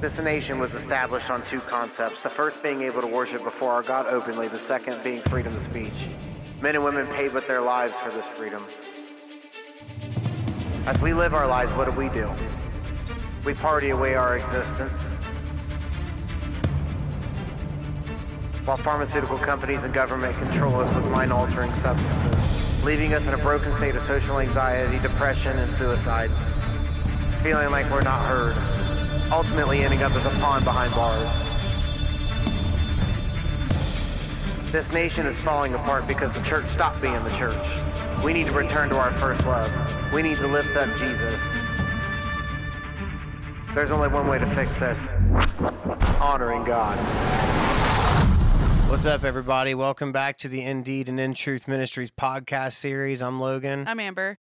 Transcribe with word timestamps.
This 0.00 0.18
nation 0.18 0.58
was 0.58 0.72
established 0.72 1.28
on 1.28 1.44
two 1.50 1.60
concepts. 1.60 2.22
The 2.22 2.30
first 2.30 2.62
being 2.62 2.80
able 2.80 3.02
to 3.02 3.06
worship 3.06 3.44
before 3.44 3.70
our 3.72 3.82
God 3.82 4.06
openly, 4.06 4.48
the 4.48 4.58
second 4.58 5.02
being 5.04 5.20
freedom 5.24 5.54
of 5.54 5.62
speech. 5.62 5.92
Men 6.62 6.74
and 6.74 6.82
women 6.82 7.06
paid 7.08 7.34
with 7.34 7.46
their 7.46 7.60
lives 7.60 7.94
for 8.02 8.10
this 8.10 8.24
freedom. 8.28 8.64
As 10.86 10.98
we 11.02 11.12
live 11.12 11.34
our 11.34 11.46
lives, 11.46 11.70
what 11.74 11.84
do 11.84 11.90
we 11.90 12.08
do? 12.08 12.30
We 13.44 13.52
party 13.52 13.90
away 13.90 14.14
our 14.14 14.38
existence. 14.38 14.98
While 18.64 18.78
pharmaceutical 18.78 19.36
companies 19.36 19.82
and 19.82 19.92
government 19.92 20.34
control 20.38 20.80
us 20.80 20.94
with 20.94 21.04
mind 21.12 21.30
altering 21.30 21.74
substances, 21.82 22.84
leaving 22.84 23.12
us 23.12 23.26
in 23.26 23.34
a 23.34 23.38
broken 23.38 23.76
state 23.76 23.94
of 23.96 24.02
social 24.04 24.40
anxiety, 24.40 24.98
depression, 24.98 25.58
and 25.58 25.76
suicide, 25.76 26.30
feeling 27.42 27.70
like 27.70 27.90
we're 27.90 28.00
not 28.00 28.26
heard, 28.26 28.69
ultimately 29.32 29.82
ending 29.82 30.02
up 30.02 30.12
as 30.12 30.26
a 30.26 30.30
pawn 30.30 30.64
behind 30.64 30.94
bars. 30.94 31.28
This 34.72 34.90
nation 34.92 35.26
is 35.26 35.38
falling 35.40 35.74
apart 35.74 36.06
because 36.06 36.32
the 36.32 36.42
church 36.42 36.70
stopped 36.70 37.00
being 37.00 37.22
the 37.24 37.36
church. 37.36 37.66
We 38.24 38.32
need 38.32 38.46
to 38.46 38.52
return 38.52 38.88
to 38.90 38.96
our 38.96 39.12
first 39.18 39.44
love. 39.44 39.70
We 40.12 40.22
need 40.22 40.36
to 40.38 40.46
lift 40.46 40.76
up 40.76 40.88
Jesus. 40.98 41.40
There's 43.74 43.90
only 43.90 44.08
one 44.08 44.28
way 44.28 44.38
to 44.38 44.54
fix 44.54 44.74
this 44.76 44.98
honoring 46.20 46.64
God. 46.64 46.98
What's 48.90 49.06
up, 49.06 49.22
everybody? 49.22 49.74
Welcome 49.74 50.10
back 50.10 50.38
to 50.38 50.48
the 50.48 50.62
Indeed 50.62 51.08
and 51.08 51.20
In 51.20 51.34
Truth 51.34 51.68
Ministries 51.68 52.10
podcast 52.10 52.72
series. 52.72 53.22
I'm 53.22 53.40
Logan. 53.40 53.86
I'm 53.86 54.00
Amber. 54.00 54.38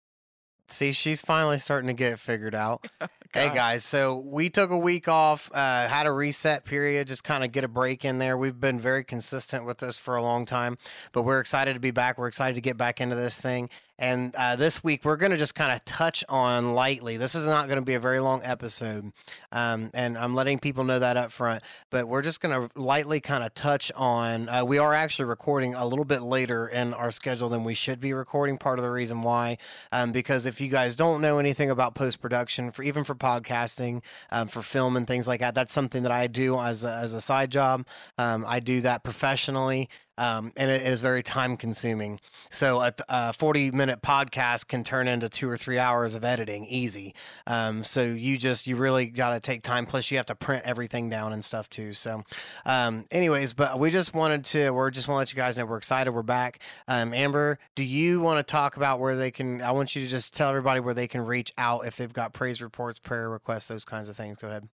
See, 0.71 0.91
she's 0.91 1.21
finally 1.21 1.57
starting 1.59 1.87
to 1.87 1.93
get 1.93 2.13
it 2.13 2.19
figured 2.19 2.55
out. 2.55 2.87
hey, 3.33 3.49
guys. 3.53 3.83
So 3.83 4.17
we 4.17 4.49
took 4.49 4.69
a 4.69 4.77
week 4.77 5.07
off, 5.07 5.49
uh, 5.53 5.87
had 5.87 6.05
a 6.05 6.11
reset 6.11 6.65
period, 6.65 7.07
just 7.07 7.23
kind 7.23 7.43
of 7.43 7.51
get 7.51 7.63
a 7.63 7.67
break 7.67 8.05
in 8.05 8.17
there. 8.17 8.37
We've 8.37 8.59
been 8.59 8.79
very 8.79 9.03
consistent 9.03 9.65
with 9.65 9.79
this 9.79 9.97
for 9.97 10.15
a 10.15 10.21
long 10.21 10.45
time, 10.45 10.77
but 11.11 11.23
we're 11.23 11.39
excited 11.39 11.73
to 11.73 11.79
be 11.79 11.91
back. 11.91 12.17
We're 12.17 12.27
excited 12.27 12.55
to 12.55 12.61
get 12.61 12.77
back 12.77 13.01
into 13.01 13.15
this 13.15 13.39
thing. 13.39 13.69
And 13.99 14.33
uh, 14.37 14.55
this 14.55 14.81
week, 14.81 15.03
we're 15.03 15.17
going 15.17 15.31
to 15.31 15.37
just 15.37 15.55
kind 15.55 15.73
of 15.73 15.83
touch 15.83 16.23
on 16.29 16.73
lightly. 16.73 17.17
This 17.17 17.35
is 17.35 17.45
not 17.45 17.67
going 17.67 17.79
to 17.79 17.85
be 17.85 17.95
a 17.95 17.99
very 17.99 18.21
long 18.21 18.41
episode. 18.45 19.11
Um, 19.51 19.91
and 19.93 20.17
I'm 20.17 20.33
letting 20.33 20.57
people 20.57 20.85
know 20.85 20.99
that 20.99 21.17
up 21.17 21.33
front, 21.33 21.63
but 21.89 22.07
we're 22.07 22.21
just 22.21 22.39
going 22.39 22.69
to 22.69 22.79
lightly 22.79 23.19
kind 23.19 23.43
of 23.43 23.53
touch 23.53 23.91
on. 23.97 24.47
Uh, 24.47 24.63
we 24.63 24.77
are 24.77 24.93
actually 24.93 25.25
recording 25.25 25.75
a 25.75 25.85
little 25.85 26.05
bit 26.05 26.21
later 26.21 26.65
in 26.65 26.93
our 26.93 27.11
schedule 27.11 27.49
than 27.49 27.65
we 27.65 27.73
should 27.73 27.99
be 27.99 28.13
recording. 28.13 28.57
Part 28.57 28.79
of 28.79 28.83
the 28.83 28.91
reason 28.91 29.21
why, 29.21 29.57
um, 29.91 30.13
because 30.13 30.45
if 30.45 30.61
you 30.61 30.69
guys 30.69 30.95
don't 30.95 31.19
know 31.19 31.37
anything 31.37 31.69
about 31.69 31.93
post 31.93 32.21
production, 32.21 32.71
for 32.71 32.83
even 32.83 33.03
for 33.03 33.15
podcasting, 33.15 34.01
um, 34.31 34.47
for 34.47 34.61
film 34.61 34.95
and 34.95 35.07
things 35.07 35.27
like 35.27 35.41
that, 35.41 35.55
that's 35.55 35.73
something 35.73 36.03
that 36.03 36.11
I 36.11 36.27
do 36.27 36.57
as 36.57 36.85
a, 36.85 36.93
as 36.93 37.13
a 37.13 37.19
side 37.19 37.51
job. 37.51 37.85
Um, 38.17 38.45
I 38.47 38.61
do 38.61 38.79
that 38.79 39.03
professionally. 39.03 39.89
Um, 40.19 40.51
and 40.57 40.69
it 40.69 40.81
is 40.81 40.99
very 40.99 41.23
time 41.23 41.55
consuming. 41.55 42.19
So 42.49 42.81
a, 42.81 42.93
a 43.07 43.33
40 43.33 43.71
minute 43.71 44.01
podcast 44.01 44.67
can 44.67 44.83
turn 44.83 45.07
into 45.07 45.29
two 45.29 45.49
or 45.49 45.55
three 45.55 45.79
hours 45.79 46.13
of 46.13 46.25
editing 46.25 46.65
easy. 46.65 47.15
Um, 47.47 47.83
so 47.85 48.03
you 48.03 48.37
just, 48.37 48.67
you 48.67 48.75
really 48.75 49.05
got 49.05 49.29
to 49.29 49.39
take 49.39 49.63
time. 49.63 49.85
Plus 49.85 50.11
you 50.11 50.17
have 50.17 50.25
to 50.25 50.35
print 50.35 50.63
everything 50.65 51.09
down 51.09 51.31
and 51.31 51.43
stuff 51.43 51.69
too. 51.69 51.93
So, 51.93 52.23
um, 52.65 53.05
anyways, 53.11 53.53
but 53.53 53.79
we 53.79 53.91
just 53.91 54.13
wanted 54.13 54.43
to, 54.45 54.71
we're 54.71 54.91
just 54.91 55.07
want 55.07 55.15
to 55.15 55.19
let 55.19 55.31
you 55.33 55.37
guys 55.37 55.57
know 55.57 55.65
we're 55.65 55.77
excited. 55.77 56.11
We're 56.11 56.21
back. 56.21 56.59
Um, 56.87 57.13
Amber, 57.13 57.57
do 57.75 57.83
you 57.83 58.19
want 58.19 58.45
to 58.45 58.51
talk 58.51 58.75
about 58.75 58.99
where 58.99 59.15
they 59.15 59.31
can, 59.31 59.61
I 59.61 59.71
want 59.71 59.95
you 59.95 60.03
to 60.03 60.07
just 60.09 60.35
tell 60.35 60.49
everybody 60.49 60.81
where 60.81 60.93
they 60.93 61.07
can 61.07 61.21
reach 61.21 61.53
out 61.57 61.85
if 61.87 61.95
they've 61.95 62.11
got 62.11 62.33
praise 62.33 62.61
reports, 62.61 62.99
prayer 62.99 63.29
requests, 63.29 63.69
those 63.69 63.85
kinds 63.85 64.09
of 64.09 64.17
things. 64.17 64.37
Go 64.37 64.49
ahead. 64.49 64.67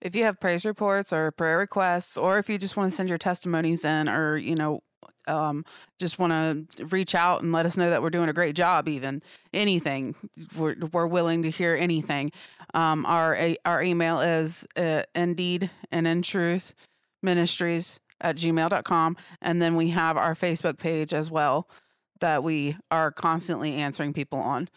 If 0.00 0.14
you 0.14 0.24
have 0.24 0.40
praise 0.40 0.64
reports 0.64 1.12
or 1.12 1.30
prayer 1.30 1.58
requests, 1.58 2.16
or 2.16 2.38
if 2.38 2.48
you 2.48 2.58
just 2.58 2.76
want 2.76 2.90
to 2.90 2.96
send 2.96 3.08
your 3.08 3.18
testimonies 3.18 3.84
in, 3.84 4.08
or 4.08 4.36
you 4.36 4.54
know, 4.54 4.82
um, 5.26 5.64
just 5.98 6.18
want 6.18 6.32
to 6.76 6.86
reach 6.86 7.14
out 7.14 7.42
and 7.42 7.52
let 7.52 7.66
us 7.66 7.76
know 7.76 7.90
that 7.90 8.02
we're 8.02 8.10
doing 8.10 8.28
a 8.28 8.32
great 8.32 8.54
job, 8.54 8.88
even 8.88 9.22
anything, 9.52 10.14
we're, 10.56 10.76
we're 10.92 11.06
willing 11.06 11.42
to 11.42 11.50
hear 11.50 11.74
anything. 11.74 12.32
Um, 12.74 13.04
our 13.06 13.54
our 13.64 13.82
email 13.82 14.20
is 14.20 14.66
uh, 14.76 15.02
indeed 15.14 15.70
and 15.90 16.06
in 16.06 16.22
truth 16.22 16.74
ministries 17.22 18.00
at 18.20 18.36
gmail.com. 18.36 19.16
and 19.42 19.62
then 19.62 19.76
we 19.76 19.90
have 19.90 20.16
our 20.16 20.34
Facebook 20.34 20.78
page 20.78 21.12
as 21.12 21.30
well 21.30 21.68
that 22.20 22.42
we 22.42 22.76
are 22.90 23.10
constantly 23.10 23.74
answering 23.74 24.12
people 24.12 24.38
on. 24.38 24.68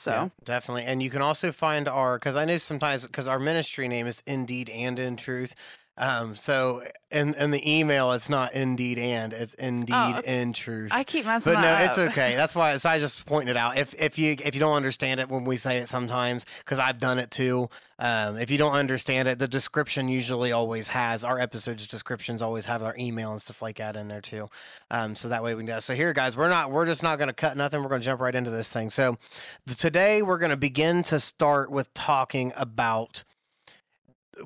So. 0.00 0.10
Yeah, 0.12 0.28
definitely. 0.44 0.84
And 0.84 1.02
you 1.02 1.10
can 1.10 1.20
also 1.20 1.52
find 1.52 1.86
our 1.86 2.18
because 2.18 2.34
I 2.34 2.46
know 2.46 2.56
sometimes 2.56 3.06
because 3.06 3.28
our 3.28 3.38
ministry 3.38 3.86
name 3.86 4.06
is 4.06 4.22
Indeed 4.26 4.70
and 4.70 4.98
in 4.98 5.16
Truth. 5.16 5.54
Um, 6.00 6.34
so 6.34 6.82
in 7.10 7.34
in 7.34 7.50
the 7.50 7.70
email 7.70 8.12
it's 8.12 8.30
not 8.30 8.54
Indeed 8.54 8.98
and 8.98 9.34
it's 9.34 9.52
Indeed 9.54 9.94
Oh, 9.94 10.20
in 10.24 10.54
Truth. 10.54 10.92
I 10.92 11.04
keep 11.04 11.26
messing 11.26 11.52
but 11.52 11.60
no, 11.60 11.66
that 11.66 11.90
it's 11.90 11.98
okay. 11.98 12.34
That's 12.36 12.54
why. 12.54 12.74
So 12.76 12.88
I 12.88 12.98
just 12.98 13.26
pointed 13.26 13.50
it 13.50 13.56
out. 13.58 13.76
If 13.76 13.94
if 14.00 14.18
you 14.18 14.34
if 14.42 14.54
you 14.54 14.60
don't 14.60 14.74
understand 14.76 15.20
it 15.20 15.28
when 15.28 15.44
we 15.44 15.56
say 15.56 15.76
it 15.76 15.88
sometimes, 15.88 16.46
because 16.60 16.78
I've 16.78 16.98
done 16.98 17.18
it 17.18 17.30
too. 17.30 17.68
Um, 17.98 18.38
if 18.38 18.50
you 18.50 18.56
don't 18.56 18.72
understand 18.72 19.28
it, 19.28 19.38
the 19.38 19.46
description 19.46 20.08
usually 20.08 20.52
always 20.52 20.88
has 20.88 21.22
our 21.22 21.38
episodes 21.38 21.86
descriptions 21.86 22.40
always 22.40 22.64
have 22.64 22.82
our 22.82 22.96
email 22.98 23.32
and 23.32 23.42
stuff 23.42 23.60
like 23.60 23.76
that 23.76 23.94
in 23.94 24.08
there 24.08 24.22
too. 24.22 24.48
Um, 24.90 25.14
so 25.14 25.28
that 25.28 25.42
way 25.42 25.54
we 25.54 25.58
can 25.60 25.66
do 25.66 25.72
that. 25.72 25.82
So 25.82 25.94
here, 25.94 26.14
guys, 26.14 26.34
we're 26.34 26.48
not 26.48 26.70
we're 26.70 26.86
just 26.86 27.02
not 27.02 27.18
going 27.18 27.28
to 27.28 27.34
cut 27.34 27.58
nothing. 27.58 27.82
We're 27.82 27.90
going 27.90 28.00
to 28.00 28.04
jump 28.06 28.22
right 28.22 28.34
into 28.34 28.50
this 28.50 28.70
thing. 28.70 28.88
So 28.88 29.18
today 29.76 30.22
we're 30.22 30.38
going 30.38 30.50
to 30.50 30.56
begin 30.56 31.02
to 31.04 31.20
start 31.20 31.70
with 31.70 31.92
talking 31.92 32.54
about 32.56 33.24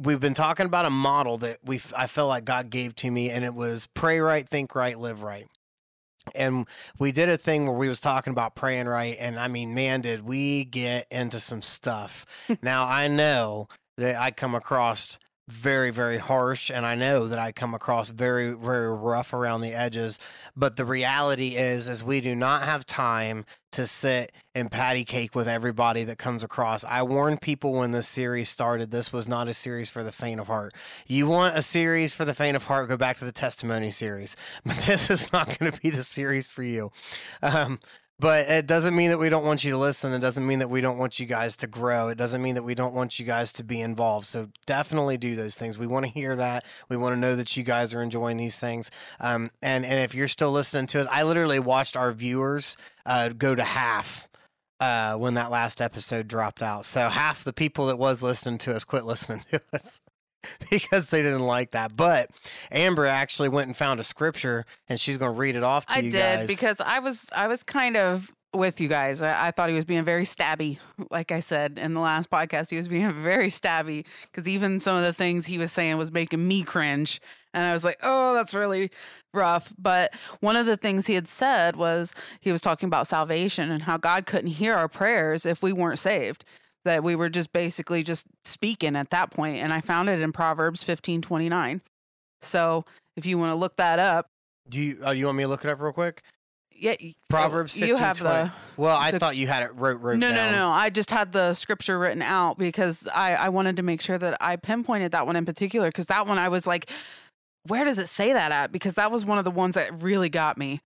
we've 0.00 0.21
been 0.21 0.34
talking 0.34 0.67
about 0.67 0.87
a 0.87 0.91
model 0.91 1.39
that 1.39 1.59
we 1.65 1.81
I 1.97 2.06
felt 2.06 2.28
like 2.28 2.45
God 2.45 2.71
gave 2.71 2.95
to 2.97 3.11
me 3.11 3.31
and 3.31 3.45
it 3.45 3.55
was 3.55 3.87
pray 3.87 4.21
right, 4.21 4.49
think 4.49 4.75
right, 4.75 4.99
live 4.99 5.22
right. 5.22 5.47
And 6.34 6.67
we 6.99 7.12
did 7.12 7.28
a 7.28 7.37
thing 7.37 7.67
where 7.67 7.77
we 7.77 7.89
was 7.89 8.00
talking 8.00 8.31
about 8.31 8.55
praying 8.55 8.87
right 8.87 9.17
and 9.19 9.39
I 9.39 9.49
mean 9.49 9.75
man 9.75 10.00
did 10.00 10.25
we 10.25 10.65
get 10.65 11.06
into 11.11 11.41
some 11.41 11.62
stuff. 11.62 12.25
now 12.62 12.87
I 12.87 13.09
know 13.09 13.69
that 13.97 14.17
I 14.17 14.31
come 14.31 14.55
across 14.55 15.19
very 15.49 15.91
very 15.91 16.19
harsh 16.19 16.71
and 16.71 16.87
I 16.87 16.94
know 16.94 17.27
that 17.28 17.38
I 17.38 17.53
come 17.53 17.75
across 17.75 18.10
very 18.10 18.53
very 18.53 18.91
rough 18.91 19.32
around 19.32 19.60
the 19.60 19.75
edges 19.75 20.19
but 20.56 20.77
the 20.77 20.84
reality 20.84 21.56
is 21.56 21.88
is 21.88 22.03
we 22.03 22.21
do 22.21 22.34
not 22.34 22.62
have 22.62 22.87
time 22.87 23.44
to 23.75 23.87
sit 23.87 24.31
and 24.55 24.71
patty 24.71 25.05
cake 25.05 25.34
with 25.34 25.49
everybody 25.49 26.05
that 26.05 26.16
comes 26.16 26.44
across. 26.44 26.84
I 26.84 27.03
warned 27.03 27.41
people 27.41 27.72
when 27.72 27.91
this 27.91 28.06
series 28.09 28.49
started, 28.49 28.93
this 28.93 29.12
was 29.12 29.27
not 29.27 29.49
a 29.49 29.55
series 29.55 29.91
for 29.91 30.05
the 30.05 30.12
faint 30.12 30.38
of 30.38 30.47
heart. 30.47 30.75
You 31.09 31.27
want 31.27 31.59
a 31.59 31.62
series 31.62 32.15
for 32.15 32.25
the 32.25 32.34
faint 32.34 32.55
of 32.55 32.65
heart, 32.66 32.88
go 32.88 32.97
back 32.97 33.16
to 33.19 33.25
the 33.25 33.32
testimony 33.32 33.91
series. 33.91 34.37
But 34.65 34.78
this 34.78 35.11
is 35.11 35.31
not 35.32 35.59
going 35.59 35.71
to 35.71 35.81
be 35.81 35.91
the 35.91 36.05
series 36.05 36.49
for 36.49 36.62
you. 36.62 36.93
Um, 37.43 37.81
but 38.21 38.49
it 38.49 38.67
doesn't 38.67 38.95
mean 38.95 39.11
that 39.11 39.19
we 39.19 39.29
don't 39.29 39.45
want 39.45 39.65
you 39.65 39.73
to 39.73 39.77
listen. 39.77 40.13
It 40.13 40.21
doesn't 40.21 40.47
mean 40.47 40.61
that 40.61 40.71
we 40.71 40.81
don't 40.81 40.99
want 40.99 41.19
you 41.19 41.27
guys 41.27 41.57
to 41.59 41.67
grow. 41.67 42.09
It 42.09 42.17
doesn't 42.17 42.41
mean 42.41 42.55
that 42.55 42.63
we 42.63 42.75
don't 42.75 42.95
want 42.95 43.19
you 43.19 43.27
guys 43.27 43.53
to 43.55 43.65
be 43.65 43.81
involved. 43.81 44.27
So 44.27 44.51
definitely 44.67 45.17
do 45.17 45.35
those 45.35 45.57
things. 45.57 45.79
We 45.79 45.87
want 45.87 46.07
to 46.07 46.13
hear 46.13 46.37
that. 46.37 46.65
We 46.89 46.97
want 46.97 47.15
to 47.15 47.21
know 47.21 47.35
that 47.35 47.57
you 47.57 47.65
guys 47.65 47.93
are 47.93 48.03
enjoying 48.03 48.37
these 48.37 48.59
things. 48.59 48.91
Um, 49.21 49.51
and 49.63 49.85
and 49.85 49.99
if 49.99 50.15
you're 50.15 50.29
still 50.29 50.53
listening 50.53 50.87
to 50.89 51.01
us, 51.01 51.09
I 51.11 51.25
literally 51.25 51.59
watched 51.59 51.97
our 51.97 52.13
viewers 52.13 52.77
uh, 53.05 53.31
go 53.31 53.55
to 53.55 53.65
half 53.65 54.29
uh, 54.79 55.17
when 55.17 55.35
that 55.35 55.51
last 55.51 55.81
episode 55.81 56.29
dropped 56.29 56.63
out. 56.63 56.85
So 56.85 57.09
half 57.09 57.43
the 57.43 57.53
people 57.53 57.87
that 57.87 57.99
was 57.99 58.23
listening 58.23 58.59
to 58.59 58.77
us 58.77 58.85
quit 58.85 59.05
listening 59.05 59.43
to 59.51 59.61
us 59.73 60.01
because 60.71 61.10
they 61.10 61.22
didn't 61.22 61.47
like 61.47 61.72
that. 61.72 61.97
But 61.97 62.31
Amber 62.71 63.06
actually 63.06 63.49
went 63.49 63.69
and 63.69 63.77
found 63.77 64.00
a 64.00 64.05
scripture, 64.05 64.65
and 64.88 65.00
she's 65.00 65.16
going 65.16 65.32
to 65.32 65.38
read 65.38 65.56
it 65.56 65.62
off 65.62 65.87
to 65.87 65.97
you. 65.97 66.03
I 66.03 66.05
you 66.05 66.12
did 66.12 66.38
guys. 66.38 66.47
because 66.47 66.81
I 66.81 66.99
was 66.99 67.27
I 67.34 67.47
was 67.47 67.62
kind 67.62 67.97
of 67.97 68.32
with 68.55 68.81
you 68.81 68.88
guys. 68.88 69.21
I, 69.21 69.49
I 69.49 69.50
thought 69.50 69.69
he 69.69 69.75
was 69.75 69.84
being 69.84 70.05
very 70.05 70.25
stabby, 70.25 70.78
like 71.10 71.32
I 71.32 71.41
said 71.41 71.78
in 71.78 71.94
the 71.94 72.00
last 72.00 72.31
podcast. 72.31 72.71
He 72.71 72.76
was 72.76 72.88
being 72.88 73.11
very 73.23 73.49
stabby 73.49 74.05
because 74.26 74.49
even 74.49 74.81
some 74.81 74.96
of 74.96 75.02
the 75.02 75.12
things 75.12 75.46
he 75.46 75.58
was 75.58 75.73
saying 75.73 75.96
was 75.96 76.12
making 76.12 76.47
me 76.47 76.62
cringe, 76.62 77.20
and 77.52 77.64
I 77.64 77.73
was 77.73 77.85
like, 77.85 77.99
"Oh, 78.02 78.35
that's 78.35 78.55
really 78.55 78.90
rough." 79.32 79.73
But 79.79 80.14
one 80.40 80.56
of 80.56 80.67
the 80.67 80.76
things 80.76 81.06
he 81.06 81.14
had 81.14 81.29
said 81.29 81.76
was 81.76 82.14
he 82.40 82.52
was 82.52 82.61
talking 82.61 82.87
about 82.87 83.06
salvation 83.06 83.70
and 83.70 83.82
how 83.82 83.97
God 83.97 84.26
couldn't 84.26 84.50
hear 84.50 84.75
our 84.75 84.88
prayers 84.88 85.44
if 85.44 85.62
we 85.62 85.73
weren't 85.73 85.99
saved. 85.99 86.44
That 86.85 87.03
we 87.03 87.17
were 87.17 87.31
just 87.31 87.53
basically 87.53 88.03
just 88.03 88.27
speaking 88.45 88.95
at 88.97 89.11
that 89.11 89.31
point, 89.31 89.63
and 89.63 89.73
I 89.73 89.81
found 89.81 90.09
it 90.11 90.21
in 90.21 90.33
Proverbs 90.33 90.85
fifteen 90.85 91.23
twenty 91.23 91.49
nine. 91.49 91.81
So 92.43 92.85
if 93.17 93.25
you 93.25 93.39
want 93.39 93.51
to 93.51 93.55
look 93.55 93.77
that 93.77 93.99
up, 93.99 94.27
Do 94.69 94.81
you? 94.81 94.99
Uh, 95.05 95.11
you 95.13 95.27
want 95.27 95.39
me 95.39 95.45
to 95.45 95.49
look 95.49 95.65
it 95.65 95.71
up 95.71 95.81
real 95.81 95.93
quick? 95.93 96.23
yeah, 96.77 96.95
Proverbs 97.31 97.77
You 97.77 97.97
have 97.97 98.19
15:20. 98.19 98.23
the 98.23 98.53
Well, 98.77 98.97
I 98.97 99.13
the- 99.13 99.19
thought 99.19 99.37
you 99.37 99.47
had 99.47 99.63
it 99.63 99.75
wrote 99.77 100.01
wrote 100.01 100.19
no, 100.19 100.31
down. 100.33 100.53
no, 100.53 100.59
no. 100.69 100.71
I 100.71 100.91
just 100.91 101.11
had 101.11 101.33
the 101.33 101.55
scripture 101.55 101.99
written 101.99 102.21
out 102.21 102.59
because 102.59 103.09
I 103.15 103.35
I 103.35 103.49
wanted 103.49 103.77
to 103.77 103.83
make 103.83 104.03
sure 104.03 104.19
that 104.19 104.37
I 104.41 104.57
pinpointed 104.57 105.13
that 105.13 105.27
one 105.27 105.37
in 105.37 105.47
particular 105.47 105.89
because 105.89 106.07
that 106.07 106.27
one 106.27 106.37
I 106.39 106.49
was 106.51 106.67
like, 106.67 106.91
where 107.67 107.85
does 107.87 107.97
it 107.99 108.09
say 108.09 108.33
that 108.35 108.53
at? 108.53 108.73
Because 108.73 108.95
that 108.95 109.11
was 109.11 109.25
one 109.25 109.39
of 109.39 109.45
the 109.45 109.51
ones 109.51 109.77
that 109.77 110.03
really 110.03 110.29
got 110.29 110.59
me. 110.59 110.81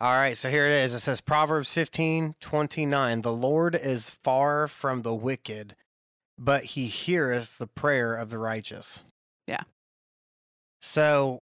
All 0.00 0.12
right, 0.14 0.36
so 0.36 0.50
here 0.50 0.66
it 0.66 0.72
is. 0.72 0.92
It 0.92 1.00
says 1.00 1.20
Proverbs 1.20 1.72
fifteen 1.72 2.34
twenty 2.40 2.84
nine. 2.84 3.22
The 3.22 3.32
Lord 3.32 3.74
is 3.74 4.10
far 4.10 4.66
from 4.68 5.02
the 5.02 5.14
wicked, 5.14 5.76
but 6.38 6.64
he 6.64 6.86
heareth 6.86 7.58
the 7.58 7.66
prayer 7.68 8.14
of 8.16 8.28
the 8.30 8.38
righteous. 8.38 9.02
Yeah. 9.46 9.62
So, 10.82 11.38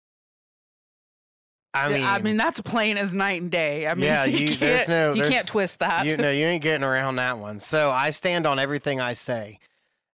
I 1.74 1.88
mean, 1.92 2.04
I 2.04 2.20
mean 2.20 2.36
that's 2.36 2.60
plain 2.60 2.98
as 2.98 3.14
night 3.14 3.40
and 3.40 3.50
day. 3.50 3.86
I 3.86 3.94
mean, 3.94 4.04
Yeah, 4.04 4.24
you, 4.26 4.38
you- 4.38 4.48
can't, 4.48 4.60
there's 4.60 4.88
no- 4.88 5.14
you 5.14 5.28
can't 5.28 5.46
twist 5.46 5.78
that. 5.80 6.06
you 6.06 6.16
know, 6.16 6.30
you 6.30 6.44
ain't 6.44 6.62
getting 6.62 6.84
around 6.84 7.16
that 7.16 7.38
one. 7.38 7.58
So 7.58 7.90
I 7.90 8.10
stand 8.10 8.46
on 8.46 8.58
everything 8.58 9.00
I 9.00 9.14
say. 9.14 9.58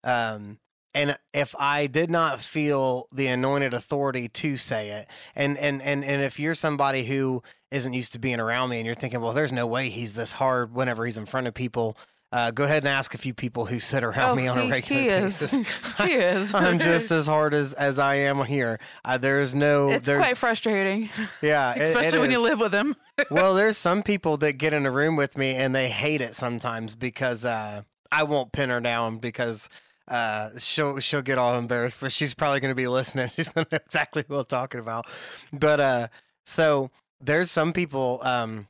Um, 0.05 0.59
and 0.95 1.19
if 1.35 1.55
I 1.59 1.89
did 1.89 2.11
not 2.11 2.39
feel 2.41 3.07
the 3.13 3.27
anointed 3.27 3.75
authority 3.75 4.29
to 4.29 4.57
say 4.57 4.91
it, 4.91 5.09
and 5.35 5.59
and 5.59 5.83
and 5.83 6.03
and 6.05 6.23
if 6.23 6.39
you're 6.41 6.55
somebody 6.55 7.05
who 7.05 7.43
isn't 7.77 7.93
used 7.93 8.13
to 8.13 8.19
being 8.19 8.41
around 8.41 8.71
me, 8.71 8.79
and 8.79 8.87
you're 8.87 8.95
thinking, 8.95 9.21
well, 9.21 9.33
there's 9.33 9.53
no 9.53 9.67
way 9.67 9.89
he's 9.89 10.15
this 10.15 10.33
hard 10.33 10.75
whenever 10.75 11.05
he's 11.05 11.19
in 11.19 11.27
front 11.27 11.47
of 11.47 11.55
people. 11.55 11.97
Uh, 12.33 12.51
go 12.51 12.65
ahead 12.65 12.83
and 12.83 12.89
ask 12.89 13.15
a 13.15 13.19
few 13.19 13.33
people 13.33 13.67
who 13.67 13.79
sit 13.79 14.03
around 14.03 14.31
oh, 14.31 14.35
me 14.35 14.49
on 14.49 14.59
he, 14.59 14.67
a 14.67 14.71
regular 14.71 15.01
he 15.03 15.09
is. 15.09 15.41
basis. 15.41 15.81
he 15.99 16.13
is. 16.13 16.53
I'm 16.53 16.79
just 16.81 17.13
as 17.13 17.27
hard 17.27 17.55
as 17.55 17.73
as 17.73 18.01
I 18.01 18.17
am 18.17 18.45
here. 18.45 18.81
Uh, 19.05 19.17
there's 19.17 19.55
no, 19.55 19.91
It's 19.91 20.07
there's, 20.07 20.21
quite 20.21 20.37
frustrating, 20.37 21.09
yeah, 21.41 21.73
it- 21.77 21.83
it 21.83 21.83
especially 21.85 22.19
when 22.19 22.33
you 22.33 22.41
live 22.41 22.59
with 22.59 22.75
him. 22.75 22.97
well, 23.31 23.55
there's 23.55 23.79
some 23.79 24.03
people 24.03 24.37
that 24.39 24.55
get 24.55 24.73
in 24.75 24.87
a 24.87 24.91
room 24.91 25.15
with 25.15 25.39
me 25.39 25.55
and 25.55 25.75
they 25.75 25.89
hate 25.89 26.21
it 26.21 26.35
sometimes 26.35 26.97
because 26.97 27.45
uh, 27.45 27.83
I 28.11 28.25
won't 28.25 28.51
pin 28.53 28.71
her 28.71 28.81
down 28.81 29.19
because 29.19 29.69
uh, 30.09 30.51
she'll 30.59 30.99
she'll 30.99 31.23
get 31.23 31.39
all 31.39 31.57
embarrassed, 31.57 32.01
but 32.01 32.11
she's 32.13 32.35
probably 32.35 32.61
going 32.61 32.73
to 32.73 32.77
be 32.77 32.89
listening. 32.89 33.29
She's 33.29 33.49
going 33.49 33.67
to 33.67 33.77
know 33.77 33.81
exactly 33.87 34.25
what 34.27 34.39
I'm 34.39 34.45
talking 34.47 34.81
about. 34.81 35.07
But 35.53 35.81
uh, 35.81 36.09
so 36.45 36.91
there's 37.21 37.51
some 37.51 37.73
people, 37.73 38.21
um, 38.23 38.69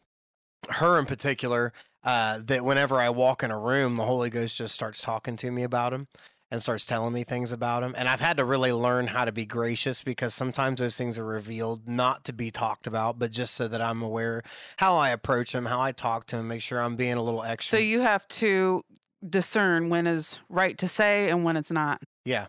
her 0.68 0.98
in 0.98 1.06
particular, 1.06 1.72
uh, 2.04 2.40
that 2.44 2.64
whenever 2.64 3.00
I 3.00 3.10
walk 3.10 3.42
in 3.42 3.50
a 3.50 3.58
room, 3.58 3.96
the 3.96 4.04
Holy 4.04 4.30
Ghost 4.30 4.56
just 4.56 4.74
starts 4.74 5.02
talking 5.02 5.36
to 5.36 5.50
me 5.50 5.62
about 5.62 5.92
him 5.92 6.08
and 6.50 6.62
starts 6.62 6.84
telling 6.84 7.12
me 7.12 7.24
things 7.24 7.52
about 7.52 7.82
him. 7.82 7.94
And 7.98 8.08
I've 8.08 8.20
had 8.20 8.36
to 8.36 8.44
really 8.44 8.72
learn 8.72 9.08
how 9.08 9.24
to 9.24 9.32
be 9.32 9.44
gracious 9.44 10.04
because 10.04 10.32
sometimes 10.32 10.78
those 10.78 10.96
things 10.96 11.18
are 11.18 11.24
revealed 11.24 11.88
not 11.88 12.24
to 12.24 12.32
be 12.32 12.52
talked 12.52 12.86
about, 12.86 13.18
but 13.18 13.32
just 13.32 13.54
so 13.54 13.66
that 13.66 13.80
I'm 13.80 14.00
aware 14.02 14.42
how 14.76 14.96
I 14.96 15.10
approach 15.10 15.52
him, 15.54 15.66
how 15.66 15.80
I 15.80 15.90
talk 15.90 16.26
to 16.26 16.36
him, 16.36 16.48
make 16.48 16.62
sure 16.62 16.80
I'm 16.80 16.94
being 16.94 17.14
a 17.14 17.22
little 17.22 17.42
extra. 17.42 17.78
So 17.78 17.82
you 17.82 18.00
have 18.00 18.28
to 18.28 18.82
discern 19.28 19.88
when 19.88 20.06
is 20.06 20.40
right 20.48 20.78
to 20.78 20.86
say 20.86 21.28
and 21.30 21.42
when 21.44 21.56
it's 21.56 21.70
not. 21.70 22.02
yeah. 22.24 22.46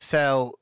So, 0.00 0.54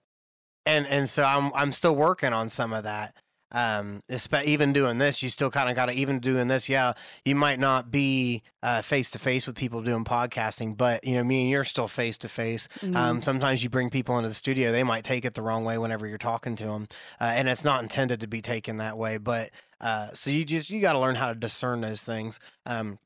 and 0.65 0.87
and 0.87 1.11
so 1.11 1.25
I'm 1.25 1.53
I'm 1.55 1.73
still 1.73 1.95
working 1.97 2.33
on 2.33 2.49
some 2.49 2.73
of 2.73 2.85
that. 2.85 3.15
Um, 3.55 4.03
even 4.45 4.73
doing 4.73 4.99
this, 4.99 5.23
you 5.23 5.31
still 5.31 5.51
kind 5.51 5.71
of 5.71 5.77
got 5.77 5.87
to 5.87 5.93
even 5.93 6.19
doing 6.19 6.49
this. 6.49 6.69
Yeah, 6.69 6.93
you 7.25 7.35
might 7.35 7.59
not 7.59 7.91
be 7.91 8.43
face 8.83 9.11
to 9.13 9.19
face 9.19 9.47
with 9.47 9.57
people 9.57 9.81
doing 9.81 10.05
podcasting, 10.05 10.77
but 10.77 11.07
you 11.07 11.15
know, 11.15 11.25
me 11.25 11.43
and 11.43 11.51
you're 11.51 11.65
still 11.65 11.89
face 11.89 12.19
to 12.19 12.29
face. 12.29 12.69
Sometimes 12.81 13.63
you 13.63 13.71
bring 13.71 13.91
people 13.91 14.19
into 14.19 14.29
the 14.29 14.35
studio, 14.35 14.73
they 14.73 14.83
might 14.83 15.05
take 15.05 15.25
it 15.25 15.35
the 15.35 15.43
wrong 15.43 15.65
way 15.65 15.79
whenever 15.79 16.07
you're 16.07 16.19
talking 16.19 16.57
to 16.57 16.65
them, 16.65 16.89
uh, 17.21 17.33
and 17.37 17.49
it's 17.49 17.65
not 17.65 17.83
intended 17.83 18.21
to 18.21 18.27
be 18.27 18.43
taken 18.43 18.79
that 18.79 18.99
way. 18.99 19.19
But 19.19 19.51
uh, 19.81 20.09
so 20.15 20.31
you 20.31 20.45
just 20.45 20.71
you 20.71 20.81
got 20.81 20.95
to 20.95 20.99
learn 20.99 21.15
how 21.15 21.29
to 21.29 21.35
discern 21.35 21.81
those 21.81 22.03
things. 22.05 22.41
Um, 22.67 22.99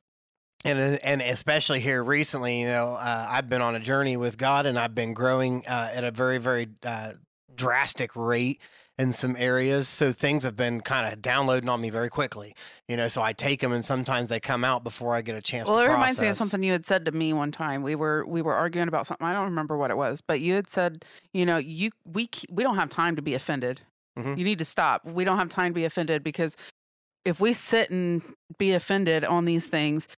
and 0.64 0.98
and 1.04 1.22
especially 1.22 1.80
here 1.80 2.02
recently, 2.02 2.60
you 2.60 2.66
know, 2.66 2.96
uh, 2.98 3.28
I've 3.30 3.48
been 3.48 3.62
on 3.62 3.76
a 3.76 3.80
journey 3.80 4.16
with 4.16 4.38
God, 4.38 4.66
and 4.66 4.78
I've 4.78 4.94
been 4.94 5.14
growing 5.14 5.64
uh, 5.66 5.90
at 5.92 6.04
a 6.04 6.10
very 6.10 6.38
very 6.38 6.68
uh, 6.84 7.12
drastic 7.58 8.16
rate 8.16 8.60
in 8.98 9.12
some 9.12 9.36
areas. 9.38 9.86
So 9.88 10.12
things 10.12 10.44
have 10.44 10.56
been 10.56 10.80
kind 10.80 11.12
of 11.12 11.22
downloading 11.22 11.68
on 11.68 11.80
me 11.80 11.90
very 11.90 12.08
quickly. 12.08 12.54
You 12.88 12.96
know, 12.96 13.08
so 13.08 13.22
I 13.22 13.32
take 13.32 13.60
them, 13.60 13.72
and 13.72 13.84
sometimes 13.84 14.28
they 14.28 14.40
come 14.40 14.64
out 14.64 14.82
before 14.82 15.14
I 15.14 15.22
get 15.22 15.36
a 15.36 15.42
chance. 15.42 15.68
Well, 15.68 15.78
to 15.78 15.84
it 15.84 15.88
reminds 15.88 16.20
me 16.20 16.28
of 16.28 16.36
something 16.36 16.62
you 16.62 16.72
had 16.72 16.86
said 16.86 17.04
to 17.04 17.12
me 17.12 17.32
one 17.32 17.52
time. 17.52 17.82
We 17.82 17.94
were 17.94 18.24
we 18.26 18.42
were 18.42 18.54
arguing 18.54 18.88
about 18.88 19.06
something. 19.06 19.26
I 19.26 19.32
don't 19.32 19.44
remember 19.44 19.76
what 19.76 19.90
it 19.90 19.96
was, 19.96 20.20
but 20.20 20.40
you 20.40 20.54
had 20.54 20.68
said, 20.68 21.04
you 21.32 21.46
know, 21.46 21.58
you 21.58 21.90
we 22.04 22.28
we 22.50 22.62
don't 22.62 22.76
have 22.76 22.90
time 22.90 23.16
to 23.16 23.22
be 23.22 23.34
offended. 23.34 23.82
Mhm. 24.18 24.36
You 24.36 24.44
need 24.44 24.58
to 24.58 24.64
stop. 24.64 25.04
We 25.04 25.24
don't 25.24 25.38
have 25.38 25.50
time 25.50 25.70
to 25.72 25.74
be 25.74 25.84
offended 25.84 26.24
because 26.24 26.56
if 27.24 27.40
we 27.40 27.52
sit 27.52 27.90
and 27.90 28.22
be 28.58 28.72
offended 28.72 29.24
on 29.24 29.44
these 29.44 29.66
things, 29.66 30.08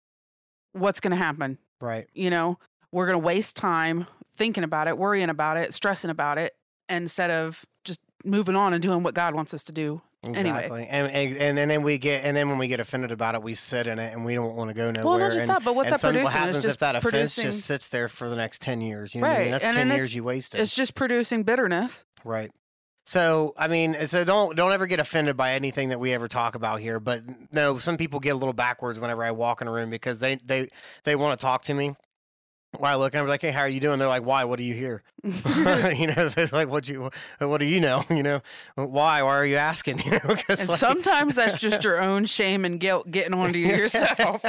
what's 0.72 1.00
going 1.00 1.10
to 1.10 1.16
happen? 1.16 1.58
Right. 1.80 2.06
You 2.14 2.30
know, 2.30 2.58
we're 2.92 3.06
going 3.06 3.20
to 3.20 3.26
waste 3.26 3.56
time 3.56 4.06
thinking 4.34 4.64
about 4.64 4.86
it, 4.88 4.96
worrying 4.96 5.28
about 5.28 5.56
it, 5.56 5.74
stressing 5.74 6.10
about 6.10 6.38
it 6.38 6.54
instead 6.98 7.30
of 7.30 7.64
just 7.84 8.00
moving 8.24 8.56
on 8.56 8.72
and 8.72 8.82
doing 8.82 9.02
what 9.02 9.14
God 9.14 9.34
wants 9.34 9.54
us 9.54 9.62
to 9.64 9.72
do. 9.72 10.02
Anyway. 10.22 10.40
Exactly. 10.40 10.86
And, 10.90 11.10
and 11.10 11.58
and 11.58 11.70
then 11.70 11.82
we 11.82 11.96
get 11.96 12.24
and 12.24 12.36
then 12.36 12.50
when 12.50 12.58
we 12.58 12.68
get 12.68 12.78
offended 12.78 13.10
about 13.10 13.34
it, 13.34 13.42
we 13.42 13.54
sit 13.54 13.86
in 13.86 13.98
it 13.98 14.12
and 14.12 14.22
we 14.22 14.34
don't 14.34 14.54
want 14.54 14.68
to 14.68 14.74
go 14.74 14.90
nowhere. 14.90 15.04
Well, 15.06 15.18
not 15.18 15.32
just 15.32 15.40
and, 15.40 15.50
that, 15.50 15.64
but 15.64 15.74
what's 15.74 15.88
that 15.88 16.00
some, 16.00 16.12
producing? 16.12 16.24
what 16.24 16.32
happens 16.34 16.66
if 16.66 16.76
that 16.78 16.94
offense 16.94 17.36
just 17.36 17.64
sits 17.64 17.88
there 17.88 18.06
for 18.06 18.28
the 18.28 18.36
next 18.36 18.60
ten 18.60 18.82
years? 18.82 19.14
You 19.14 19.22
know, 19.22 19.28
what 19.28 19.36
I 19.38 19.42
mean? 19.42 19.50
That's 19.52 19.64
and 19.64 19.74
ten 19.74 19.88
years 19.88 20.14
you 20.14 20.22
wasted. 20.22 20.60
it's 20.60 20.74
just 20.74 20.94
producing 20.94 21.42
bitterness. 21.42 22.04
Right. 22.22 22.50
So 23.06 23.54
I 23.58 23.68
mean, 23.68 23.96
so 24.08 24.24
don't 24.24 24.54
don't 24.56 24.72
ever 24.72 24.86
get 24.86 25.00
offended 25.00 25.38
by 25.38 25.54
anything 25.54 25.88
that 25.88 25.98
we 25.98 26.12
ever 26.12 26.28
talk 26.28 26.54
about 26.54 26.80
here. 26.80 27.00
But 27.00 27.22
no, 27.50 27.78
some 27.78 27.96
people 27.96 28.20
get 28.20 28.34
a 28.34 28.36
little 28.36 28.52
backwards 28.52 29.00
whenever 29.00 29.24
I 29.24 29.30
walk 29.30 29.62
in 29.62 29.68
a 29.68 29.72
room 29.72 29.88
because 29.88 30.18
they 30.18 30.34
they 30.44 30.68
they 31.04 31.16
want 31.16 31.38
to 31.38 31.42
talk 31.42 31.62
to 31.62 31.74
me. 31.74 31.94
While 32.78 32.92
I 32.96 33.02
look 33.02 33.14
and 33.14 33.20
I'm 33.20 33.26
like, 33.26 33.42
hey, 33.42 33.50
how 33.50 33.62
are 33.62 33.68
you 33.68 33.80
doing? 33.80 33.98
They're 33.98 34.06
like, 34.06 34.24
why? 34.24 34.44
What 34.44 34.60
are 34.60 34.62
you 34.62 34.74
here? 34.74 35.02
you 35.24 36.06
know, 36.06 36.28
they're 36.28 36.48
like, 36.52 36.68
what 36.68 36.88
you 36.88 37.10
what 37.38 37.58
do 37.58 37.66
you 37.66 37.80
know? 37.80 38.04
You 38.10 38.22
know, 38.22 38.40
why? 38.76 39.22
Why 39.22 39.30
are 39.36 39.44
you 39.46 39.56
asking? 39.56 39.98
You 40.00 40.12
know, 40.12 40.20
And 40.24 40.68
like- 40.68 40.78
sometimes 40.78 41.34
that's 41.34 41.58
just 41.58 41.82
your 41.84 42.00
own 42.00 42.26
shame 42.26 42.64
and 42.64 42.78
guilt 42.78 43.10
getting 43.10 43.34
onto 43.34 43.58
yourself. 43.58 44.44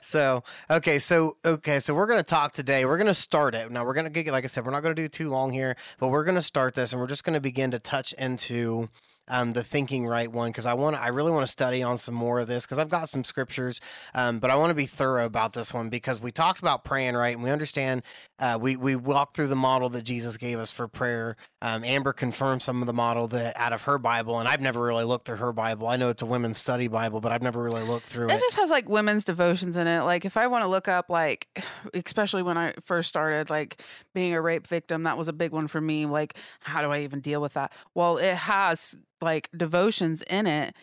so 0.00 0.42
okay 0.70 0.98
so 0.98 1.36
okay 1.44 1.78
so 1.78 1.94
we're 1.94 2.06
going 2.06 2.18
to 2.18 2.22
talk 2.24 2.52
today 2.52 2.84
we're 2.84 2.96
going 2.96 3.06
to 3.08 3.14
start 3.14 3.54
it 3.54 3.70
now 3.70 3.84
we're 3.84 3.94
going 3.94 4.04
to 4.04 4.10
get 4.10 4.30
like 4.32 4.44
i 4.44 4.46
said 4.46 4.64
we're 4.64 4.70
not 4.70 4.82
going 4.82 4.94
to 4.94 5.02
do 5.02 5.08
too 5.08 5.28
long 5.28 5.52
here 5.52 5.76
but 5.98 6.08
we're 6.08 6.22
going 6.24 6.36
to 6.36 6.42
start 6.42 6.74
this 6.74 6.92
and 6.92 7.00
we're 7.00 7.08
just 7.08 7.24
going 7.24 7.34
to 7.34 7.40
begin 7.40 7.70
to 7.72 7.78
touch 7.78 8.12
into 8.14 8.88
um, 9.28 9.52
the 9.52 9.62
thinking 9.62 10.06
right 10.06 10.30
one 10.30 10.50
because 10.50 10.66
I 10.66 10.74
want 10.74 10.96
I 10.96 11.08
really 11.08 11.30
want 11.30 11.44
to 11.44 11.50
study 11.50 11.82
on 11.82 11.98
some 11.98 12.14
more 12.14 12.40
of 12.40 12.48
this 12.48 12.64
because 12.64 12.78
I've 12.78 12.88
got 12.88 13.08
some 13.08 13.24
scriptures, 13.24 13.80
um, 14.14 14.38
but 14.38 14.50
I 14.50 14.56
want 14.56 14.70
to 14.70 14.74
be 14.74 14.86
thorough 14.86 15.24
about 15.24 15.52
this 15.52 15.72
one 15.72 15.88
because 15.88 16.20
we 16.20 16.30
talked 16.32 16.58
about 16.58 16.84
praying 16.84 17.14
right? 17.14 17.34
And 17.34 17.42
we 17.42 17.50
understand 17.50 18.02
uh, 18.40 18.58
we 18.60 18.76
we 18.76 18.96
walked 18.96 19.36
through 19.36 19.46
the 19.46 19.54
model 19.56 19.88
that 19.90 20.02
Jesus 20.02 20.36
gave 20.36 20.58
us 20.58 20.72
for 20.72 20.88
prayer. 20.88 21.36
Um, 21.62 21.84
Amber 21.84 22.12
confirmed 22.12 22.62
some 22.62 22.80
of 22.80 22.86
the 22.86 22.92
model 22.92 23.28
that 23.28 23.56
out 23.56 23.72
of 23.72 23.82
her 23.82 23.96
Bible, 23.96 24.40
and 24.40 24.48
I've 24.48 24.60
never 24.60 24.82
really 24.82 25.04
looked 25.04 25.26
through 25.26 25.36
her 25.36 25.52
Bible. 25.52 25.86
I 25.86 25.96
know 25.96 26.08
it's 26.08 26.22
a 26.22 26.26
women's 26.26 26.58
study 26.58 26.88
Bible, 26.88 27.20
but 27.20 27.30
I've 27.30 27.42
never 27.42 27.62
really 27.62 27.82
looked 27.84 28.06
through 28.06 28.28
It 28.28 28.32
it. 28.34 28.40
just 28.40 28.56
has 28.56 28.70
like 28.70 28.88
women's 28.88 29.24
devotions 29.24 29.76
in 29.76 29.86
it. 29.86 30.00
Like 30.02 30.24
if 30.24 30.36
I 30.36 30.48
want 30.48 30.64
to 30.64 30.68
look 30.68 30.88
up 30.88 31.08
like 31.08 31.46
especially 31.94 32.42
when 32.42 32.58
I 32.58 32.74
first 32.82 33.08
started 33.08 33.50
like 33.50 33.80
being 34.14 34.34
a 34.34 34.40
rape 34.40 34.66
victim, 34.66 35.04
that 35.04 35.16
was 35.16 35.28
a 35.28 35.32
big 35.32 35.52
one 35.52 35.68
for 35.68 35.80
me. 35.80 36.04
Like 36.04 36.36
how 36.60 36.82
do 36.82 36.90
I 36.90 37.00
even 37.02 37.20
deal 37.20 37.40
with 37.40 37.52
that? 37.54 37.72
Well, 37.94 38.18
it 38.18 38.34
has 38.34 38.96
like 39.20 39.48
devotions 39.56 40.22
in 40.22 40.48
it 40.48 40.74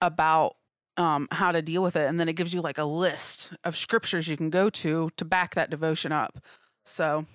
about 0.00 0.56
um, 0.96 1.28
how 1.30 1.52
to 1.52 1.62
deal 1.62 1.82
with 1.84 1.94
it 1.94 2.08
and 2.08 2.18
then 2.18 2.28
it 2.28 2.32
gives 2.32 2.52
you 2.52 2.60
like 2.60 2.76
a 2.76 2.84
list 2.84 3.52
of 3.62 3.76
scriptures 3.76 4.26
you 4.26 4.36
can 4.36 4.50
go 4.50 4.68
to 4.68 5.10
to 5.16 5.24
back 5.24 5.54
that 5.54 5.70
devotion 5.70 6.10
up. 6.10 6.40
So, 6.88 7.26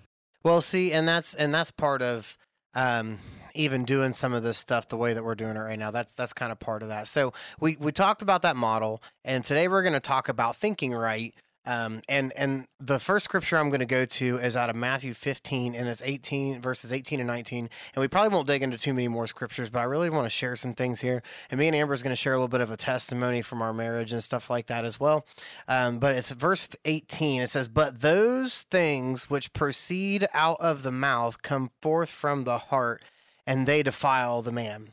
Well, 0.43 0.61
see, 0.61 0.91
and 0.91 1.07
that's 1.07 1.33
and 1.33 1.53
that's 1.53 1.71
part 1.71 2.01
of 2.01 2.37
um, 2.75 3.19
even 3.55 3.85
doing 3.85 4.13
some 4.13 4.33
of 4.33 4.43
this 4.43 4.57
stuff 4.57 4.87
the 4.87 4.97
way 4.97 5.13
that 5.13 5.23
we're 5.23 5.35
doing 5.35 5.55
it 5.55 5.59
right 5.59 5.79
now. 5.79 5.91
That's 5.91 6.13
that's 6.13 6.33
kind 6.33 6.51
of 6.51 6.59
part 6.59 6.81
of 6.81 6.89
that. 6.89 7.07
So 7.07 7.33
we 7.59 7.77
we 7.79 7.91
talked 7.91 8.21
about 8.21 8.41
that 8.41 8.55
model, 8.55 9.01
and 9.23 9.43
today 9.43 9.67
we're 9.67 9.83
going 9.83 9.93
to 9.93 9.99
talk 9.99 10.27
about 10.29 10.55
thinking 10.55 10.93
right. 10.93 11.33
Um, 11.65 12.01
and 12.09 12.33
and 12.35 12.67
the 12.79 12.99
first 12.99 13.23
scripture 13.23 13.57
I'm 13.57 13.69
going 13.69 13.79
to 13.79 13.85
go 13.85 14.05
to 14.05 14.37
is 14.37 14.57
out 14.57 14.69
of 14.69 14.75
Matthew 14.75 15.13
15, 15.13 15.75
and 15.75 15.87
it's 15.87 16.01
18 16.01 16.61
verses 16.61 16.91
18 16.91 17.21
and 17.21 17.27
19. 17.27 17.69
And 17.95 18.01
we 18.01 18.07
probably 18.07 18.35
won't 18.35 18.47
dig 18.47 18.63
into 18.63 18.77
too 18.77 18.93
many 18.93 19.07
more 19.07 19.27
scriptures, 19.27 19.69
but 19.69 19.79
I 19.79 19.83
really 19.83 20.09
want 20.09 20.25
to 20.25 20.29
share 20.29 20.55
some 20.57 20.73
things 20.73 21.01
here. 21.01 21.23
And 21.49 21.59
me 21.59 21.67
and 21.67 21.75
Amber 21.75 21.93
is 21.93 22.03
going 22.03 22.11
to 22.11 22.17
share 22.17 22.33
a 22.33 22.37
little 22.37 22.49
bit 22.49 22.61
of 22.61 22.71
a 22.71 22.77
testimony 22.77 23.41
from 23.41 23.61
our 23.61 23.73
marriage 23.73 24.11
and 24.11 24.21
stuff 24.21 24.49
like 24.49 24.67
that 24.67 24.83
as 24.83 24.99
well. 24.99 25.25
Um, 25.67 25.99
but 25.99 26.15
it's 26.15 26.31
verse 26.31 26.67
18. 26.83 27.41
It 27.41 27.49
says, 27.49 27.69
But 27.69 28.01
those 28.01 28.63
things 28.63 29.29
which 29.29 29.53
proceed 29.53 30.27
out 30.33 30.57
of 30.59 30.83
the 30.83 30.91
mouth 30.91 31.41
come 31.41 31.71
forth 31.81 32.09
from 32.09 32.43
the 32.43 32.57
heart, 32.57 33.03
and 33.47 33.65
they 33.65 33.83
defile 33.83 34.41
the 34.41 34.51
man. 34.51 34.91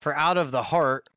For 0.00 0.14
out 0.14 0.36
of 0.36 0.52
the 0.52 0.64
heart 0.64 1.08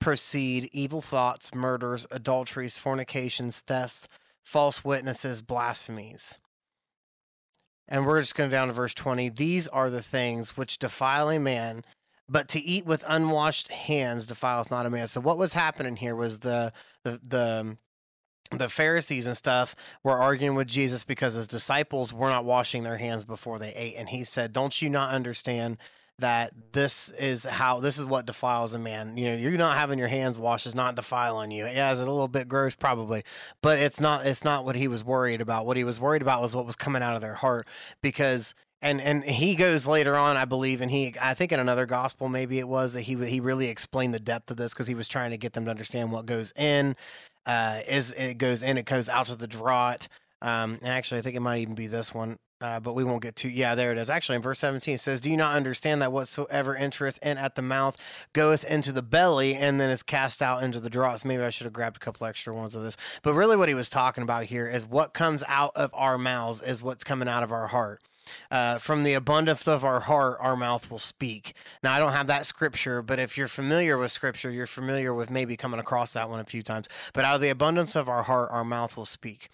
proceed 0.00 0.68
evil 0.72 1.02
thoughts, 1.02 1.54
murders, 1.54 2.06
adulteries, 2.10 2.78
fornications, 2.78 3.60
thefts, 3.60 4.08
false 4.42 4.84
witnesses, 4.84 5.42
blasphemies. 5.42 6.38
And 7.88 8.06
we're 8.06 8.20
just 8.20 8.34
going 8.34 8.50
down 8.50 8.68
to 8.68 8.72
verse 8.72 8.94
20. 8.94 9.28
These 9.30 9.68
are 9.68 9.90
the 9.90 10.02
things 10.02 10.56
which 10.56 10.78
defile 10.78 11.28
a 11.28 11.38
man, 11.38 11.84
but 12.28 12.48
to 12.48 12.60
eat 12.60 12.86
with 12.86 13.04
unwashed 13.08 13.68
hands 13.68 14.26
defileth 14.26 14.70
not 14.70 14.86
a 14.86 14.90
man. 14.90 15.08
So 15.08 15.20
what 15.20 15.38
was 15.38 15.52
happening 15.52 15.96
here 15.96 16.14
was 16.14 16.38
the 16.38 16.72
the 17.02 17.20
the 17.22 17.76
the 18.56 18.68
Pharisees 18.68 19.26
and 19.26 19.36
stuff 19.36 19.76
were 20.02 20.18
arguing 20.18 20.56
with 20.56 20.66
Jesus 20.66 21.04
because 21.04 21.34
his 21.34 21.46
disciples 21.46 22.12
were 22.12 22.30
not 22.30 22.44
washing 22.44 22.82
their 22.82 22.96
hands 22.96 23.24
before 23.24 23.58
they 23.58 23.72
ate. 23.74 23.94
And 23.96 24.08
he 24.08 24.24
said, 24.24 24.52
Don't 24.52 24.80
you 24.82 24.90
not 24.90 25.12
understand 25.12 25.78
that 26.20 26.52
this 26.72 27.10
is 27.10 27.44
how 27.44 27.80
this 27.80 27.98
is 27.98 28.04
what 28.04 28.26
defiles 28.26 28.74
a 28.74 28.78
man. 28.78 29.16
You 29.16 29.30
know, 29.30 29.36
you're 29.36 29.52
not 29.52 29.76
having 29.76 29.98
your 29.98 30.08
hands 30.08 30.38
washed 30.38 30.66
is 30.66 30.74
not 30.74 30.94
defiling 30.94 31.50
you. 31.50 31.66
Yeah, 31.66 31.92
is 31.92 32.00
it 32.00 32.08
a 32.08 32.12
little 32.12 32.28
bit 32.28 32.48
gross? 32.48 32.74
Probably, 32.74 33.22
but 33.62 33.78
it's 33.78 34.00
not. 34.00 34.26
It's 34.26 34.44
not 34.44 34.64
what 34.64 34.76
he 34.76 34.88
was 34.88 35.04
worried 35.04 35.40
about. 35.40 35.66
What 35.66 35.76
he 35.76 35.84
was 35.84 35.98
worried 36.00 36.22
about 36.22 36.40
was 36.40 36.54
what 36.54 36.66
was 36.66 36.76
coming 36.76 37.02
out 37.02 37.14
of 37.14 37.20
their 37.20 37.34
heart 37.34 37.66
because. 38.02 38.54
And 38.82 38.98
and 38.98 39.22
he 39.22 39.56
goes 39.56 39.86
later 39.86 40.16
on, 40.16 40.38
I 40.38 40.46
believe, 40.46 40.80
and 40.80 40.90
he 40.90 41.14
I 41.20 41.34
think 41.34 41.52
in 41.52 41.60
another 41.60 41.84
gospel 41.84 42.30
maybe 42.30 42.58
it 42.58 42.66
was 42.66 42.94
that 42.94 43.02
he 43.02 43.14
he 43.26 43.38
really 43.38 43.68
explained 43.68 44.14
the 44.14 44.18
depth 44.20 44.50
of 44.50 44.56
this 44.56 44.72
because 44.72 44.86
he 44.86 44.94
was 44.94 45.06
trying 45.06 45.32
to 45.32 45.36
get 45.36 45.52
them 45.52 45.66
to 45.66 45.70
understand 45.70 46.12
what 46.12 46.24
goes 46.24 46.50
in, 46.56 46.96
uh, 47.44 47.80
is 47.86 48.14
it 48.14 48.38
goes 48.38 48.62
in, 48.62 48.78
it 48.78 48.86
goes 48.86 49.10
out 49.10 49.26
to 49.26 49.36
the 49.36 49.46
draught. 49.46 50.08
Um, 50.40 50.78
and 50.80 50.94
actually, 50.94 51.18
I 51.18 51.22
think 51.22 51.36
it 51.36 51.40
might 51.40 51.58
even 51.58 51.74
be 51.74 51.88
this 51.88 52.14
one 52.14 52.38
uh, 52.60 52.78
but 52.78 52.94
we 52.94 53.04
won't 53.04 53.22
get 53.22 53.36
to. 53.36 53.48
Yeah, 53.48 53.74
there 53.74 53.92
it 53.92 53.98
is. 53.98 54.10
Actually, 54.10 54.36
in 54.36 54.42
verse 54.42 54.58
17, 54.58 54.94
it 54.94 54.98
says, 54.98 55.20
Do 55.20 55.30
you 55.30 55.36
not 55.36 55.56
understand 55.56 56.02
that 56.02 56.12
whatsoever 56.12 56.76
entereth 56.76 57.18
in 57.22 57.38
at 57.38 57.54
the 57.54 57.62
mouth 57.62 57.96
goeth 58.32 58.64
into 58.64 58.92
the 58.92 59.02
belly 59.02 59.54
and 59.54 59.80
then 59.80 59.90
is 59.90 60.02
cast 60.02 60.42
out 60.42 60.62
into 60.62 60.80
the 60.80 60.90
draughts? 60.90 61.24
Maybe 61.24 61.42
I 61.42 61.50
should 61.50 61.64
have 61.64 61.72
grabbed 61.72 61.96
a 61.96 62.00
couple 62.00 62.26
extra 62.26 62.54
ones 62.54 62.76
of 62.76 62.82
this. 62.82 62.96
But 63.22 63.34
really, 63.34 63.56
what 63.56 63.68
he 63.68 63.74
was 63.74 63.88
talking 63.88 64.22
about 64.22 64.44
here 64.44 64.66
is 64.66 64.86
what 64.86 65.14
comes 65.14 65.42
out 65.48 65.72
of 65.74 65.90
our 65.94 66.18
mouths 66.18 66.60
is 66.60 66.82
what's 66.82 67.04
coming 67.04 67.28
out 67.28 67.42
of 67.42 67.52
our 67.52 67.68
heart. 67.68 68.02
Uh, 68.50 68.78
from 68.78 69.02
the 69.02 69.14
abundance 69.14 69.66
of 69.66 69.84
our 69.84 70.00
heart, 70.00 70.36
our 70.40 70.54
mouth 70.54 70.90
will 70.90 70.98
speak. 70.98 71.54
Now, 71.82 71.94
I 71.94 71.98
don't 71.98 72.12
have 72.12 72.26
that 72.28 72.46
scripture, 72.46 73.02
but 73.02 73.18
if 73.18 73.36
you're 73.36 73.48
familiar 73.48 73.96
with 73.98 74.12
scripture, 74.12 74.50
you're 74.50 74.66
familiar 74.66 75.12
with 75.12 75.30
maybe 75.30 75.56
coming 75.56 75.80
across 75.80 76.12
that 76.12 76.28
one 76.28 76.38
a 76.38 76.44
few 76.44 76.62
times. 76.62 76.88
But 77.12 77.24
out 77.24 77.34
of 77.34 77.40
the 77.40 77.48
abundance 77.48 77.96
of 77.96 78.08
our 78.08 78.22
heart, 78.22 78.50
our 78.52 78.64
mouth 78.64 78.96
will 78.96 79.06
speak. 79.06 79.48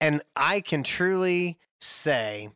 And 0.00 0.22
I 0.36 0.60
can 0.60 0.82
truly 0.82 1.58
say 1.84 2.48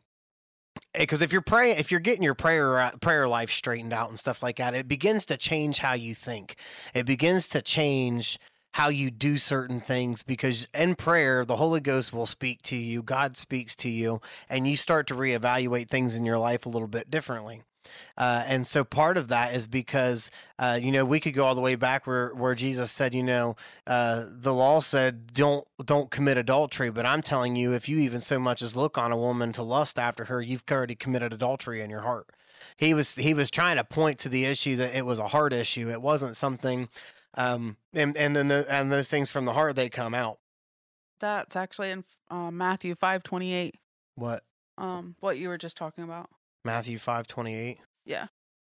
eh, 0.93 0.99
because 0.99 1.21
if 1.21 1.31
you're 1.31 1.41
praying 1.41 1.77
if 1.77 1.91
you're 1.91 1.99
getting 1.99 2.23
your 2.23 2.35
prayer 2.35 2.91
prayer 3.01 3.27
life 3.27 3.51
straightened 3.51 3.93
out 3.93 4.09
and 4.09 4.19
stuff 4.19 4.43
like 4.43 4.57
that 4.57 4.73
it 4.73 4.87
begins 4.87 5.25
to 5.25 5.37
change 5.37 5.79
how 5.79 5.93
you 5.93 6.13
think. 6.13 6.55
It 6.93 7.05
begins 7.05 7.47
to 7.49 7.61
change 7.61 8.39
how 8.73 8.89
you 8.89 9.09
do 9.11 9.37
certain 9.37 9.81
things 9.81 10.23
because 10.23 10.67
in 10.73 10.95
prayer 10.95 11.43
the 11.43 11.55
holy 11.55 11.79
ghost 11.79 12.13
will 12.13 12.27
speak 12.27 12.61
to 12.61 12.75
you 12.75 13.01
god 13.01 13.35
speaks 13.35 13.75
to 13.75 13.89
you 13.89 14.21
and 14.47 14.67
you 14.67 14.75
start 14.75 15.07
to 15.07 15.15
reevaluate 15.15 15.89
things 15.89 16.15
in 16.15 16.23
your 16.23 16.37
life 16.37 16.65
a 16.65 16.69
little 16.69 16.87
bit 16.87 17.09
differently 17.09 17.63
uh, 18.17 18.43
and 18.45 18.65
so 18.65 18.83
part 18.83 19.17
of 19.17 19.27
that 19.29 19.53
is 19.53 19.67
because, 19.67 20.31
uh, 20.57 20.79
you 20.81 20.91
know, 20.91 21.05
we 21.05 21.19
could 21.19 21.33
go 21.33 21.45
all 21.45 21.55
the 21.55 21.61
way 21.61 21.75
back 21.75 22.05
where, 22.05 22.33
where 22.35 22.55
Jesus 22.55 22.91
said, 22.91 23.13
you 23.13 23.23
know, 23.23 23.55
uh, 23.87 24.25
the 24.29 24.53
law 24.53 24.79
said, 24.79 25.33
don't, 25.33 25.67
don't 25.83 26.11
commit 26.11 26.37
adultery. 26.37 26.89
But 26.89 27.05
I'm 27.05 27.21
telling 27.21 27.55
you, 27.55 27.73
if 27.73 27.87
you 27.87 27.99
even 27.99 28.21
so 28.21 28.39
much 28.39 28.61
as 28.61 28.75
look 28.75 28.97
on 28.97 29.11
a 29.11 29.17
woman 29.17 29.51
to 29.53 29.63
lust 29.63 29.97
after 29.97 30.25
her, 30.25 30.41
you've 30.41 30.63
already 30.69 30.95
committed 30.95 31.33
adultery 31.33 31.81
in 31.81 31.89
your 31.89 32.01
heart. 32.01 32.27
He 32.75 32.93
was, 32.93 33.15
he 33.15 33.33
was 33.33 33.49
trying 33.49 33.77
to 33.77 33.83
point 33.83 34.19
to 34.19 34.29
the 34.29 34.45
issue 34.45 34.75
that 34.77 34.95
it 34.95 35.05
was 35.05 35.19
a 35.19 35.29
heart 35.29 35.53
issue. 35.53 35.89
It 35.89 36.01
wasn't 36.01 36.35
something, 36.35 36.89
um, 37.37 37.77
and, 37.93 38.15
and 38.17 38.35
then 38.35 38.49
the, 38.49 38.65
and 38.69 38.91
those 38.91 39.09
things 39.09 39.31
from 39.31 39.45
the 39.45 39.53
heart, 39.53 39.75
they 39.75 39.89
come 39.89 40.13
out. 40.13 40.39
That's 41.19 41.55
actually 41.55 41.91
in 41.91 42.03
uh, 42.29 42.51
Matthew 42.51 42.95
5 42.95 43.23
28. 43.23 43.75
What? 44.15 44.43
Um, 44.77 45.15
what 45.19 45.37
you 45.37 45.49
were 45.49 45.57
just 45.57 45.77
talking 45.77 46.03
about. 46.03 46.29
Matthew 46.63 46.97
5 46.97 47.27
28. 47.27 47.79
Yeah. 48.05 48.27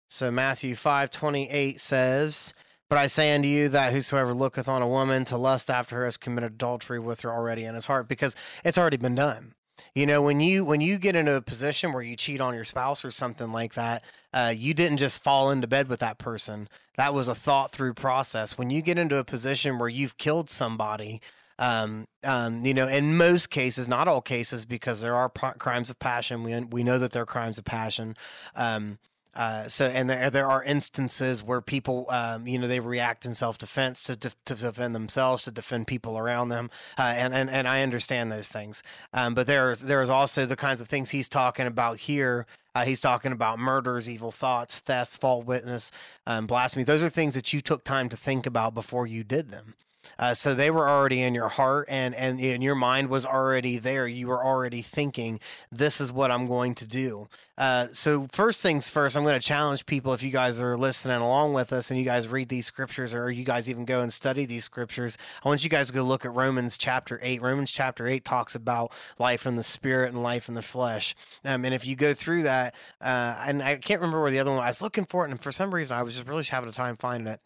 So 0.09 0.31
Matthew 0.31 0.75
5 0.75 1.09
28 1.09 1.79
says, 1.79 2.53
But 2.89 2.97
I 2.97 3.07
say 3.07 3.33
unto 3.35 3.47
you 3.47 3.69
that 3.69 3.93
whosoever 3.93 4.33
looketh 4.33 4.67
on 4.67 4.81
a 4.81 4.87
woman 4.87 5.25
to 5.25 5.37
lust 5.37 5.69
after 5.69 5.97
her 5.97 6.05
has 6.05 6.17
committed 6.17 6.53
adultery 6.53 6.99
with 6.99 7.21
her 7.21 7.31
already 7.31 7.65
in 7.65 7.75
his 7.75 7.87
heart, 7.87 8.07
because 8.07 8.35
it's 8.63 8.77
already 8.77 8.97
been 8.97 9.15
done. 9.15 9.53
You 9.93 10.05
know, 10.05 10.21
when 10.21 10.39
you 10.39 10.63
when 10.63 10.81
you 10.81 10.97
get 10.97 11.15
into 11.15 11.35
a 11.35 11.41
position 11.41 11.91
where 11.91 12.03
you 12.03 12.15
cheat 12.15 12.39
on 12.39 12.55
your 12.55 12.63
spouse 12.63 13.03
or 13.03 13.11
something 13.11 13.51
like 13.51 13.73
that, 13.73 14.03
uh, 14.33 14.53
you 14.55 14.73
didn't 14.73 14.97
just 14.97 15.23
fall 15.23 15.51
into 15.51 15.67
bed 15.67 15.89
with 15.89 15.99
that 15.99 16.17
person. 16.17 16.69
That 16.95 17.13
was 17.13 17.27
a 17.27 17.35
thought 17.35 17.71
through 17.71 17.93
process. 17.93 18.57
When 18.57 18.69
you 18.69 18.81
get 18.81 18.97
into 18.97 19.17
a 19.17 19.25
position 19.25 19.77
where 19.77 19.89
you've 19.89 20.17
killed 20.17 20.49
somebody, 20.49 21.21
um, 21.59 22.05
um, 22.23 22.65
you 22.65 22.73
know, 22.73 22.87
in 22.87 23.17
most 23.17 23.49
cases, 23.49 23.87
not 23.87 24.07
all 24.07 24.21
cases, 24.21 24.65
because 24.65 25.01
there 25.01 25.15
are 25.15 25.29
p- 25.29 25.57
crimes 25.57 25.89
of 25.89 25.99
passion. 25.99 26.43
We 26.43 26.59
we 26.61 26.83
know 26.83 26.99
that 26.99 27.11
there 27.11 27.23
are 27.23 27.27
crimes 27.27 27.57
of 27.57 27.65
passion. 27.65 28.15
Um, 28.55 28.99
uh, 29.35 29.67
so, 29.67 29.85
and 29.85 30.09
there 30.09 30.29
there 30.29 30.49
are 30.49 30.63
instances 30.63 31.43
where 31.43 31.59
people, 31.59 32.05
um, 32.09 32.47
you 32.47 32.57
know, 32.57 32.67
they 32.67 32.79
react 32.79 33.25
in 33.25 33.35
self 33.35 33.57
defense 33.57 34.03
to, 34.03 34.15
to 34.15 34.29
defend 34.45 34.95
themselves, 34.95 35.43
to 35.43 35.51
defend 35.51 35.87
people 35.87 36.17
around 36.17 36.49
them, 36.49 36.69
uh, 36.97 37.13
and 37.15 37.33
and 37.33 37.49
and 37.49 37.67
I 37.67 37.81
understand 37.81 38.31
those 38.31 38.47
things. 38.47 38.81
Um, 39.13 39.33
but 39.33 39.45
there's 39.45 39.81
there's 39.81 40.09
also 40.09 40.45
the 40.45 40.55
kinds 40.55 40.79
of 40.79 40.87
things 40.87 41.09
he's 41.09 41.27
talking 41.29 41.67
about 41.67 41.99
here. 41.99 42.45
Uh, 42.73 42.83
he's 42.83 42.99
talking 42.99 43.31
about 43.31 43.57
murders, 43.57 44.09
evil 44.09 44.31
thoughts, 44.31 44.79
thefts, 44.79 45.15
false 45.15 45.45
witness, 45.45 45.91
um, 46.27 46.45
blasphemy. 46.45 46.83
Those 46.83 47.03
are 47.03 47.09
things 47.09 47.33
that 47.35 47.53
you 47.53 47.61
took 47.61 47.85
time 47.85 48.09
to 48.09 48.17
think 48.17 48.45
about 48.45 48.73
before 48.73 49.07
you 49.07 49.23
did 49.23 49.49
them. 49.49 49.75
Uh, 50.17 50.33
so 50.33 50.53
they 50.53 50.71
were 50.71 50.87
already 50.89 51.21
in 51.21 51.33
your 51.33 51.49
heart 51.49 51.87
and, 51.89 52.15
and, 52.15 52.39
and 52.39 52.63
your 52.63 52.75
mind 52.75 53.09
was 53.09 53.25
already 53.25 53.77
there. 53.77 54.07
You 54.07 54.27
were 54.27 54.43
already 54.43 54.81
thinking, 54.81 55.39
this 55.71 55.99
is 55.99 56.11
what 56.11 56.31
I'm 56.31 56.47
going 56.47 56.75
to 56.75 56.87
do. 56.87 57.27
Uh, 57.57 57.87
so 57.93 58.27
first 58.31 58.61
things 58.61 58.89
first, 58.89 59.15
I'm 59.15 59.23
going 59.23 59.39
to 59.39 59.45
challenge 59.45 59.85
people 59.85 60.13
if 60.13 60.21
you 60.21 60.31
guys 60.31 60.59
are 60.59 60.77
listening 60.77 61.17
along 61.17 61.53
with 61.53 61.71
us 61.71 61.89
and 61.89 61.97
you 61.97 62.05
guys 62.05 62.27
read 62.27 62.49
these 62.49 62.65
scriptures 62.65 63.15
or 63.15 63.31
you 63.31 63.45
guys 63.45 63.69
even 63.69 63.85
go 63.85 64.01
and 64.01 64.11
study 64.11 64.45
these 64.45 64.65
scriptures. 64.65 65.17
I 65.43 65.47
want 65.47 65.63
you 65.63 65.69
guys 65.69 65.87
to 65.87 65.93
go 65.93 66.03
look 66.03 66.25
at 66.25 66.33
Romans 66.33 66.77
chapter 66.77 67.19
8. 67.21 67.41
Romans 67.41 67.71
chapter 67.71 68.07
8 68.07 68.25
talks 68.25 68.55
about 68.55 68.91
life 69.17 69.45
in 69.45 69.55
the 69.55 69.63
spirit 69.63 70.13
and 70.13 70.21
life 70.21 70.49
in 70.49 70.53
the 70.53 70.61
flesh. 70.61 71.15
Um, 71.45 71.63
and 71.63 71.73
if 71.73 71.87
you 71.87 71.95
go 71.95 72.13
through 72.13 72.43
that, 72.43 72.75
uh, 73.01 73.41
and 73.45 73.63
I 73.63 73.77
can't 73.77 74.01
remember 74.01 74.21
where 74.21 74.31
the 74.31 74.39
other 74.39 74.51
one, 74.51 74.59
I 74.59 74.67
was 74.67 74.81
looking 74.81 75.05
for 75.05 75.25
it 75.25 75.31
and 75.31 75.39
for 75.39 75.51
some 75.51 75.73
reason 75.73 75.95
I 75.95 76.03
was 76.03 76.15
just 76.15 76.27
really 76.27 76.43
having 76.43 76.69
a 76.69 76.73
time 76.73 76.97
finding 76.97 77.31
it. 77.31 77.39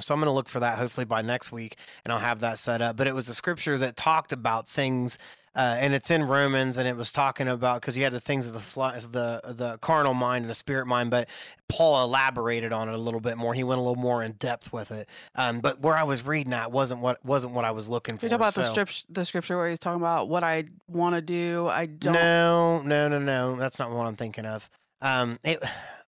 So 0.00 0.14
I'm 0.14 0.20
going 0.20 0.28
to 0.28 0.32
look 0.32 0.48
for 0.48 0.60
that 0.60 0.78
hopefully 0.78 1.04
by 1.04 1.22
next 1.22 1.52
week 1.52 1.76
and 2.04 2.12
I'll 2.12 2.18
have 2.18 2.40
that 2.40 2.58
set 2.58 2.82
up. 2.82 2.96
But 2.96 3.06
it 3.06 3.14
was 3.14 3.28
a 3.28 3.34
scripture 3.34 3.78
that 3.78 3.96
talked 3.96 4.32
about 4.32 4.68
things 4.68 5.18
uh, 5.54 5.76
and 5.80 5.94
it's 5.94 6.12
in 6.12 6.22
Romans, 6.22 6.78
and 6.78 6.86
it 6.86 6.96
was 6.96 7.10
talking 7.10 7.48
about 7.48 7.80
because 7.80 7.96
you 7.96 8.04
had 8.04 8.12
the 8.12 8.20
things 8.20 8.46
of 8.46 8.52
the 8.52 8.60
fly, 8.60 8.96
the 9.00 9.40
the 9.44 9.78
carnal 9.78 10.14
mind 10.14 10.44
and 10.44 10.50
the 10.50 10.54
spirit 10.54 10.86
mind, 10.86 11.10
but 11.10 11.28
Paul 11.68 12.04
elaborated 12.04 12.72
on 12.72 12.88
it 12.88 12.94
a 12.94 12.98
little 12.98 13.18
bit 13.18 13.36
more. 13.36 13.52
He 13.52 13.64
went 13.64 13.80
a 13.80 13.82
little 13.82 14.00
more 14.00 14.22
in 14.22 14.32
depth 14.32 14.72
with 14.72 14.92
it. 14.92 15.08
Um, 15.34 15.60
but 15.60 15.80
where 15.80 15.96
I 15.96 16.04
was 16.04 16.24
reading 16.24 16.52
that 16.52 16.70
wasn't 16.70 17.00
what 17.00 17.24
wasn't 17.24 17.54
what 17.54 17.64
I 17.64 17.72
was 17.72 17.88
looking 17.88 18.16
for. 18.16 18.26
You're 18.26 18.38
talking 18.38 18.42
about 18.42 18.54
so. 18.54 18.60
the 18.60 18.68
script, 18.68 19.12
the 19.12 19.24
scripture 19.24 19.56
where 19.56 19.68
he's 19.68 19.80
talking 19.80 20.00
about 20.00 20.28
what 20.28 20.44
I 20.44 20.66
want 20.86 21.16
to 21.16 21.20
do. 21.20 21.66
I 21.66 21.86
don't. 21.86 22.12
No, 22.12 22.82
no, 22.82 23.08
no, 23.08 23.18
no. 23.18 23.56
That's 23.56 23.80
not 23.80 23.90
what 23.90 24.06
I'm 24.06 24.16
thinking 24.16 24.46
of. 24.46 24.70
Um, 25.02 25.40
it, 25.42 25.60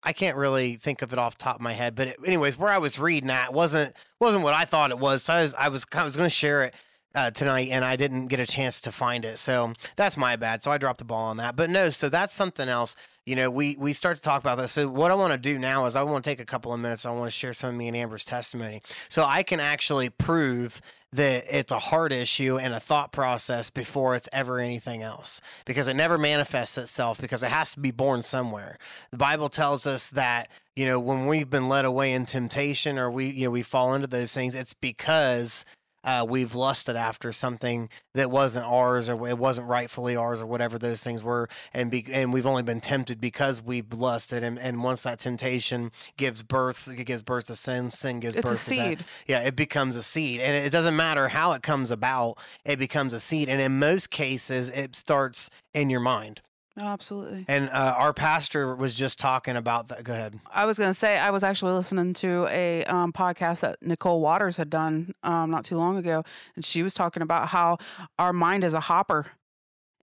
I 0.03 0.13
can't 0.13 0.37
really 0.37 0.77
think 0.77 1.03
of 1.03 1.13
it 1.13 1.19
off 1.19 1.37
top 1.37 1.57
of 1.57 1.61
my 1.61 1.73
head, 1.73 1.95
but 1.95 2.09
it, 2.09 2.17
anyways, 2.27 2.59
where 2.59 2.71
I 2.71 2.79
was 2.79 2.99
reading 2.99 3.29
that 3.29 3.53
wasn't 3.53 3.95
wasn't 4.19 4.45
what 4.45 4.55
I 4.55 4.65
thought 4.65 4.91
it 4.91 4.99
was. 4.99 5.25
So 5.25 5.35
I 5.35 5.43
was 5.43 5.55
I 5.55 5.69
was 5.69 5.87
I 5.93 6.05
was 6.05 6.17
going 6.17 6.29
to 6.29 6.35
share 6.35 6.65
it 6.65 6.75
uh, 7.15 7.31
tonight, 7.31 7.69
and 7.71 7.85
I 7.85 7.97
didn't 7.97 8.29
get 8.29 8.41
a 8.41 8.47
chance 8.47 8.81
to 8.83 8.93
find 8.93 9.25
it. 9.25 9.39
So 9.39 9.75
that's 9.97 10.17
my 10.17 10.37
bad. 10.37 10.63
So 10.63 10.71
I 10.71 10.79
dropped 10.79 10.99
the 10.99 11.05
ball 11.05 11.27
on 11.27 11.37
that. 11.39 11.57
But 11.57 11.71
no, 11.71 11.89
so 11.89 12.09
that's 12.09 12.35
something 12.35 12.69
else. 12.69 12.97
You 13.27 13.37
know, 13.37 13.51
we 13.51 13.77
we 13.79 13.93
start 13.93 14.17
to 14.17 14.23
talk 14.23 14.41
about 14.41 14.57
this. 14.57 14.73
So 14.73 14.89
what 14.89 15.11
I 15.11 15.15
want 15.15 15.33
to 15.33 15.39
do 15.39 15.59
now 15.59 15.85
is 15.85 15.97
I 15.97 16.03
want 16.03 16.25
to 16.25 16.31
take 16.31 16.41
a 16.41 16.47
couple 16.47 16.73
of 16.73 16.81
minutes. 16.81 17.05
I 17.05 17.11
want 17.11 17.31
to 17.31 17.37
share 17.37 17.53
some 17.53 17.71
of 17.71 17.77
me 17.77 17.89
and 17.89 17.97
Amber's 17.97 18.25
testimony, 18.25 18.81
so 19.09 19.25
I 19.25 19.43
can 19.43 19.61
actually 19.61 20.09
prove 20.09 20.81
that 21.13 21.45
it's 21.51 21.73
a 21.73 21.79
heart 21.79 22.13
issue 22.13 22.59
and 22.59 22.73
a 22.73 22.81
thought 22.81 23.13
process 23.13 23.71
before 23.71 24.15
it's 24.15 24.29
ever 24.33 24.61
anything 24.61 25.03
else 25.03 25.41
because 25.65 25.89
it 25.89 25.95
never 25.95 26.17
manifests 26.17 26.79
itself 26.79 27.21
because 27.21 27.43
it 27.43 27.51
has 27.51 27.73
to 27.73 27.81
be 27.81 27.91
born 27.91 28.23
somewhere. 28.23 28.79
The 29.11 29.17
Bible 29.17 29.49
tells 29.49 29.87
us 29.87 30.09
that, 30.11 30.49
you 30.77 30.85
know, 30.85 31.01
when 31.01 31.27
we've 31.27 31.51
been 31.51 31.69
led 31.69 31.85
away 31.85 32.13
in 32.13 32.27
temptation 32.27 32.99
or 32.99 33.11
we, 33.11 33.27
you 33.27 33.45
know, 33.45 33.51
we 33.51 33.63
fall 33.63 33.95
into 33.95 34.07
those 34.07 34.33
things, 34.33 34.55
it's 34.55 34.75
because 34.75 35.65
uh, 36.05 36.25
we've 36.29 36.55
lusted 36.55 36.97
after 36.97 37.31
something 37.33 37.89
that 38.15 38.31
wasn't 38.31 38.65
ours 38.65 39.09
or 39.09 39.29
it 39.29 39.39
wasn't 39.39 39.67
rightfully 39.69 40.17
ours 40.17 40.41
or 40.41 40.47
whatever 40.47 40.79
those 40.79 41.03
things 41.03 41.23
were 41.23 41.49
and 41.75 41.91
be, 41.91 42.05
and 42.13 42.33
we've 42.33 42.47
only 42.47 42.63
been 42.63 42.81
tempted 42.81 43.21
because 43.21 43.63
we've 43.63 43.93
lusted 43.93 44.43
and, 44.43 44.59
and 44.59 44.83
once 44.83 45.03
that 45.03 45.19
temptation 45.19 45.91
gives 46.17 46.43
birth 46.43 46.89
it 46.89 47.05
gives 47.05 47.23
birth 47.23 47.47
to 47.47 47.55
sin 47.55 47.91
sin 47.91 48.21
gives 48.21 48.35
It's 48.35 48.45
a 48.45 48.51
birth 48.53 48.65
to 48.69 48.77
that. 48.77 48.89
seed. 48.89 49.05
yeah 49.27 49.41
it 49.41 49.57
becomes 49.57 49.97
a 49.97 50.03
seed 50.03 50.41
and 50.41 50.57
it 50.57 50.71
doesn't 50.71 50.97
matter 50.97 51.29
how 51.29 51.53
it 51.53 51.63
comes 51.63 51.91
about 51.91 52.39
it 52.65 52.79
becomes 52.79 53.13
a 53.15 53.21
seed 53.21 53.49
and 53.49 53.61
in 53.61 53.79
most 53.79 54.11
cases 54.11 54.71
it 54.71 54.97
starts 54.97 55.51
in 55.75 55.91
your 55.91 56.01
mind 56.01 56.41
No, 56.77 56.85
absolutely. 56.87 57.45
and 57.49 57.69
uh, 57.71 57.95
our 57.99 58.13
pastor 58.15 58.75
was 58.75 58.95
just 58.95 59.19
talking 59.19 59.57
about 59.57 59.89
that 59.89 60.05
go 60.05 60.13
ahead 60.13 60.39
I 60.55 60.65
was 60.67 60.79
going 60.79 60.91
to 60.91 60.95
say, 60.95 61.19
I 61.19 61.31
was 61.31 61.43
actually 61.43 61.73
listening 61.73 62.15
to 62.15 62.47
a 62.49 62.85
um, 62.85 63.13
podcast 63.13 63.61
that 63.61 63.77
Nicole 63.83 64.21
Waters 64.21 64.57
had 64.57 64.71
done 64.71 65.13
um, 65.23 65.51
not 65.51 65.65
too 65.65 65.77
long 65.77 65.97
ago, 65.97 66.23
and 66.55 66.65
she 66.65 66.83
was 66.83 66.95
talking 66.95 67.23
about 67.23 67.49
how 67.49 67.79
our 68.19 68.33
mind 68.33 68.63
is 68.65 68.73
a 68.73 68.81
hopper. 68.81 69.27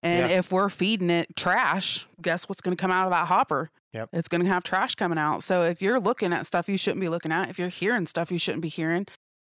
And 0.03 0.29
Yeah. 0.29 0.37
if 0.37 0.51
we're 0.51 0.69
feeding 0.69 1.09
it 1.09 1.35
trash, 1.35 2.05
guess 2.21 2.47
what's 2.47 2.61
going 2.61 2.75
to 2.75 2.79
come 2.81 2.91
out 2.91 3.05
of 3.05 3.11
that 3.11 3.27
hopper? 3.27 3.71
Yep. 3.93 4.09
It's 4.13 4.27
going 4.27 4.41
to 4.43 4.47
have 4.47 4.63
trash 4.63 4.93
coming 4.93 5.17
out. 5.17 5.43
So 5.43 5.63
if 5.63 5.81
you're 5.81 5.99
looking 5.99 6.33
at 6.33 6.45
stuff 6.45 6.67
you 6.69 6.77
shouldn't 6.77 7.01
be 7.01 7.09
looking 7.09 7.31
at, 7.31 7.49
if 7.49 7.57
you're 7.57 7.69
hearing 7.69 8.05
stuff 8.05 8.31
you 8.31 8.37
shouldn't 8.37 8.61
be 8.61 8.69
hearing, 8.69 9.07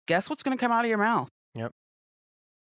guess 0.06 0.30
what's 0.30 0.42
going 0.42 0.56
to 0.56 0.60
come 0.60 0.70
out 0.70 0.84
of 0.84 0.88
your 0.88 0.98
mouth? 0.98 1.28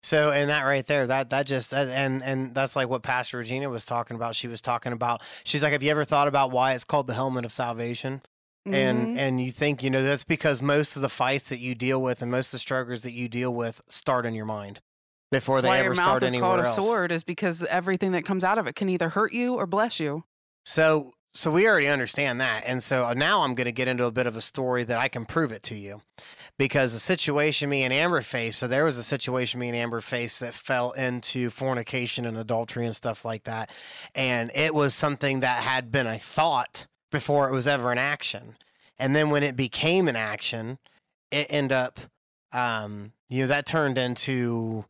So, 0.04 0.32
and 0.32 0.50
that 0.50 0.64
right 0.64 0.86
there, 0.86 1.08
that 1.08 1.30
that 1.30 1.46
just 1.46 1.72
that, 1.72 1.88
and 1.88 2.22
and 2.24 2.54
that's 2.54 2.76
like 2.76 2.90
what 2.90 3.04
Pastor 3.04 3.38
Regina 3.38 3.70
was 3.70 3.86
talking 3.86 4.16
about. 4.16 4.36
She 4.36 4.48
was 4.48 4.60
talking 4.62 4.92
about. 4.92 5.22
She's 5.46 5.64
like, 5.64 5.72
"Have 5.72 5.82
you 5.82 5.92
ever 5.92 6.04
thought 6.04 6.28
about 6.28 6.52
why 6.52 6.74
it's 6.74 6.84
called 6.84 7.08
the 7.08 7.14
helmet 7.14 7.46
of 7.46 7.52
salvation?" 7.54 8.22
Mhm. 8.68 8.74
And 8.74 9.20
and 9.20 9.42
you 9.44 9.52
think 9.52 9.82
you 9.84 9.90
know 9.90 10.04
that's 10.04 10.24
because 10.24 10.62
most 10.62 10.96
of 10.96 11.02
the 11.02 11.10
fights 11.10 11.50
that 11.50 11.60
you 11.60 11.74
deal 11.76 12.02
with 12.02 12.22
and 12.22 12.30
most 12.30 12.48
of 12.48 12.52
the 12.54 12.60
struggles 12.60 13.04
that 13.04 13.12
you 13.14 13.28
deal 13.30 13.54
with 13.54 13.82
start 13.88 14.26
in 14.26 14.34
your 14.36 14.46
mind 14.46 14.80
before 15.32 15.58
That's 15.58 15.64
they 15.64 15.70
why 15.70 15.78
ever 15.80 15.86
your 15.88 15.96
mouth 15.96 16.06
start 16.06 16.24
is 16.24 16.28
anywhere 16.28 16.50
called 16.50 16.60
a 16.62 16.68
else. 16.68 16.76
sword 16.76 17.12
is 17.12 17.24
because 17.24 17.64
everything 17.66 18.12
that 18.14 18.24
comes 18.24 18.44
out 18.44 18.58
of 18.58 18.68
it 18.68 18.76
can 18.76 18.88
either 18.90 19.10
hurt 19.10 19.34
you 19.34 19.56
or 19.56 19.66
bless 19.68 20.00
you. 20.00 20.24
So 20.66 21.12
so 21.34 21.50
we 21.52 21.68
already 21.68 21.88
understand 21.88 22.40
that. 22.42 22.64
And 22.68 22.82
so 22.84 23.12
now 23.14 23.42
I'm 23.42 23.56
going 23.56 23.66
to 23.66 23.72
get 23.72 23.88
into 23.88 24.06
a 24.06 24.12
bit 24.12 24.28
of 24.28 24.36
a 24.36 24.42
story 24.42 24.84
that 24.84 25.00
I 25.00 25.08
can 25.08 25.26
prove 25.26 25.52
it 25.52 25.64
to 25.64 25.76
you. 25.76 26.02
Because 26.60 26.94
the 26.94 27.00
situation 27.00 27.70
me 27.70 27.84
and 27.84 27.92
Amber 27.92 28.22
faced, 28.22 28.60
so 28.60 28.68
there 28.68 28.86
was 28.86 28.98
a 28.98 29.04
situation 29.04 29.60
me 29.60 29.70
and 29.70 29.76
Amber 29.76 30.02
faced 30.02 30.40
that 30.40 30.54
fell 30.54 30.92
into 30.92 31.50
fornication 31.50 32.26
and 32.26 32.38
adultery 32.38 32.86
and 32.86 32.96
stuff 32.96 33.26
like 33.26 33.46
that. 33.46 33.72
And 34.14 34.52
it 34.54 34.76
was 34.76 34.94
something 34.94 35.40
that 35.40 35.64
had 35.64 35.92
been 35.92 36.06
a 36.06 36.20
thought 36.20 36.86
before 37.12 37.50
it 37.50 37.54
was 37.54 37.68
ever 37.68 37.92
an 37.92 37.98
action. 37.98 38.56
And 39.00 39.16
then 39.16 39.32
when 39.32 39.42
it 39.42 39.56
became 39.56 40.08
an 40.08 40.16
action, 40.16 40.78
it 41.32 41.48
ended 41.50 41.72
up 41.72 42.00
um, 42.54 43.12
you 43.30 43.42
know, 43.42 43.48
that 43.48 43.66
turned 43.66 43.98
into 43.98 44.86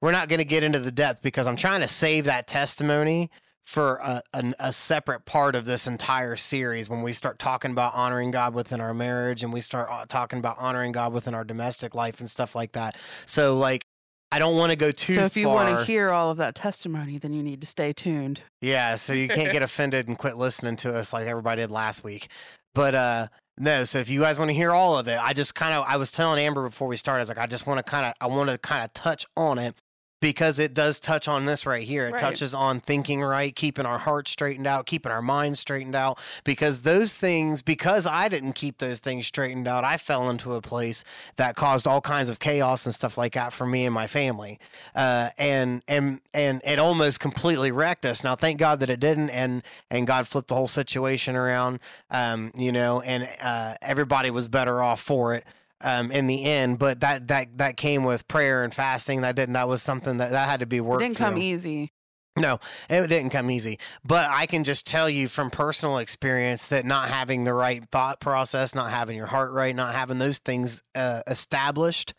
we're 0.00 0.12
not 0.12 0.28
going 0.28 0.38
to 0.38 0.44
get 0.44 0.62
into 0.62 0.78
the 0.78 0.92
depth 0.92 1.22
because 1.22 1.46
I'm 1.46 1.56
trying 1.56 1.80
to 1.80 1.88
save 1.88 2.26
that 2.26 2.46
testimony 2.46 3.30
for 3.72 3.96
a, 3.96 4.22
a, 4.34 4.54
a 4.60 4.72
separate 4.72 5.24
part 5.24 5.56
of 5.56 5.64
this 5.64 5.86
entire 5.86 6.36
series 6.36 6.90
when 6.90 7.02
we 7.02 7.12
start 7.14 7.38
talking 7.38 7.70
about 7.70 7.94
honoring 7.94 8.30
God 8.30 8.54
within 8.54 8.82
our 8.82 8.92
marriage 8.92 9.42
and 9.42 9.50
we 9.50 9.62
start 9.62 9.88
uh, 9.90 10.04
talking 10.06 10.38
about 10.38 10.56
honoring 10.58 10.92
God 10.92 11.12
within 11.14 11.34
our 11.34 11.42
domestic 11.42 11.94
life 11.94 12.20
and 12.20 12.28
stuff 12.28 12.54
like 12.54 12.72
that. 12.72 12.96
So, 13.24 13.56
like, 13.56 13.84
I 14.30 14.38
don't 14.38 14.56
want 14.56 14.70
to 14.70 14.76
go 14.76 14.92
too 14.92 15.14
so 15.14 15.24
if 15.24 15.36
you 15.38 15.46
far. 15.46 15.54
want 15.54 15.78
to 15.78 15.84
hear 15.86 16.10
all 16.10 16.30
of 16.30 16.36
that 16.36 16.54
testimony, 16.54 17.16
then 17.16 17.32
you 17.32 17.42
need 17.42 17.62
to 17.62 17.66
stay 17.66 17.94
tuned. 17.94 18.42
Yeah, 18.60 18.96
so 18.96 19.14
you 19.14 19.28
can't 19.28 19.52
get 19.52 19.62
offended 19.62 20.06
and 20.06 20.18
quit 20.18 20.36
listening 20.36 20.76
to 20.76 20.94
us 20.94 21.12
like 21.12 21.26
everybody 21.26 21.62
did 21.62 21.70
last 21.70 22.04
week. 22.04 22.28
But 22.74 22.94
uh 22.94 23.28
no, 23.58 23.84
so 23.84 23.98
if 23.98 24.08
you 24.08 24.20
guys 24.20 24.38
want 24.38 24.48
to 24.48 24.54
hear 24.54 24.70
all 24.70 24.98
of 24.98 25.08
it, 25.08 25.18
I 25.22 25.34
just 25.34 25.54
kind 25.54 25.74
of 25.74 25.84
I 25.86 25.96
was 25.96 26.10
telling 26.10 26.42
Amber 26.42 26.62
before 26.62 26.88
we 26.88 26.96
started, 26.96 27.18
I 27.18 27.22
was 27.22 27.28
like, 27.28 27.38
I 27.38 27.46
just 27.46 27.66
want 27.66 27.78
to 27.78 27.82
kind 27.82 28.06
of 28.06 28.14
I 28.20 28.26
want 28.26 28.48
to 28.48 28.56
kind 28.56 28.82
of 28.82 28.92
touch 28.94 29.26
on 29.36 29.58
it 29.58 29.74
because 30.22 30.60
it 30.60 30.72
does 30.72 31.00
touch 31.00 31.26
on 31.26 31.46
this 31.46 31.66
right 31.66 31.82
here. 31.82 32.06
It 32.06 32.12
Right. 32.12 32.20
touches 32.20 32.54
on 32.54 32.78
thinking 32.78 33.22
right, 33.22 33.54
keeping 33.54 33.84
our 33.84 33.98
hearts 33.98 34.30
straightened 34.30 34.68
out, 34.68 34.86
keeping 34.86 35.10
our 35.10 35.20
minds 35.20 35.58
straightened 35.58 35.96
out. 35.96 36.16
Because 36.44 36.82
those 36.82 37.12
things, 37.12 37.60
because 37.60 38.06
I 38.06 38.28
didn't 38.28 38.52
keep 38.52 38.78
those 38.78 39.00
things 39.00 39.26
straightened 39.26 39.66
out, 39.66 39.82
I 39.82 39.96
fell 39.96 40.30
into 40.30 40.54
a 40.54 40.62
place 40.62 41.02
that 41.36 41.56
caused 41.56 41.88
all 41.88 42.00
kinds 42.00 42.28
of 42.28 42.38
chaos 42.38 42.86
and 42.86 42.94
stuff 42.94 43.18
like 43.18 43.32
that 43.32 43.52
for 43.52 43.66
me 43.66 43.84
and 43.84 43.92
my 43.92 44.06
family. 44.06 44.60
Uh, 44.94 45.30
and 45.38 45.82
and 45.88 46.20
and 46.32 46.62
it 46.64 46.78
almost 46.78 47.18
completely 47.18 47.72
wrecked 47.72 48.06
us. 48.06 48.22
Now, 48.22 48.36
thank 48.36 48.60
God 48.60 48.78
that 48.78 48.90
it 48.90 49.00
didn't, 49.00 49.30
and 49.30 49.64
and 49.90 50.06
God 50.06 50.28
flipped 50.28 50.48
the 50.48 50.54
whole 50.54 50.68
situation 50.68 51.34
around. 51.34 51.80
Um, 52.12 52.52
you 52.54 52.70
know, 52.70 53.00
and 53.00 53.28
uh, 53.42 53.74
everybody 53.82 54.30
was 54.30 54.46
better 54.46 54.80
off 54.80 55.00
for 55.00 55.34
it 55.34 55.44
um, 55.82 56.10
in 56.10 56.26
the 56.26 56.44
end. 56.44 56.78
But 56.78 57.00
that 57.00 57.28
that 57.28 57.58
that 57.58 57.76
came 57.76 58.04
with 58.04 58.26
prayer 58.28 58.64
and 58.64 58.74
fasting. 58.74 59.22
That 59.22 59.36
didn't. 59.36 59.54
That 59.54 59.68
was 59.68 59.82
something 59.82 60.18
that 60.18 60.30
that 60.30 60.48
had 60.48 60.60
to 60.60 60.66
be 60.66 60.80
worked. 60.80 61.02
It 61.02 61.08
didn't 61.08 61.18
come 61.18 61.38
easy. 61.38 61.92
No, 62.34 62.60
it 62.88 63.08
didn't 63.08 63.28
come 63.28 63.50
easy. 63.50 63.78
But 64.04 64.30
I 64.30 64.46
can 64.46 64.64
just 64.64 64.86
tell 64.86 65.10
you 65.10 65.28
from 65.28 65.50
personal 65.50 65.98
experience 65.98 66.66
that 66.68 66.86
not 66.86 67.10
having 67.10 67.44
the 67.44 67.52
right 67.52 67.84
thought 67.90 68.20
process, 68.20 68.74
not 68.74 68.90
having 68.90 69.18
your 69.18 69.26
heart 69.26 69.52
right, 69.52 69.76
not 69.76 69.94
having 69.94 70.18
those 70.18 70.38
things 70.38 70.82
uh, 70.94 71.20
established, 71.26 72.14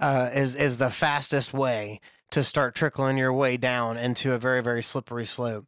uh, 0.00 0.30
is 0.32 0.54
is 0.54 0.76
the 0.76 0.90
fastest 0.90 1.52
way 1.52 2.00
to 2.30 2.44
start 2.44 2.76
trickling 2.76 3.18
your 3.18 3.32
way 3.32 3.56
down 3.56 3.96
into 3.96 4.32
a 4.32 4.38
very 4.38 4.62
very 4.62 4.82
slippery 4.82 5.26
slope. 5.26 5.64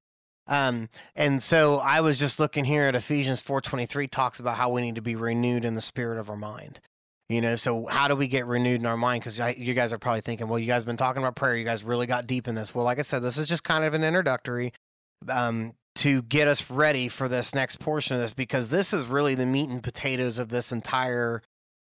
Um, 0.47 0.89
and 1.17 1.43
so 1.43 1.79
I 1.79 2.01
was 2.01 2.19
just 2.19 2.39
looking 2.39 2.67
here 2.67 2.85
at 2.85 2.95
Ephesians 2.95 3.41
four 3.41 3.61
twenty 3.61 3.87
three 3.87 4.07
talks 4.07 4.39
about 4.39 4.57
how 4.57 4.71
we 4.71 4.83
need 4.83 4.95
to 4.95 5.03
be 5.03 5.17
renewed 5.17 5.65
in 5.65 5.75
the 5.75 5.81
spirit 5.81 6.19
of 6.19 6.31
our 6.31 6.37
mind. 6.37 6.79
You 7.31 7.41
know, 7.41 7.55
so 7.55 7.87
how 7.87 8.09
do 8.09 8.17
we 8.17 8.27
get 8.27 8.47
renewed 8.47 8.81
in 8.81 8.87
our 8.87 8.97
mind? 8.97 9.23
Because 9.23 9.39
you 9.57 9.73
guys 9.73 9.93
are 9.93 9.99
probably 9.99 10.21
thinking, 10.21 10.49
well, 10.49 10.59
you 10.59 10.67
guys 10.67 10.83
have 10.83 10.87
been 10.87 10.97
talking 10.97 11.23
about 11.23 11.37
prayer. 11.37 11.57
You 11.57 11.65
guys 11.65 11.85
really 11.85 12.09
got 12.09 12.27
deep 12.27 12.49
in 12.49 12.57
this. 12.57 12.75
Well, 12.75 12.85
like 12.85 12.99
I 12.99 13.03
said, 13.03 13.23
this 13.23 13.39
is 13.39 13.47
just 13.47 13.63
kind 13.63 13.85
of 13.85 13.95
an 13.95 14.03
introductory 14.03 14.73
um, 15.29 15.75
to 15.95 16.23
get 16.23 16.49
us 16.49 16.69
ready 16.69 17.07
for 17.07 17.29
this 17.29 17.55
next 17.55 17.79
portion 17.79 18.17
of 18.17 18.21
this 18.21 18.33
because 18.33 18.71
this 18.71 18.93
is 18.93 19.07
really 19.07 19.37
the 19.37 19.47
meat 19.47 19.71
and 19.71 19.81
potatoes 19.81 20.41
of 20.41 20.49
this 20.49 20.73
entire 20.73 21.41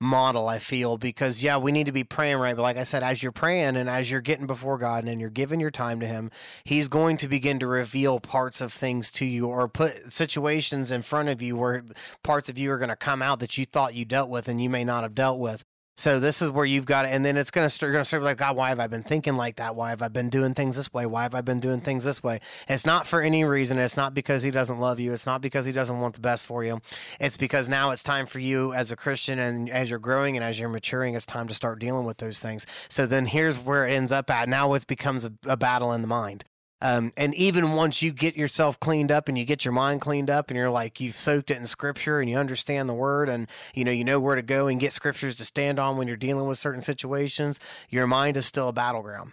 model 0.00 0.48
i 0.48 0.58
feel 0.58 0.96
because 0.96 1.42
yeah 1.42 1.56
we 1.56 1.72
need 1.72 1.87
to 1.87 1.92
be 1.92 2.04
praying 2.04 2.37
right? 2.37 2.54
But 2.54 2.62
like 2.62 2.76
i 2.76 2.84
said 2.84 3.02
as 3.02 3.22
you're 3.22 3.32
praying 3.32 3.76
and 3.76 3.88
as 3.88 4.11
you're 4.11 4.20
getting 4.20 4.46
before 4.46 4.78
god 4.78 5.04
and 5.04 5.20
you're 5.20 5.30
giving 5.30 5.58
your 5.58 5.70
time 5.70 5.98
to 6.00 6.06
him 6.06 6.30
he's 6.64 6.88
going 6.88 7.16
to 7.16 7.28
begin 7.28 7.58
to 7.58 7.66
reveal 7.66 8.20
parts 8.20 8.61
of 8.61 8.72
things 8.72 9.11
to 9.12 9.24
you 9.24 9.48
or 9.48 9.68
put 9.68 10.12
situations 10.12 10.90
in 10.92 11.02
front 11.02 11.28
of 11.28 11.42
you 11.42 11.56
where 11.56 11.84
parts 12.22 12.48
of 12.48 12.56
you 12.56 12.70
are 12.70 12.78
going 12.78 12.88
to 12.88 12.96
come 12.96 13.22
out 13.22 13.40
that 13.40 13.58
you 13.58 13.66
thought 13.66 13.94
you 13.94 14.04
dealt 14.04 14.30
with 14.30 14.48
and 14.48 14.62
you 14.62 14.70
may 14.70 14.84
not 14.84 15.02
have 15.02 15.14
dealt 15.14 15.40
with 15.40 15.64
so 15.98 16.20
this 16.20 16.40
is 16.40 16.48
where 16.48 16.64
you've 16.64 16.87
got 16.87 17.06
it, 17.06 17.08
and 17.08 17.24
then 17.24 17.37
it's 17.37 17.50
gonna 17.50 17.68
start. 17.68 17.88
You're 17.88 17.94
gonna 17.94 18.04
start 18.04 18.22
like, 18.22 18.37
God, 18.37 18.54
why 18.54 18.68
have 18.68 18.78
I 18.78 18.87
been 18.87 19.02
thinking 19.02 19.34
like 19.34 19.56
that? 19.56 19.74
Why 19.74 19.90
have 19.90 20.00
I 20.00 20.06
been 20.06 20.30
doing 20.30 20.54
things 20.54 20.76
this 20.76 20.94
way? 20.94 21.06
Why 21.06 21.24
have 21.24 21.34
I 21.34 21.40
been 21.40 21.58
doing 21.58 21.80
things 21.80 22.04
this 22.04 22.22
way? 22.22 22.38
It's 22.68 22.87
not 22.87 23.04
for 23.04 23.20
any 23.20 23.42
reason. 23.42 23.78
It's 23.78 23.96
not 23.96 24.14
because 24.14 24.44
He 24.44 24.52
doesn't 24.52 24.78
love 24.78 25.00
you. 25.00 25.12
It's 25.12 25.26
not 25.26 25.40
because 25.40 25.64
He 25.64 25.72
doesn't 25.72 25.98
want 25.98 26.14
the 26.14 26.20
best 26.20 26.44
for 26.44 26.62
you. 26.62 26.80
It's 27.18 27.37
because 27.37 27.68
now 27.68 27.90
it's 27.90 28.04
time 28.04 28.26
for 28.26 28.38
you 28.38 28.72
as 28.74 28.92
a 28.92 28.96
Christian, 28.96 29.40
and 29.40 29.68
as 29.68 29.90
you're 29.90 29.98
growing 29.98 30.37
and 30.37 30.44
as 30.44 30.61
you're 30.61 30.68
maturing, 30.68 31.16
it's 31.16 31.26
time 31.26 31.48
to 31.48 31.54
start 31.54 31.80
dealing 31.80 32.06
with 32.06 32.18
those 32.18 32.38
things. 32.38 32.64
So 32.88 33.04
then 33.04 33.26
here's 33.26 33.58
where 33.58 33.84
it 33.84 33.92
ends 33.92 34.12
up 34.12 34.30
at. 34.30 34.48
Now 34.48 34.74
it 34.74 34.87
becomes 34.87 35.24
a, 35.24 35.32
a 35.46 35.56
battle 35.56 35.92
in 35.92 36.02
the 36.02 36.08
mind. 36.08 36.44
Um, 36.80 37.12
and 37.16 37.34
even 37.34 37.72
once 37.72 38.02
you 38.02 38.12
get 38.12 38.36
yourself 38.36 38.78
cleaned 38.78 39.10
up 39.10 39.28
and 39.28 39.36
you 39.36 39.44
get 39.44 39.64
your 39.64 39.72
mind 39.72 40.00
cleaned 40.00 40.30
up 40.30 40.48
and 40.48 40.56
you're 40.56 40.70
like 40.70 41.00
you've 41.00 41.16
soaked 41.16 41.50
it 41.50 41.56
in 41.56 41.66
scripture 41.66 42.20
and 42.20 42.30
you 42.30 42.36
understand 42.36 42.88
the 42.88 42.94
word 42.94 43.28
and 43.28 43.48
you 43.74 43.84
know 43.84 43.90
you 43.90 44.04
know 44.04 44.20
where 44.20 44.36
to 44.36 44.42
go 44.42 44.68
and 44.68 44.78
get 44.78 44.92
scriptures 44.92 45.34
to 45.36 45.44
stand 45.44 45.80
on 45.80 45.96
when 45.96 46.06
you're 46.06 46.16
dealing 46.16 46.46
with 46.46 46.58
certain 46.58 46.80
situations, 46.80 47.58
your 47.90 48.06
mind 48.06 48.36
is 48.36 48.46
still 48.46 48.68
a 48.68 48.72
battleground. 48.72 49.32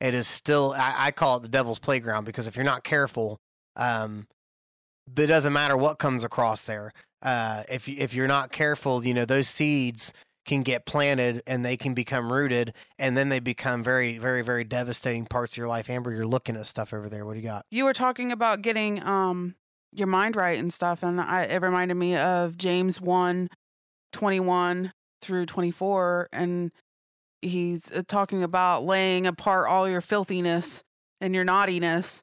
It 0.00 0.14
is 0.14 0.28
still 0.28 0.74
I, 0.76 0.94
I 1.06 1.10
call 1.10 1.38
it 1.38 1.42
the 1.42 1.48
devil's 1.48 1.80
playground 1.80 2.24
because 2.24 2.46
if 2.46 2.54
you're 2.54 2.64
not 2.64 2.84
careful, 2.84 3.38
um, 3.74 4.28
it 5.16 5.26
doesn't 5.26 5.52
matter 5.52 5.76
what 5.76 5.98
comes 5.98 6.22
across 6.22 6.64
there. 6.64 6.92
Uh, 7.20 7.64
if 7.68 7.88
if 7.88 8.14
you're 8.14 8.28
not 8.28 8.52
careful, 8.52 9.04
you 9.04 9.12
know 9.12 9.24
those 9.24 9.48
seeds 9.48 10.14
can 10.46 10.62
get 10.62 10.86
planted 10.86 11.42
and 11.46 11.64
they 11.64 11.76
can 11.76 11.94
become 11.94 12.32
rooted 12.32 12.72
and 12.98 13.16
then 13.16 13.28
they 13.28 13.40
become 13.40 13.82
very 13.82 14.18
very 14.18 14.42
very 14.42 14.64
devastating 14.64 15.26
parts 15.26 15.52
of 15.52 15.58
your 15.58 15.68
life 15.68 15.90
amber 15.90 16.10
you're 16.10 16.26
looking 16.26 16.56
at 16.56 16.66
stuff 16.66 16.94
over 16.94 17.08
there 17.08 17.26
what 17.26 17.34
do 17.34 17.40
you 17.40 17.46
got 17.46 17.66
You 17.70 17.84
were 17.84 17.92
talking 17.92 18.32
about 18.32 18.62
getting 18.62 19.02
um 19.02 19.54
your 19.92 20.06
mind 20.06 20.36
right 20.36 20.58
and 20.58 20.72
stuff, 20.72 21.02
and 21.02 21.20
I, 21.20 21.42
it 21.42 21.62
reminded 21.62 21.94
me 21.94 22.16
of 22.16 22.56
James 22.56 23.00
1, 23.00 23.48
21 24.12 24.92
through 25.20 25.46
24. 25.46 26.28
And 26.32 26.70
he's 27.42 27.90
uh, 27.92 28.02
talking 28.06 28.42
about 28.42 28.84
laying 28.84 29.26
apart 29.26 29.68
all 29.68 29.88
your 29.88 30.00
filthiness 30.00 30.84
and 31.20 31.34
your 31.34 31.44
naughtiness 31.44 32.22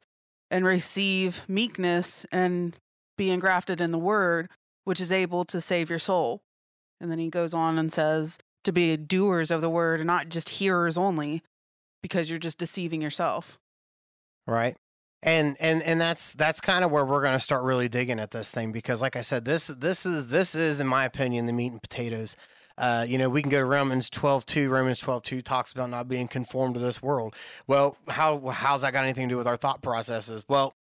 and 0.49 0.65
receive 0.65 1.43
meekness 1.47 2.25
and 2.31 2.77
be 3.17 3.29
engrafted 3.29 3.81
in 3.81 3.91
the 3.91 3.97
word, 3.97 4.49
which 4.85 5.01
is 5.01 5.11
able 5.11 5.43
to 5.45 5.59
save 5.59 5.89
your 5.89 5.99
soul. 5.99 6.41
And 6.99 7.11
then 7.11 7.19
he 7.19 7.29
goes 7.29 7.53
on 7.53 7.77
and 7.77 7.91
says 7.91 8.37
to 8.63 8.71
be 8.71 8.97
doers 8.97 9.51
of 9.51 9.61
the 9.61 9.69
word 9.69 9.99
and 9.99 10.07
not 10.07 10.29
just 10.29 10.49
hearers 10.49 10.97
only, 10.97 11.41
because 12.01 12.29
you're 12.29 12.39
just 12.39 12.57
deceiving 12.57 13.01
yourself. 13.01 13.57
right 14.45 14.77
and 15.23 15.57
and 15.59 15.81
and 15.81 15.99
that's 15.99 16.33
that's 16.33 16.61
kind 16.61 16.85
of 16.85 16.91
where 16.91 17.03
we're 17.03 17.21
going 17.21 17.33
to 17.33 17.39
start 17.39 17.63
really 17.63 17.89
digging 17.89 18.19
at 18.19 18.29
this 18.29 18.51
thing 18.51 18.71
because 18.71 19.01
like 19.01 19.15
i 19.15 19.21
said 19.21 19.45
this 19.45 19.65
this 19.67 20.05
is 20.05 20.27
this 20.27 20.53
is 20.53 20.79
in 20.79 20.85
my 20.85 21.05
opinion 21.05 21.47
the 21.47 21.53
meat 21.53 21.71
and 21.71 21.81
potatoes 21.81 22.35
uh, 22.77 23.05
you 23.07 23.17
know, 23.17 23.27
we 23.27 23.41
can 23.41 23.49
go 23.49 23.59
to 23.59 23.65
Romans 23.65 24.09
12, 24.09 24.45
2. 24.45 24.69
Romans 24.69 24.99
12, 24.99 25.23
2 25.23 25.41
talks 25.41 25.71
about 25.71 25.89
not 25.89 26.07
being 26.07 26.27
conformed 26.27 26.75
to 26.75 26.79
this 26.79 27.01
world. 27.01 27.35
Well, 27.65 27.97
how 28.07 28.39
how's 28.49 28.83
that 28.83 28.93
got 28.93 29.03
anything 29.03 29.27
to 29.27 29.33
do 29.33 29.37
with 29.37 29.47
our 29.47 29.57
thought 29.57 29.81
processes? 29.81 30.43
Well, 30.47 30.75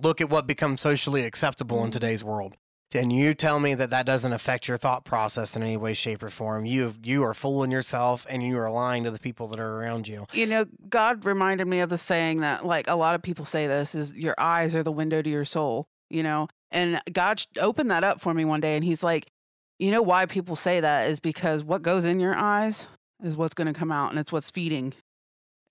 look 0.00 0.20
at 0.20 0.30
what 0.30 0.46
becomes 0.46 0.80
socially 0.80 1.24
acceptable 1.24 1.84
in 1.84 1.90
today's 1.90 2.22
world. 2.22 2.54
And 2.94 3.12
you 3.12 3.34
tell 3.34 3.60
me 3.60 3.74
that 3.74 3.90
that 3.90 4.06
doesn't 4.06 4.32
affect 4.32 4.66
your 4.66 4.78
thought 4.78 5.04
process 5.04 5.54
in 5.54 5.62
any 5.62 5.76
way, 5.76 5.92
shape, 5.92 6.22
or 6.22 6.30
form. 6.30 6.64
You 6.64 6.94
you 7.02 7.22
are 7.22 7.34
fooling 7.34 7.70
yourself, 7.70 8.26
and 8.30 8.42
you 8.42 8.58
are 8.58 8.70
lying 8.70 9.04
to 9.04 9.10
the 9.10 9.18
people 9.18 9.46
that 9.48 9.60
are 9.60 9.78
around 9.78 10.08
you. 10.08 10.26
You 10.32 10.46
know, 10.46 10.64
God 10.88 11.26
reminded 11.26 11.66
me 11.66 11.80
of 11.80 11.90
the 11.90 11.98
saying 11.98 12.40
that, 12.40 12.64
like, 12.64 12.88
a 12.88 12.94
lot 12.94 13.14
of 13.14 13.20
people 13.20 13.44
say 13.44 13.66
this 13.66 13.94
is 13.94 14.14
your 14.14 14.34
eyes 14.38 14.74
are 14.74 14.82
the 14.82 14.92
window 14.92 15.20
to 15.20 15.28
your 15.28 15.44
soul, 15.44 15.86
you 16.08 16.22
know? 16.22 16.48
And 16.70 17.00
God 17.12 17.42
opened 17.60 17.90
that 17.90 18.04
up 18.04 18.22
for 18.22 18.32
me 18.32 18.46
one 18.46 18.60
day, 18.60 18.76
and 18.76 18.84
He's 18.84 19.02
like, 19.02 19.26
you 19.78 19.90
know, 19.90 20.02
why 20.02 20.24
people 20.24 20.56
say 20.56 20.80
that 20.80 21.10
is 21.10 21.20
because 21.20 21.62
what 21.62 21.82
goes 21.82 22.06
in 22.06 22.20
your 22.20 22.34
eyes 22.34 22.88
is 23.22 23.36
what's 23.36 23.54
going 23.54 23.72
to 23.72 23.78
come 23.78 23.92
out, 23.92 24.10
and 24.10 24.18
it's 24.18 24.32
what's 24.32 24.50
feeding 24.50 24.94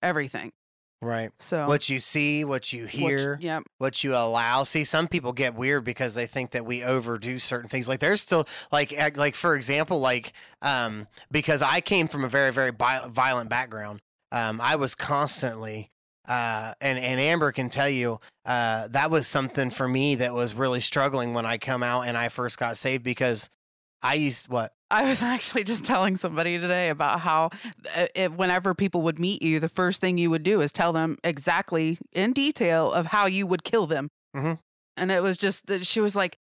everything. 0.02 0.52
Right. 1.00 1.30
So, 1.38 1.68
What 1.68 1.88
you 1.88 2.00
see, 2.00 2.44
what 2.44 2.72
you 2.72 2.82
what 2.82 2.90
hear, 2.90 3.38
yep. 3.40 3.62
what 3.78 4.02
you 4.02 4.16
allow. 4.16 4.64
See, 4.64 4.82
some 4.82 5.06
people 5.06 5.32
get 5.32 5.54
weird 5.54 5.84
because 5.84 6.14
they 6.14 6.26
think 6.26 6.50
that 6.50 6.64
we 6.66 6.82
overdo 6.82 7.38
certain 7.38 7.68
things. 7.68 7.88
Like 7.88 8.00
there's 8.00 8.20
still 8.20 8.46
like 8.72 8.92
like 9.16 9.36
for 9.36 9.54
example, 9.54 10.00
like 10.00 10.32
um 10.60 11.06
because 11.30 11.62
I 11.62 11.80
came 11.80 12.08
from 12.08 12.24
a 12.24 12.28
very 12.28 12.52
very 12.52 12.72
violent 12.72 13.48
background. 13.48 14.00
um, 14.32 14.60
I 14.60 14.74
was 14.76 14.94
constantly, 14.96 15.90
uh, 16.26 16.74
and 16.80 16.98
and 16.98 17.20
Amber 17.20 17.52
can 17.52 17.70
tell 17.70 17.88
you 17.88 18.18
uh, 18.44 18.88
that 18.88 19.10
was 19.10 19.26
something 19.28 19.70
for 19.70 19.86
me 19.86 20.16
that 20.16 20.34
was 20.34 20.54
really 20.54 20.80
struggling 20.80 21.32
when 21.32 21.46
I 21.46 21.58
come 21.58 21.84
out 21.84 22.02
and 22.02 22.16
I 22.18 22.28
first 22.28 22.58
got 22.58 22.76
saved 22.76 23.04
because 23.04 23.48
I 24.02 24.14
used 24.14 24.48
what 24.48 24.72
I 24.90 25.04
was 25.04 25.22
actually 25.34 25.64
just 25.64 25.84
telling 25.84 26.16
somebody 26.16 26.58
today 26.58 26.88
about 26.88 27.20
how 27.20 27.50
uh, 27.96 28.06
it, 28.14 28.32
whenever 28.32 28.74
people 28.74 29.02
would 29.02 29.18
meet 29.18 29.42
you, 29.42 29.60
the 29.60 29.68
first 29.68 30.00
thing 30.00 30.18
you 30.18 30.30
would 30.30 30.42
do 30.42 30.60
is 30.60 30.72
tell 30.72 30.92
them 30.92 31.18
exactly 31.24 31.98
in 32.12 32.32
detail 32.32 32.92
of 32.92 33.06
how 33.06 33.26
you 33.26 33.46
would 33.46 33.64
kill 33.64 33.86
them. 33.86 34.08
Mhm. 34.36 34.58
And 34.96 35.12
it 35.12 35.22
was 35.22 35.36
just 35.36 35.66
that 35.66 35.86
she 35.86 36.00
was 36.00 36.16
like, 36.16 36.36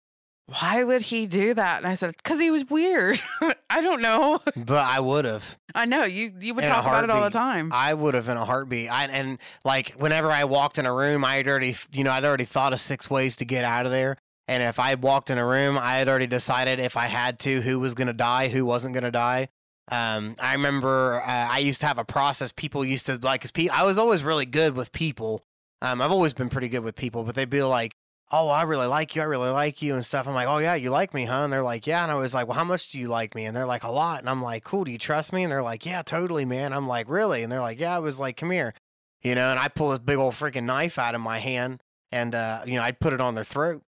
why 0.62 0.82
would 0.82 1.02
he 1.02 1.28
do 1.28 1.54
that? 1.54 1.80
And 1.80 1.88
I 1.88 1.94
said, 1.96 2.16
because 2.16 2.40
he 2.40 2.50
was 2.50 2.64
weird. 2.70 3.20
I 3.70 3.82
don't 3.82 4.02
know. 4.02 4.40
but 4.56 4.86
I 4.86 5.02
would 5.02 5.26
have. 5.26 5.58
I 5.76 5.84
know 5.84 6.06
you. 6.06 6.32
You 6.40 6.54
would 6.54 6.64
In 6.64 6.70
talk 6.70 6.86
about 6.86 7.04
it 7.04 7.10
all 7.10 7.22
the 7.22 7.30
time. 7.30 7.70
I 7.74 7.94
would 7.94 8.14
have 8.14 8.30
in 8.30 8.38
a 8.38 8.46
heartbeat. 8.46 8.90
I, 8.90 9.06
and 9.08 9.40
like 9.66 9.90
whenever 9.98 10.32
I 10.32 10.46
walked 10.46 10.78
in 10.78 10.86
a 10.86 10.94
room, 10.94 11.26
I 11.26 11.36
had 11.36 11.48
already, 11.50 11.76
you 11.92 12.06
know, 12.06 12.12
I'd 12.12 12.24
already 12.24 12.46
thought 12.46 12.72
of 12.72 12.80
six 12.80 13.10
ways 13.10 13.36
to 13.36 13.46
get 13.46 13.66
out 13.66 13.86
of 13.86 13.92
there. 13.92 14.16
And 14.48 14.64
if 14.64 14.80
I 14.80 14.96
walked 14.96 15.30
in 15.30 15.38
a 15.38 15.46
room, 15.46 15.78
I 15.78 15.98
had 15.98 16.08
already 16.08 16.28
decided 16.28 16.80
if 16.80 16.96
I 16.96 17.06
had 17.06 17.40
to, 17.40 17.62
who 17.62 17.80
was 17.80 17.94
going 17.94 18.08
to 18.08 18.14
die, 18.14 18.48
who 18.48 18.66
wasn't 18.66 18.94
going 18.94 19.04
to 19.04 19.12
die. 19.12 19.50
Um, 19.92 20.36
I 20.40 20.54
remember 20.54 21.22
uh, 21.22 21.48
I 21.50 21.60
used 21.60 21.82
to 21.82 21.88
have 21.88 21.98
a 21.98 22.06
process. 22.06 22.52
People 22.52 22.84
used 22.84 23.06
to 23.06 23.20
like, 23.22 23.42
cause 23.42 23.52
pe- 23.52 23.70
I 23.70 23.84
was 23.84 23.98
always 23.98 24.24
really 24.24 24.46
good 24.46 24.76
with 24.76 24.92
people. 24.92 25.44
Um, 25.82 26.02
I've 26.02 26.12
always 26.12 26.34
been 26.34 26.50
pretty 26.50 26.70
good 26.70 26.84
with 26.84 26.96
people, 26.96 27.24
but 27.24 27.36
they'd 27.36 27.50
be 27.50 27.64
like, 27.64 27.94
"Oh, 28.32 28.50
I 28.50 28.64
really 28.64 28.88
like 28.88 29.16
you. 29.16 29.22
I 29.22 29.26
really 29.26 29.50
like 29.50 29.82
you," 29.82 29.94
and 29.94 30.04
stuff. 30.04 30.28
I'm 30.28 30.34
like, 30.34 30.48
"Oh 30.48 30.58
yeah, 30.58 30.76
you 30.76 30.90
like 30.90 31.14
me, 31.14 31.26
huh?" 31.26 31.44
And 31.44 31.54
they're 31.54 31.62
like, 31.62 31.86
"Yeah." 31.86 32.04
And 32.04 32.12
I 32.12 32.16
was 32.16 32.34
like, 32.34 32.48
"Well, 32.48 32.58
how 32.58 32.64
much 32.64 32.88
do 32.90 33.00
you 33.00 33.08
like 33.08 33.36
me?" 33.36 33.46
And 33.46 33.56
they're 33.56 33.66
like, 33.66 33.84
"A 33.84 33.92
lot." 33.92 34.20
And 34.20 34.30
I'm 34.30 34.42
like, 34.42 34.64
"Cool. 34.64 34.86
Do 34.86 34.92
you 34.92 34.98
trust 34.98 35.32
me?" 35.32 35.44
And 35.44 35.52
they're 35.52 35.64
like, 35.64 35.86
"Yeah, 35.86 36.02
totally, 36.02 36.46
man." 36.46 36.74
I'm 36.74 36.88
like, 36.88 37.08
"Really?" 37.08 37.44
And 37.44 37.52
they're 37.52 37.62
like, 37.62 37.80
"Yeah." 37.80 37.96
I 37.96 38.00
was 38.00 38.20
like, 38.20 38.38
"Come 38.38 38.52
here," 38.52 38.74
you 39.22 39.36
know. 39.36 39.52
And 39.52 39.60
I 39.60 39.68
pull 39.68 39.90
this 39.92 40.00
big 40.00 40.18
old 40.18 40.34
freaking 40.34 40.64
knife 40.64 40.98
out 40.98 41.16
of 41.16 41.22
my 41.22 41.38
hand, 41.38 41.82
and 42.12 42.34
uh, 42.34 42.62
you 42.66 42.76
know, 42.76 42.82
I'd 42.82 43.00
put 43.00 43.14
it 43.14 43.22
on 43.22 43.36
their 43.36 43.44
throat. 43.44 43.84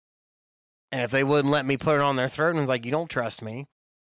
And 0.91 1.01
if 1.01 1.11
they 1.11 1.23
wouldn't 1.23 1.51
let 1.51 1.65
me 1.65 1.77
put 1.77 1.95
it 1.95 2.01
on 2.01 2.15
their 2.15 2.27
throat, 2.27 2.51
and 2.51 2.59
was 2.59 2.69
like, 2.69 2.85
"You 2.85 2.91
don't 2.91 3.09
trust 3.09 3.41
me." 3.41 3.67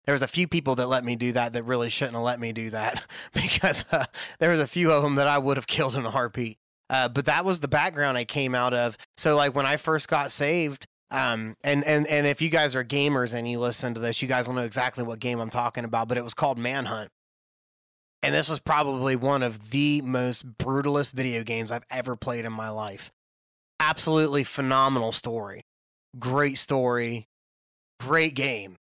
There 0.04 0.12
was 0.12 0.22
a 0.22 0.28
few 0.28 0.46
people 0.46 0.76
that 0.76 0.86
let 0.86 1.04
me 1.04 1.16
do 1.16 1.32
that 1.32 1.52
that 1.52 1.64
really 1.64 1.90
shouldn't 1.90 2.14
have 2.14 2.22
let 2.22 2.38
me 2.38 2.52
do 2.52 2.70
that 2.70 3.04
because 3.32 3.84
uh, 3.92 4.04
there 4.38 4.50
was 4.50 4.60
a 4.60 4.66
few 4.66 4.92
of 4.92 5.02
them 5.02 5.16
that 5.16 5.26
I 5.26 5.38
would 5.38 5.56
have 5.56 5.66
killed 5.76 5.96
in 5.96 6.06
a 6.06 6.10
heartbeat. 6.10 6.58
Uh, 6.88 7.08
but 7.08 7.24
that 7.24 7.44
was 7.44 7.60
the 7.60 7.68
background 7.68 8.16
I 8.16 8.24
came 8.24 8.54
out 8.54 8.72
of. 8.72 8.96
So 9.16 9.34
like 9.34 9.54
when 9.54 9.66
I 9.66 9.76
first 9.76 10.08
got 10.08 10.30
saved, 10.30 10.86
um, 11.10 11.56
and 11.62 11.84
and 11.84 12.06
and 12.06 12.26
if 12.26 12.40
you 12.40 12.48
guys 12.48 12.74
are 12.74 12.84
gamers 12.84 13.34
and 13.34 13.48
you 13.48 13.58
listen 13.58 13.94
to 13.94 14.00
this, 14.00 14.22
you 14.22 14.28
guys 14.28 14.48
will 14.48 14.54
know 14.54 14.62
exactly 14.62 15.04
what 15.04 15.18
game 15.18 15.40
I'm 15.40 15.50
talking 15.50 15.84
about. 15.84 16.08
But 16.08 16.18
it 16.18 16.24
was 16.24 16.34
called 16.34 16.58
Manhunt, 16.58 17.10
and 18.22 18.34
this 18.34 18.48
was 18.48 18.60
probably 18.60 19.14
one 19.14 19.42
of 19.42 19.70
the 19.70 20.02
most 20.02 20.58
brutalist 20.58 21.12
video 21.12 21.42
games 21.44 21.70
I've 21.70 21.86
ever 21.90 22.16
played 22.16 22.44
in 22.44 22.52
my 22.52 22.70
life. 22.70 23.10
Absolutely 23.78 24.42
phenomenal 24.42 25.12
story, 25.12 25.62
great 26.18 26.58
story, 26.58 27.28
great 28.00 28.34
game. 28.34 28.76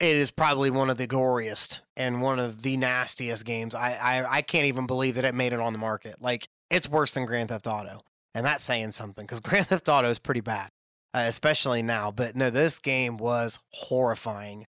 It 0.00 0.16
is 0.16 0.30
probably 0.30 0.70
one 0.70 0.90
of 0.90 0.96
the 0.96 1.08
goriest 1.08 1.80
and 1.96 2.22
one 2.22 2.38
of 2.38 2.62
the 2.62 2.76
nastiest 2.76 3.44
games. 3.44 3.74
I, 3.74 3.94
I 3.94 4.36
I 4.36 4.42
can't 4.42 4.66
even 4.66 4.86
believe 4.86 5.16
that 5.16 5.24
it 5.24 5.34
made 5.34 5.52
it 5.52 5.60
on 5.60 5.72
the 5.72 5.78
market. 5.78 6.16
Like 6.20 6.48
it's 6.70 6.88
worse 6.88 7.12
than 7.12 7.26
Grand 7.26 7.48
Theft 7.48 7.66
Auto, 7.66 8.02
and 8.34 8.46
that's 8.46 8.62
saying 8.64 8.92
something 8.92 9.24
because 9.24 9.40
Grand 9.42 9.66
Theft 9.66 9.88
Auto 9.88 10.08
is 10.08 10.20
pretty 10.20 10.40
bad, 10.40 10.70
uh, 11.14 11.24
especially 11.26 11.82
now. 11.82 12.12
But 12.12 12.36
no, 12.36 12.50
this 12.50 12.78
game 12.78 13.16
was 13.16 13.58
horrifying, 13.72 14.66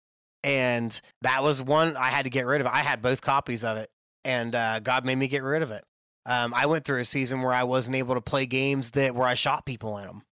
and 0.44 1.00
that 1.24 1.42
was 1.42 1.64
one 1.64 1.98
I 1.98 2.10
had 2.10 2.26
to 2.26 2.30
get 2.30 2.46
rid 2.46 2.62
of. 2.62 2.68
I 2.68 2.80
had 2.80 3.02
both 3.02 3.22
copies 3.22 3.64
of 3.64 3.78
it, 3.78 3.90
and 4.24 4.54
uh, 4.54 4.80
God 4.80 5.06
made 5.06 5.18
me 5.18 5.28
get 5.28 5.42
rid 5.42 5.64
of 5.64 5.72
it. 5.72 5.84
Um, 6.28 6.54
I 6.56 6.66
went 6.68 6.86
through 6.86 7.02
a 7.02 7.06
season 7.06 7.42
where 7.42 7.54
I 7.54 7.64
wasn't 7.64 7.96
able 7.96 8.16
to 8.16 8.22
play 8.22 8.46
games 8.46 8.92
that 8.92 9.16
where 9.16 9.28
I 9.28 9.36
shot 9.36 9.66
people 9.66 9.98
in 9.98 10.06
them. 10.06 10.24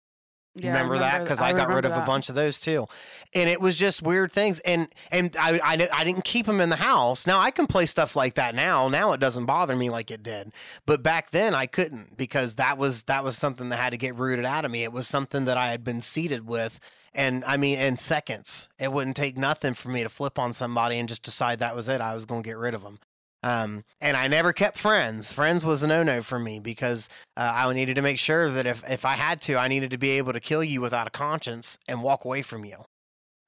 Yeah, 0.54 0.70
I 0.70 0.72
remember, 0.74 0.98
that 0.98 1.22
because 1.22 1.40
I, 1.40 1.54
got 1.54 1.70
rid 1.70 1.86
of 1.86 1.92
a 1.92 2.04
bunch 2.04 2.28
of 2.28 2.34
those 2.34 2.60
too, 2.60 2.86
and 3.32 3.48
it 3.48 3.58
was 3.58 3.78
just 3.78 4.02
weird 4.02 4.30
things. 4.30 4.60
And 4.60 4.86
and 5.10 5.34
I, 5.40 5.58
I 5.64 5.88
I 5.90 6.04
didn't 6.04 6.24
keep 6.24 6.44
them 6.44 6.60
in 6.60 6.68
the 6.68 6.76
house. 6.76 7.26
Now 7.26 7.40
I 7.40 7.50
can 7.50 7.66
play 7.66 7.86
stuff 7.86 8.14
like 8.16 8.34
that 8.34 8.54
now. 8.54 8.88
Now 8.88 9.12
it 9.12 9.20
doesn't 9.20 9.46
bother 9.46 9.74
me 9.74 9.88
like 9.88 10.10
it 10.10 10.22
did, 10.22 10.52
but 10.84 11.02
back 11.02 11.30
then 11.30 11.54
I 11.54 11.64
couldn't 11.64 12.18
because 12.18 12.56
that 12.56 12.76
was 12.76 13.04
that 13.04 13.24
was 13.24 13.38
something 13.38 13.70
that 13.70 13.76
had 13.78 13.90
to 13.90 13.96
get 13.96 14.14
rooted 14.14 14.44
out 14.44 14.66
of 14.66 14.70
me. 14.70 14.82
It 14.82 14.92
was 14.92 15.08
something 15.08 15.46
that 15.46 15.56
I 15.56 15.70
had 15.70 15.84
been 15.84 16.02
seated 16.02 16.46
with, 16.46 16.80
and 17.14 17.44
I 17.46 17.56
mean 17.56 17.78
in 17.78 17.96
seconds. 17.96 18.68
It 18.78 18.92
wouldn't 18.92 19.16
take 19.16 19.38
nothing 19.38 19.72
for 19.72 19.88
me 19.88 20.02
to 20.02 20.10
flip 20.10 20.38
on 20.38 20.52
somebody 20.52 20.98
and 20.98 21.08
just 21.08 21.22
decide 21.22 21.60
that 21.60 21.74
was 21.74 21.88
it. 21.88 22.02
I 22.02 22.14
was 22.14 22.26
going 22.26 22.42
to 22.42 22.48
get 22.48 22.58
rid 22.58 22.74
of 22.74 22.82
them. 22.82 22.98
Um, 23.42 23.84
and 24.00 24.16
I 24.16 24.28
never 24.28 24.52
kept 24.52 24.78
friends. 24.78 25.32
Friends 25.32 25.64
was 25.64 25.82
a 25.82 25.88
no 25.88 26.02
no 26.02 26.22
for 26.22 26.38
me 26.38 26.60
because 26.60 27.08
uh, 27.36 27.52
I 27.54 27.72
needed 27.72 27.96
to 27.96 28.02
make 28.02 28.18
sure 28.18 28.50
that 28.50 28.66
if, 28.66 28.88
if 28.88 29.04
I 29.04 29.14
had 29.14 29.42
to, 29.42 29.56
I 29.56 29.68
needed 29.68 29.90
to 29.90 29.98
be 29.98 30.10
able 30.10 30.32
to 30.32 30.40
kill 30.40 30.62
you 30.62 30.80
without 30.80 31.08
a 31.08 31.10
conscience 31.10 31.78
and 31.88 32.02
walk 32.02 32.24
away 32.24 32.42
from 32.42 32.64
you. 32.64 32.84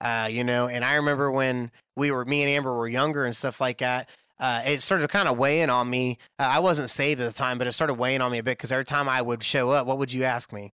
Uh, 0.01 0.29
you 0.31 0.43
know, 0.43 0.67
and 0.67 0.85
I 0.85 0.95
remember 0.95 1.31
when 1.31 1.71
we 1.97 2.11
were, 2.11 2.25
me 2.25 2.43
and 2.43 2.51
Amber 2.51 2.75
were 2.75 2.89
younger 2.89 3.25
and 3.25 3.37
stuff 3.37 3.61
like 3.61 3.79
that. 3.79 4.09
Uh, 4.41 4.63
it 4.67 4.83
started 4.83 5.09
kind 5.11 5.29
of 5.29 5.39
weighing 5.39 5.71
on 5.71 5.89
me. 5.89 6.19
Uh, 6.39 6.51
I 6.55 6.59
wasn't 6.59 6.91
saved 6.91 7.21
at 7.21 7.27
the 7.29 7.33
time, 7.33 7.57
but 7.57 7.69
it 7.69 7.73
started 7.73 7.95
weighing 7.95 8.21
on 8.21 8.33
me 8.33 8.39
a 8.39 8.43
bit 8.43 8.59
because 8.59 8.73
every 8.73 8.85
time 8.85 9.09
I 9.09 9.23
would 9.23 9.45
show 9.45 9.71
up, 9.71 9.87
what 9.87 9.99
would 9.99 10.13
you 10.13 10.25
ask 10.25 10.53
me? 10.53 10.73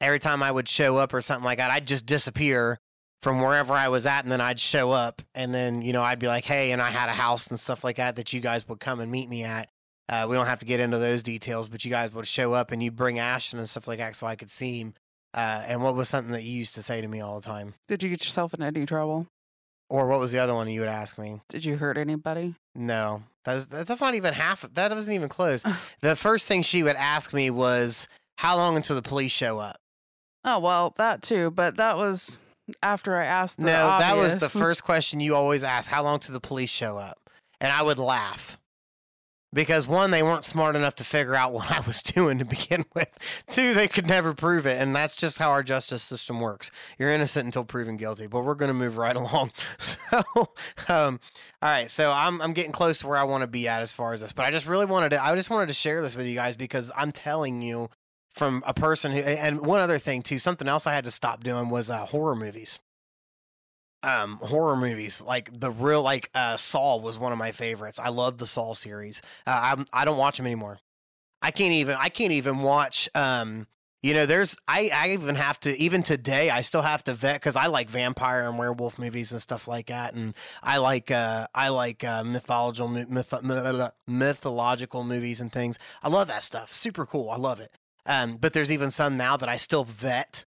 Every 0.00 0.20
time 0.20 0.42
I 0.42 0.52
would 0.52 0.68
show 0.68 0.98
up 0.98 1.12
or 1.12 1.20
something 1.20 1.44
like 1.44 1.58
that, 1.58 1.70
I'd 1.70 1.86
just 1.86 2.06
disappear 2.06 2.78
from 3.22 3.40
wherever 3.40 3.72
I 3.72 3.88
was 3.88 4.04
at, 4.06 4.24
and 4.24 4.30
then 4.32 4.40
I'd 4.40 4.60
show 4.60 4.90
up, 4.90 5.22
and 5.34 5.54
then 5.54 5.80
you 5.82 5.92
know 5.92 6.02
I'd 6.02 6.18
be 6.18 6.26
like, 6.28 6.44
"Hey," 6.44 6.72
and 6.72 6.82
I 6.82 6.90
had 6.90 7.08
a 7.08 7.12
house 7.12 7.46
and 7.46 7.58
stuff 7.58 7.84
like 7.84 7.96
that 7.96 8.16
that 8.16 8.32
you 8.32 8.40
guys 8.40 8.68
would 8.68 8.80
come 8.80 9.00
and 9.00 9.10
meet 9.10 9.28
me 9.28 9.44
at. 9.44 9.68
Uh, 10.08 10.26
we 10.28 10.34
don't 10.34 10.46
have 10.46 10.58
to 10.58 10.66
get 10.66 10.80
into 10.80 10.98
those 10.98 11.22
details, 11.22 11.68
but 11.68 11.84
you 11.84 11.90
guys 11.90 12.12
would 12.12 12.26
show 12.26 12.52
up 12.52 12.70
and 12.72 12.82
you'd 12.82 12.96
bring 12.96 13.18
Ashton 13.18 13.58
and 13.58 13.68
stuff 13.70 13.88
like 13.88 13.98
that 13.98 14.14
so 14.16 14.26
I 14.26 14.36
could 14.36 14.50
see 14.50 14.80
him. 14.80 14.94
Uh, 15.32 15.62
and 15.66 15.82
what 15.82 15.94
was 15.94 16.10
something 16.10 16.32
that 16.32 16.42
you 16.42 16.52
used 16.52 16.74
to 16.74 16.82
say 16.82 17.00
to 17.00 17.08
me 17.08 17.20
all 17.20 17.40
the 17.40 17.46
time, 17.46 17.72
Did 17.88 18.02
you 18.02 18.10
get 18.10 18.20
yourself 18.20 18.52
in 18.52 18.62
any 18.62 18.84
trouble? 18.84 19.28
or 19.88 20.08
what 20.08 20.18
was 20.18 20.32
the 20.32 20.38
other 20.38 20.54
one 20.54 20.68
you 20.68 20.80
would 20.80 20.88
ask 20.88 21.18
me? 21.18 21.40
Did 21.48 21.64
you 21.66 21.76
hurt 21.76 21.98
anybody? 21.98 22.54
No, 22.74 23.22
that's 23.44 23.66
that's 23.66 24.00
not 24.00 24.14
even 24.14 24.32
half. 24.32 24.62
That 24.74 24.90
wasn't 24.90 25.14
even 25.14 25.28
close. 25.28 25.62
the 26.00 26.16
first 26.16 26.48
thing 26.48 26.62
she 26.62 26.82
would 26.82 26.96
ask 26.96 27.32
me 27.34 27.50
was, 27.50 28.08
"How 28.38 28.56
long 28.56 28.76
until 28.76 28.96
the 28.96 29.02
police 29.02 29.32
show 29.32 29.58
up?" 29.58 29.76
Oh 30.44 30.58
well, 30.58 30.94
that 30.96 31.22
too. 31.22 31.50
But 31.50 31.76
that 31.76 31.96
was 31.96 32.40
after 32.82 33.16
I 33.16 33.24
asked. 33.24 33.58
No, 33.58 33.66
that 33.66 34.16
was 34.16 34.38
the 34.38 34.46
obvious. 34.46 34.52
first 34.62 34.84
question 34.84 35.20
you 35.20 35.34
always 35.34 35.64
ask. 35.64 35.90
How 35.90 36.02
long 36.02 36.20
till 36.20 36.32
the 36.32 36.40
police 36.40 36.70
show 36.70 36.96
up? 36.96 37.18
And 37.60 37.72
I 37.72 37.82
would 37.82 37.98
laugh. 37.98 38.58
Because 39.54 39.86
one, 39.86 40.12
they 40.12 40.22
weren't 40.22 40.46
smart 40.46 40.76
enough 40.76 40.94
to 40.96 41.04
figure 41.04 41.34
out 41.34 41.52
what 41.52 41.70
I 41.70 41.80
was 41.80 42.02
doing 42.02 42.38
to 42.38 42.44
begin 42.44 42.86
with. 42.94 43.44
Two, 43.50 43.74
they 43.74 43.86
could 43.86 44.06
never 44.06 44.32
prove 44.32 44.66
it. 44.66 44.80
And 44.80 44.96
that's 44.96 45.14
just 45.14 45.38
how 45.38 45.50
our 45.50 45.62
justice 45.62 46.02
system 46.02 46.40
works. 46.40 46.70
You're 46.98 47.10
innocent 47.10 47.44
until 47.44 47.64
proven 47.64 47.96
guilty. 47.98 48.26
But 48.26 48.44
we're 48.44 48.54
going 48.54 48.68
to 48.68 48.74
move 48.74 48.96
right 48.96 49.16
along. 49.22 49.52
So, 49.78 50.22
um, 50.88 51.20
all 51.60 51.68
right. 51.68 51.90
So 51.90 52.12
I'm, 52.12 52.40
I'm 52.40 52.54
getting 52.54 52.72
close 52.72 52.98
to 53.00 53.06
where 53.06 53.18
I 53.18 53.24
want 53.24 53.42
to 53.42 53.46
be 53.46 53.68
at 53.68 53.82
as 53.82 53.92
far 53.92 54.14
as 54.14 54.22
this. 54.22 54.32
But 54.32 54.46
I 54.46 54.50
just 54.50 54.66
really 54.66 54.86
wanted 54.86 55.10
to, 55.10 55.22
I 55.22 55.34
just 55.34 55.50
wanted 55.50 55.66
to 55.66 55.74
share 55.74 56.00
this 56.00 56.16
with 56.16 56.26
you 56.26 56.34
guys 56.34 56.56
because 56.56 56.90
I'm 56.96 57.12
telling 57.12 57.60
you 57.60 57.90
from 58.32 58.62
a 58.66 58.74
person 58.74 59.12
who, 59.12 59.18
and 59.18 59.60
one 59.60 59.80
other 59.80 59.98
thing 59.98 60.22
too, 60.22 60.38
something 60.38 60.68
else 60.68 60.86
I 60.86 60.94
had 60.94 61.04
to 61.04 61.10
stop 61.10 61.44
doing 61.44 61.68
was 61.68 61.90
uh, 61.90 62.06
horror 62.06 62.36
movies 62.36 62.80
um 64.02 64.38
horror 64.42 64.76
movies 64.76 65.20
like 65.22 65.48
the 65.58 65.70
real 65.70 66.02
like 66.02 66.30
uh 66.34 66.56
Saw 66.56 66.96
was 66.96 67.18
one 67.18 67.32
of 67.32 67.38
my 67.38 67.52
favorites. 67.52 67.98
I 67.98 68.08
love 68.08 68.38
the 68.38 68.46
Saw 68.46 68.74
series. 68.74 69.22
Uh, 69.46 69.76
I'm 69.76 69.86
I 69.92 70.04
don't 70.04 70.18
watch 70.18 70.38
them 70.38 70.46
anymore. 70.46 70.80
I 71.40 71.50
can't 71.50 71.72
even 71.72 71.96
I 71.98 72.08
can't 72.08 72.32
even 72.32 72.58
watch 72.58 73.08
um 73.14 73.66
you 74.02 74.14
know 74.14 74.26
there's 74.26 74.56
I 74.66 74.90
I 74.92 75.10
even 75.10 75.36
have 75.36 75.60
to 75.60 75.78
even 75.78 76.02
today 76.02 76.50
I 76.50 76.62
still 76.62 76.82
have 76.82 77.04
to 77.04 77.14
vet 77.14 77.40
cuz 77.42 77.54
I 77.54 77.66
like 77.66 77.88
vampire 77.88 78.48
and 78.48 78.58
werewolf 78.58 78.98
movies 78.98 79.30
and 79.30 79.40
stuff 79.40 79.68
like 79.68 79.86
that 79.86 80.14
and 80.14 80.34
I 80.62 80.78
like 80.78 81.10
uh 81.12 81.46
I 81.54 81.68
like 81.68 82.02
uh 82.02 82.24
mythological 82.24 82.88
myth, 82.88 83.08
myth, 83.08 83.92
mythological 84.06 85.04
movies 85.04 85.40
and 85.40 85.52
things. 85.52 85.78
I 86.02 86.08
love 86.08 86.26
that 86.28 86.42
stuff. 86.42 86.72
Super 86.72 87.06
cool. 87.06 87.30
I 87.30 87.36
love 87.36 87.60
it. 87.60 87.76
Um 88.06 88.36
but 88.36 88.52
there's 88.52 88.72
even 88.72 88.90
some 88.90 89.16
now 89.16 89.36
that 89.36 89.48
I 89.48 89.56
still 89.56 89.84
vet 89.84 90.44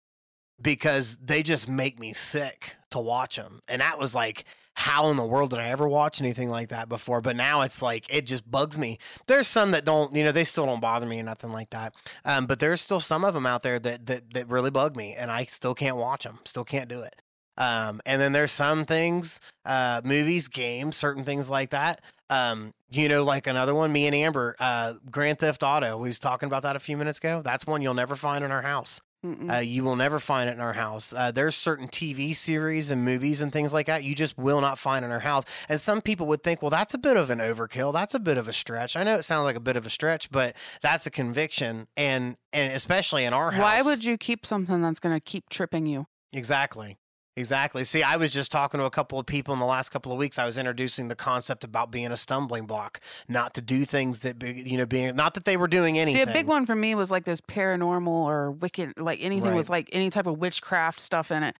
because 0.60 1.18
they 1.18 1.42
just 1.42 1.68
make 1.68 1.98
me 1.98 2.12
sick 2.12 2.76
to 2.90 2.98
watch 2.98 3.36
them. 3.36 3.60
And 3.68 3.82
that 3.82 3.98
was 3.98 4.14
like, 4.14 4.44
how 4.74 5.10
in 5.10 5.16
the 5.16 5.26
world 5.26 5.50
did 5.50 5.58
I 5.58 5.68
ever 5.68 5.86
watch 5.86 6.20
anything 6.20 6.48
like 6.48 6.68
that 6.68 6.88
before? 6.88 7.20
But 7.20 7.36
now 7.36 7.60
it's 7.62 7.82
like, 7.82 8.12
it 8.12 8.26
just 8.26 8.50
bugs 8.50 8.78
me. 8.78 8.98
There's 9.26 9.46
some 9.46 9.72
that 9.72 9.84
don't, 9.84 10.14
you 10.14 10.24
know, 10.24 10.32
they 10.32 10.44
still 10.44 10.64
don't 10.66 10.80
bother 10.80 11.06
me 11.06 11.20
or 11.20 11.24
nothing 11.24 11.52
like 11.52 11.70
that. 11.70 11.94
Um, 12.24 12.46
but 12.46 12.58
there's 12.58 12.80
still 12.80 13.00
some 13.00 13.24
of 13.24 13.34
them 13.34 13.44
out 13.46 13.62
there 13.62 13.78
that, 13.78 14.06
that, 14.06 14.32
that 14.32 14.48
really 14.48 14.70
bug 14.70 14.96
me 14.96 15.14
and 15.14 15.30
I 15.30 15.44
still 15.44 15.74
can't 15.74 15.96
watch 15.96 16.24
them, 16.24 16.38
still 16.44 16.64
can't 16.64 16.88
do 16.88 17.02
it. 17.02 17.20
Um, 17.58 18.00
and 18.06 18.20
then 18.20 18.32
there's 18.32 18.52
some 18.52 18.86
things, 18.86 19.40
uh, 19.66 20.00
movies, 20.04 20.48
games, 20.48 20.96
certain 20.96 21.24
things 21.24 21.50
like 21.50 21.70
that. 21.70 22.00
Um, 22.33 22.75
you 22.90 23.09
know, 23.09 23.25
like 23.25 23.47
another 23.47 23.75
one, 23.75 23.92
me 23.92 24.07
and 24.07 24.14
Amber, 24.14 24.57
uh, 24.59 24.95
Grand 25.11 25.38
Theft 25.38 25.62
Auto. 25.62 25.97
We 25.97 26.09
was 26.09 26.18
talking 26.18 26.47
about 26.47 26.62
that 26.62 26.77
a 26.77 26.81
few 26.81 26.97
minutes 26.97 27.18
ago. 27.18 27.42
That's 27.42 27.66
one 27.66 27.83
you'll 27.83 27.95
never 27.95 28.16
find 28.16 28.45
in 28.45 28.51
our 28.51 28.62
house. 28.62 29.01
Uh, 29.25 29.59
you 29.59 29.85
will 29.85 29.95
never 29.95 30.18
find 30.18 30.51
it 30.51 30.55
in 30.55 30.61
our 30.61 30.73
house. 30.73 31.14
Uh, 31.16 31.31
there's 31.31 31.55
certain 31.55 31.87
TV 31.87 32.35
series 32.35 32.90
and 32.90 33.05
movies 33.05 33.40
and 33.40 33.53
things 33.53 33.73
like 33.73 33.87
that 33.87 34.03
you 34.03 34.16
just 34.16 34.37
will 34.37 34.61
not 34.61 34.81
find 34.81 35.05
in 35.05 35.12
our 35.12 35.21
house. 35.21 35.45
And 35.68 35.81
some 35.81 36.01
people 36.01 36.27
would 36.27 36.42
think, 36.42 36.61
well, 36.61 36.71
that's 36.71 36.92
a 36.92 36.99
bit 36.99 37.16
of 37.16 37.31
an 37.31 37.38
overkill. 37.38 37.92
That's 37.92 38.14
a 38.14 38.18
bit 38.18 38.37
of 38.37 38.49
a 38.49 38.53
stretch. 38.53 38.97
I 38.97 39.05
know 39.05 39.14
it 39.14 39.23
sounds 39.23 39.45
like 39.45 39.55
a 39.55 39.61
bit 39.61 39.77
of 39.77 39.87
a 39.87 39.90
stretch, 39.90 40.29
but 40.33 40.57
that's 40.81 41.07
a 41.07 41.11
conviction, 41.11 41.87
and 41.97 42.37
and 42.53 42.73
especially 42.73 43.25
in 43.25 43.33
our 43.33 43.53
house. 43.53 43.62
Why 43.62 43.83
would 43.83 44.03
you 44.03 44.18
keep 44.18 44.45
something 44.45 44.83
that's 44.83 44.99
going 44.99 45.14
to 45.14 45.21
keep 45.21 45.49
tripping 45.49 45.87
you? 45.87 46.09
Exactly. 46.33 46.99
Exactly. 47.37 47.85
See, 47.85 48.03
I 48.03 48.16
was 48.16 48.31
just 48.31 48.53
talking 48.53 48.79
to 48.79 48.85
a 48.85 48.90
couple 48.90 49.18
of 49.18 49.25
people 49.25 49.55
in 49.55 49.61
the 49.61 49.66
last 49.66 49.88
couple 49.88 50.12
of 50.12 50.18
weeks. 50.18 50.38
I 50.38 50.45
was 50.45 50.59
introducing 50.59 51.09
the 51.09 51.14
concept 51.16 51.64
about 51.64 51.90
being 51.90 52.12
a 52.12 52.16
stumbling 52.16 52.66
block, 52.66 53.01
not 53.27 53.55
to 53.55 53.62
do 53.62 53.87
things 53.87 54.21
that, 54.21 54.42
you 54.42 54.77
know, 54.77 54.85
being 54.85 55.16
not 55.16 55.33
that 55.35 55.47
they 55.47 55.57
were 55.57 55.68
doing 55.68 55.99
anything. 55.99 56.27
See, 56.27 56.31
a 56.31 56.35
big 56.35 56.47
one 56.47 56.66
for 56.66 56.75
me 56.75 56.95
was 56.95 57.11
like 57.11 57.25
those 57.25 57.40
paranormal 57.40 58.07
or 58.09 58.51
wicked, 58.51 58.99
like 58.99 59.18
anything 59.23 59.51
Right. 59.51 59.57
with 59.57 59.71
like 59.71 59.88
any 59.92 60.11
type 60.11 60.27
of 60.27 60.38
witchcraft 60.38 61.01
stuff 61.01 61.31
in 61.31 61.42
it. 61.42 61.57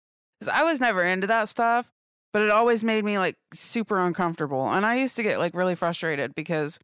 I 0.53 0.63
was 0.63 0.79
never 0.79 1.03
into 1.05 1.27
that 1.29 1.49
stuff, 1.49 1.91
but 2.35 2.43
it 2.43 2.51
always 2.51 2.85
made 2.85 3.05
me 3.05 3.19
like 3.19 3.37
super 3.55 3.99
uncomfortable. 3.99 4.71
And 4.71 4.85
I 4.85 4.97
used 4.97 5.17
to 5.17 5.23
get 5.23 5.39
like 5.39 5.55
really 5.55 5.75
frustrated 5.75 6.35
because 6.35 6.79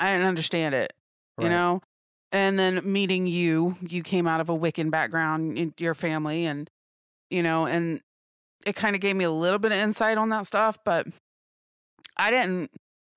I 0.00 0.10
didn't 0.10 0.26
understand 0.26 0.74
it, 0.74 0.92
you 1.40 1.48
know? 1.48 1.80
And 2.32 2.58
then 2.58 2.80
meeting 2.92 3.28
you, 3.28 3.76
you 3.88 4.02
came 4.02 4.26
out 4.26 4.40
of 4.40 4.48
a 4.48 4.58
Wiccan 4.58 4.90
background 4.90 5.56
in 5.56 5.74
your 5.78 5.94
family 5.94 6.44
and, 6.44 6.68
you 7.30 7.42
know, 7.42 7.66
and 7.66 8.00
it 8.66 8.76
kind 8.76 8.94
of 8.94 9.00
gave 9.00 9.16
me 9.16 9.24
a 9.24 9.30
little 9.30 9.58
bit 9.58 9.72
of 9.72 9.78
insight 9.78 10.18
on 10.18 10.28
that 10.30 10.46
stuff, 10.46 10.78
but 10.84 11.06
I 12.16 12.30
didn't, 12.30 12.70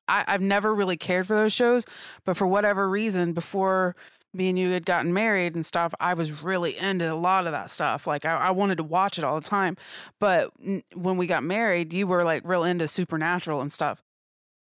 I, 0.08 0.24
I've 0.28 0.42
never 0.42 0.74
really 0.74 0.98
cared 0.98 1.28
for 1.28 1.36
those 1.36 1.54
shows. 1.54 1.86
But 2.26 2.38
for 2.38 2.48
whatever 2.48 2.88
reason, 2.88 3.34
before 3.34 3.96
me 4.34 4.50
and 4.50 4.60
you 4.60 4.72
had 4.72 4.86
gotten 4.86 5.14
married 5.14 5.56
and 5.56 5.66
stuff, 5.66 5.94
I 6.00 6.14
was 6.14 6.44
really 6.44 6.78
into 6.78 7.12
a 7.12 7.16
lot 7.16 7.48
of 7.48 7.52
that 7.52 7.72
stuff. 7.72 8.06
Like 8.06 8.26
I, 8.26 8.36
I 8.36 8.52
wanted 8.52 8.78
to 8.78 8.84
watch 8.84 9.18
it 9.18 9.24
all 9.24 9.40
the 9.40 9.48
time. 9.48 9.76
But 10.20 10.52
n- 10.64 10.84
when 10.94 11.18
we 11.18 11.26
got 11.26 11.44
married, 11.44 11.94
you 11.94 12.06
were 12.06 12.24
like 12.24 12.44
real 12.46 12.64
into 12.64 12.88
supernatural 12.88 13.62
and 13.62 13.74
stuff. 13.74 14.04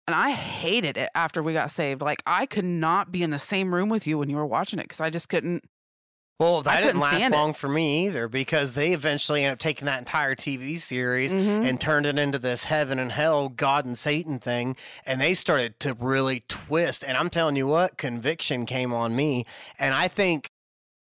And 0.09 0.16
I 0.16 0.33
hated 0.33 0.97
it 0.97 1.11
after 1.14 1.45
we 1.45 1.53
got 1.53 1.71
saved. 1.71 2.03
Like 2.03 2.23
I 2.27 2.45
could 2.47 2.64
not 2.64 3.12
be 3.12 3.23
in 3.23 3.31
the 3.31 3.38
same 3.38 3.73
room 3.73 3.88
with 3.88 4.05
you 4.07 4.18
when 4.18 4.29
you 4.29 4.37
were 4.37 4.47
watching 4.47 4.81
it 4.81 4.85
because 4.85 5.01
I 5.01 5.11
just 5.11 5.29
couldn't. 5.29 5.62
Well, 6.43 6.63
that 6.63 6.81
didn't 6.83 7.01
last 7.01 7.17
stand 7.17 7.33
it. 7.35 7.37
long 7.37 7.55
for 7.55 7.69
me 7.69 8.07
either 8.07 8.27
because 8.29 8.73
they 8.73 8.93
eventually 8.93 9.45
ended 9.45 9.53
up 9.55 9.59
taking 9.61 9.87
that 9.87 10.01
entire 10.01 10.35
TV 10.35 10.77
series 10.77 11.33
Mhm. 11.33 11.67
and 11.69 11.81
turned 11.81 12.05
it 12.05 12.19
into 12.19 12.39
this 12.39 12.65
heaven 12.65 12.99
and 12.99 13.13
hell, 13.13 13.49
God 13.49 13.85
and 13.87 13.97
Satan 13.97 14.39
thing. 14.41 14.77
And 15.07 15.21
they 15.21 15.35
started 15.35 15.79
to 15.81 15.95
really 15.95 16.43
twist. 16.49 17.05
And 17.05 17.17
I'm 17.17 17.31
telling 17.31 17.55
you 17.57 17.69
what, 17.69 17.97
conviction 17.97 18.67
came 18.67 18.93
on 18.93 19.15
me. 19.15 19.47
And 19.79 19.95
I 19.95 20.09
think. 20.09 20.49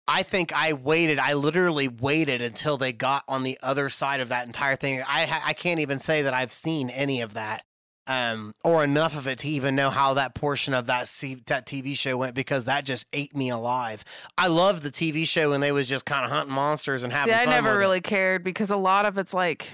I 0.09 0.22
think 0.22 0.53
I 0.55 0.72
waited. 0.72 1.18
I 1.18 1.33
literally 1.33 1.88
waited 1.88 2.40
until 2.40 2.77
they 2.77 2.92
got 2.92 3.25
on 3.27 3.42
the 3.42 3.59
other 3.61 3.88
side 3.88 4.20
of 4.20 4.29
that 4.29 4.46
entire 4.46 4.77
thing. 4.77 5.03
I 5.05 5.40
I 5.44 5.53
can't 5.53 5.81
even 5.81 5.99
say 5.99 6.22
that 6.22 6.33
I've 6.33 6.53
seen 6.53 6.90
any 6.90 7.20
of 7.20 7.35
that, 7.35 7.64
um, 8.08 8.54
or 8.64 8.84
enough 8.84 9.16
of 9.16 9.26
it 9.26 9.38
to 9.40 9.48
even 9.48 9.74
know 9.74 9.90
how 9.90 10.14
that 10.14 10.34
portion 10.34 10.74
of 10.74 10.86
that 10.86 11.08
C- 11.08 11.42
that 11.46 11.66
TV 11.66 11.96
show 11.96 12.16
went 12.16 12.34
because 12.34 12.64
that 12.66 12.84
just 12.84 13.06
ate 13.12 13.34
me 13.34 13.48
alive. 13.50 14.04
I 14.38 14.46
loved 14.48 14.82
the 14.82 14.90
TV 14.90 15.26
show 15.26 15.50
when 15.50 15.60
they 15.60 15.72
was 15.72 15.88
just 15.88 16.04
kind 16.06 16.24
of 16.24 16.30
hunting 16.30 16.54
monsters 16.54 17.02
and 17.02 17.12
having 17.12 17.34
See, 17.34 17.40
I 17.40 17.44
never 17.46 17.70
with 17.70 17.76
it. 17.76 17.80
really 17.80 18.00
cared 18.00 18.44
because 18.44 18.70
a 18.70 18.76
lot 18.76 19.06
of 19.06 19.18
it's 19.18 19.34
like 19.34 19.72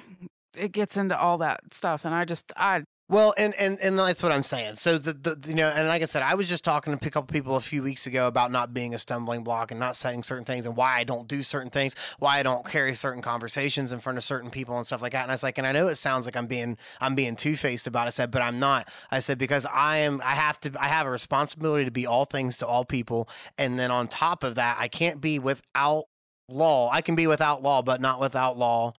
it 0.56 0.72
gets 0.72 0.96
into 0.96 1.18
all 1.18 1.38
that 1.38 1.60
stuff, 1.72 2.04
and 2.04 2.14
I 2.14 2.24
just 2.24 2.52
I 2.56 2.84
Well, 3.12 3.34
and, 3.36 3.52
and 3.58 3.78
and 3.80 3.98
that's 3.98 4.22
what 4.22 4.32
I'm 4.32 4.42
saying. 4.42 4.76
So 4.76 4.96
the, 4.96 5.12
the 5.12 5.38
you 5.46 5.54
know, 5.54 5.68
and 5.68 5.86
like 5.86 6.00
I 6.00 6.06
said, 6.06 6.22
I 6.22 6.34
was 6.34 6.48
just 6.48 6.64
talking 6.64 6.96
to 6.96 7.06
a 7.06 7.10
couple 7.10 7.30
people 7.30 7.56
a 7.56 7.60
few 7.60 7.82
weeks 7.82 8.06
ago 8.06 8.26
about 8.26 8.50
not 8.50 8.72
being 8.72 8.94
a 8.94 8.98
stumbling 8.98 9.44
block 9.44 9.70
and 9.70 9.78
not 9.78 9.96
setting 9.96 10.22
certain 10.22 10.46
things 10.46 10.64
and 10.64 10.76
why 10.76 10.96
I 10.96 11.04
don't 11.04 11.28
do 11.28 11.42
certain 11.42 11.68
things, 11.68 11.94
why 12.20 12.38
I 12.38 12.42
don't 12.42 12.64
carry 12.64 12.94
certain 12.94 13.20
conversations 13.20 13.92
in 13.92 14.00
front 14.00 14.16
of 14.16 14.24
certain 14.24 14.48
people 14.48 14.78
and 14.78 14.86
stuff 14.86 15.02
like 15.02 15.12
that. 15.12 15.24
And 15.24 15.30
I 15.30 15.34
was 15.34 15.42
like, 15.42 15.58
and 15.58 15.66
I 15.66 15.72
know 15.72 15.88
it 15.88 15.96
sounds 15.96 16.24
like 16.24 16.38
I'm 16.38 16.46
being 16.46 16.78
I'm 17.02 17.14
being 17.14 17.36
two 17.36 17.54
faced 17.54 17.86
about 17.86 18.04
it. 18.04 18.06
I 18.06 18.10
said, 18.12 18.30
but 18.30 18.40
I'm 18.40 18.58
not. 18.58 18.88
I 19.10 19.18
said 19.18 19.36
because 19.36 19.66
I 19.66 19.98
am 19.98 20.22
I 20.24 20.30
have 20.30 20.58
to 20.60 20.72
I 20.80 20.86
have 20.86 21.06
a 21.06 21.10
responsibility 21.10 21.84
to 21.84 21.90
be 21.90 22.06
all 22.06 22.24
things 22.24 22.56
to 22.58 22.66
all 22.66 22.86
people, 22.86 23.28
and 23.58 23.78
then 23.78 23.90
on 23.90 24.08
top 24.08 24.42
of 24.42 24.54
that, 24.54 24.78
I 24.80 24.88
can't 24.88 25.20
be 25.20 25.38
without 25.38 26.04
law. 26.48 26.88
I 26.90 27.02
can 27.02 27.14
be 27.14 27.26
without 27.26 27.62
law, 27.62 27.82
but 27.82 28.00
not 28.00 28.20
without 28.20 28.56
law 28.56 28.94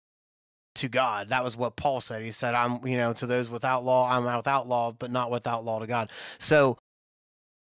to 0.75 0.89
God. 0.89 1.29
That 1.29 1.43
was 1.43 1.55
what 1.55 1.75
Paul 1.75 2.01
said. 2.01 2.21
He 2.21 2.31
said, 2.31 2.53
I'm, 2.53 2.85
you 2.85 2.97
know, 2.97 3.13
to 3.13 3.27
those 3.27 3.49
without 3.49 3.83
law, 3.83 4.09
I'm 4.09 4.23
without 4.23 4.67
law, 4.67 4.91
but 4.91 5.11
not 5.11 5.31
without 5.31 5.63
law 5.63 5.79
to 5.79 5.87
God. 5.87 6.09
So 6.39 6.77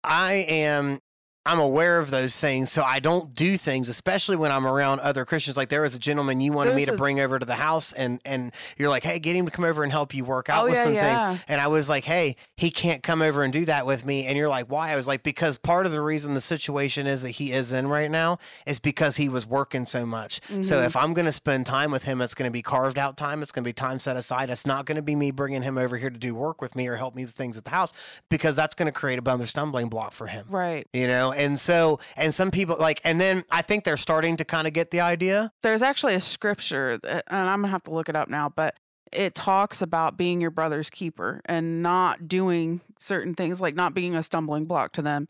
I 0.03 0.47
am 0.49 1.01
I'm 1.47 1.59
aware 1.61 1.99
of 1.99 2.11
those 2.11 2.37
things, 2.37 2.73
so 2.73 2.83
I 2.83 3.01
don't 3.01 3.35
do 3.35 3.59
things, 3.59 3.89
especially 3.91 4.37
when 4.37 4.51
I'm 4.51 4.67
around 4.67 5.01
other 5.01 5.25
Christians. 5.27 5.57
Like 5.57 5.69
there 5.69 5.83
was 5.83 5.95
a 5.95 5.99
gentleman 5.99 6.41
you 6.41 6.53
wanted 6.53 6.75
me 6.75 6.85
to 6.87 6.95
a- 6.95 6.97
bring 6.97 7.21
over 7.21 7.39
to 7.39 7.45
the 7.45 7.55
house, 7.57 7.93
and 7.93 8.21
and 8.25 8.53
you're 8.79 8.89
like, 8.89 9.05
hey, 9.05 9.19
get 9.19 9.37
him 9.37 9.45
to 9.45 9.51
come 9.51 9.65
over 9.65 9.83
and 9.83 9.93
help 9.93 10.15
you 10.15 10.25
work 10.25 10.49
out 10.49 10.63
Oh, 10.63 10.65
with 10.71 10.75
yeah, 10.77 10.85
some 10.85 10.95
yeah. 10.95 11.29
things. 11.35 11.45
And 11.49 11.61
I 11.61 11.67
was 11.67 11.89
like, 11.91 12.05
hey, 12.05 12.37
he 12.57 12.71
can't 12.71 13.03
come 13.03 13.21
over 13.21 13.43
and 13.43 13.53
do 13.53 13.65
that 13.67 13.85
with 13.85 14.07
me. 14.07 14.27
And 14.27 14.39
you're 14.39 14.49
like, 14.49 14.71
why? 14.71 14.93
I 14.93 14.97
was 14.97 15.07
like, 15.07 15.23
because 15.23 15.59
part 15.59 15.85
of 15.85 15.93
the 15.93 16.01
reason 16.01 16.33
the 16.35 16.41
situation 16.41 17.07
is 17.07 17.23
that 17.23 17.31
he 17.31 17.53
is 17.53 17.73
in 17.73 17.89
right 17.89 18.11
now 18.11 18.39
is 18.67 18.79
because 18.79 19.17
he 19.19 19.29
was 19.29 19.47
working 19.47 19.85
so 19.85 20.07
much. 20.07 20.41
So 20.63 20.77
Mhm. 20.81 20.87
if 20.87 20.97
I'm 20.97 21.13
going 21.13 21.27
to 21.27 21.33
spend 21.33 21.67
time 21.67 21.91
with 21.91 22.05
him, 22.05 22.21
it's 22.23 22.35
going 22.35 22.49
to 22.49 22.53
be 22.53 22.63
carved 22.63 22.99
out 22.99 23.17
time. 23.19 23.43
It's 23.43 23.53
going 23.53 23.65
to 23.65 23.69
be 23.69 23.73
time 23.75 23.99
set 24.01 24.17
aside. 24.17 24.49
It's 24.49 24.67
not 24.67 24.87
going 24.87 24.97
to 24.97 25.03
be 25.03 25.15
me 25.15 25.31
bringing 25.31 25.63
him 25.63 25.77
over 25.77 25.99
here 25.99 26.09
to 26.11 26.19
do 26.19 26.35
work 26.35 26.63
with 26.63 26.75
me 26.75 26.87
or 26.89 26.97
help 26.97 27.15
me 27.15 27.25
with 27.25 27.35
things 27.35 27.59
at 27.59 27.65
the 27.65 27.71
house 27.71 27.93
because 28.31 28.57
that's 28.57 28.75
going 28.75 28.87
to 28.87 28.93
create 28.93 29.19
another 29.19 29.45
stumbling 29.47 29.89
block 29.89 30.13
for 30.13 30.27
him 30.27 30.47
right. 30.49 30.87
you 30.95 31.07
know 31.07 31.33
and 31.37 31.59
so 31.61 32.01
and 32.16 32.33
some 32.35 32.51
people 32.51 32.77
like 32.79 33.01
and 33.05 33.20
then 33.20 33.44
i 33.51 33.62
think 33.62 33.85
they're 33.85 33.97
starting 33.97 34.37
to 34.37 34.44
kind 34.44 34.66
of 34.66 34.73
get 34.73 34.90
the 34.90 35.01
idea 35.01 35.51
There's 35.62 35.83
actually 35.83 36.14
a 36.14 36.20
scripture, 36.20 36.99
that, 36.99 37.25
and 37.29 37.49
I'm 37.49 37.61
gonna 37.61 37.68
have 37.68 37.83
to 37.85 37.90
look 37.92 38.09
it 38.09 38.16
up 38.16 38.29
now, 38.29 38.49
but 38.55 38.75
it 39.12 39.35
talks 39.35 39.81
about 39.83 40.16
being 40.16 40.40
your 40.40 40.51
brother's 40.51 40.90
keeper 40.90 41.40
and 41.47 41.83
not 41.83 42.27
doing 42.27 42.81
certain 42.99 43.35
things, 43.35 43.61
like 43.61 43.75
not 43.77 43.94
being 43.94 44.16
a 44.16 44.23
stumbling 44.25 44.64
block 44.64 44.92
to 44.92 45.03
them. 45.03 45.27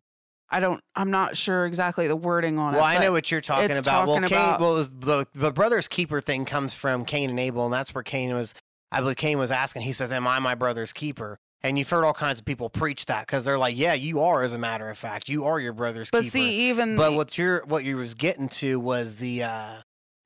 I 0.49 0.61
don't. 0.61 0.81
I'm 0.95 1.11
not 1.11 1.37
sure 1.37 1.67
exactly 1.67 2.07
the 2.07 2.17
wording 2.17 2.59
on 2.59 2.75
it. 2.75 2.77
well 2.77 2.87
i 2.87 2.99
know 2.99 3.13
what 3.13 3.31
you're 3.31 3.41
talking 3.41 3.77
about 3.77 4.07
well 4.07 4.17
cain 4.17 4.25
about- 4.27 4.61
well 4.61 4.75
was 4.75 4.91
the, 4.91 5.27
the 5.35 5.51
brother's 5.51 5.89
keeper 5.89 6.21
thing 6.21 6.45
comes 6.45 6.75
from 6.75 7.05
cain 7.05 7.29
and 7.31 7.41
abel 7.41 7.65
and 7.65 7.73
that's 7.75 7.95
where 7.95 8.05
cain 8.05 8.33
was 8.35 8.55
i 8.93 9.01
believe 9.01 9.17
cain 9.17 9.39
was 9.39 9.51
asking 9.51 9.83
he 9.83 9.93
says 9.93 10.13
am 10.13 10.27
i 10.29 10.39
my 10.39 10.55
brother's 10.55 10.93
keeper 10.93 11.39
and 11.65 11.77
you've 11.79 11.89
heard 11.91 12.05
all 12.05 12.13
kinds 12.13 12.39
of 12.39 12.45
people 12.45 12.69
preach 12.71 13.07
that 13.07 13.27
because 13.27 13.45
they're 13.45 13.59
like 13.59 13.77
yeah 13.77 13.95
you 13.95 14.21
are 14.21 14.43
as 14.43 14.53
a 14.55 14.59
matter 14.59 14.89
of 14.89 14.97
fact 14.97 15.29
you 15.29 15.45
are 15.45 15.59
your 15.59 15.73
brother's 15.73 16.11
But 16.13 16.21
keeper 16.23 16.33
see, 16.39 16.69
even 16.69 16.95
But 16.97 17.15
what 17.15 17.37
you're 17.37 17.65
what 17.67 17.83
you 17.85 17.97
was 17.97 18.15
getting 18.15 18.49
to 18.51 18.79
was 18.79 19.17
the 19.17 19.43
uh 19.43 19.75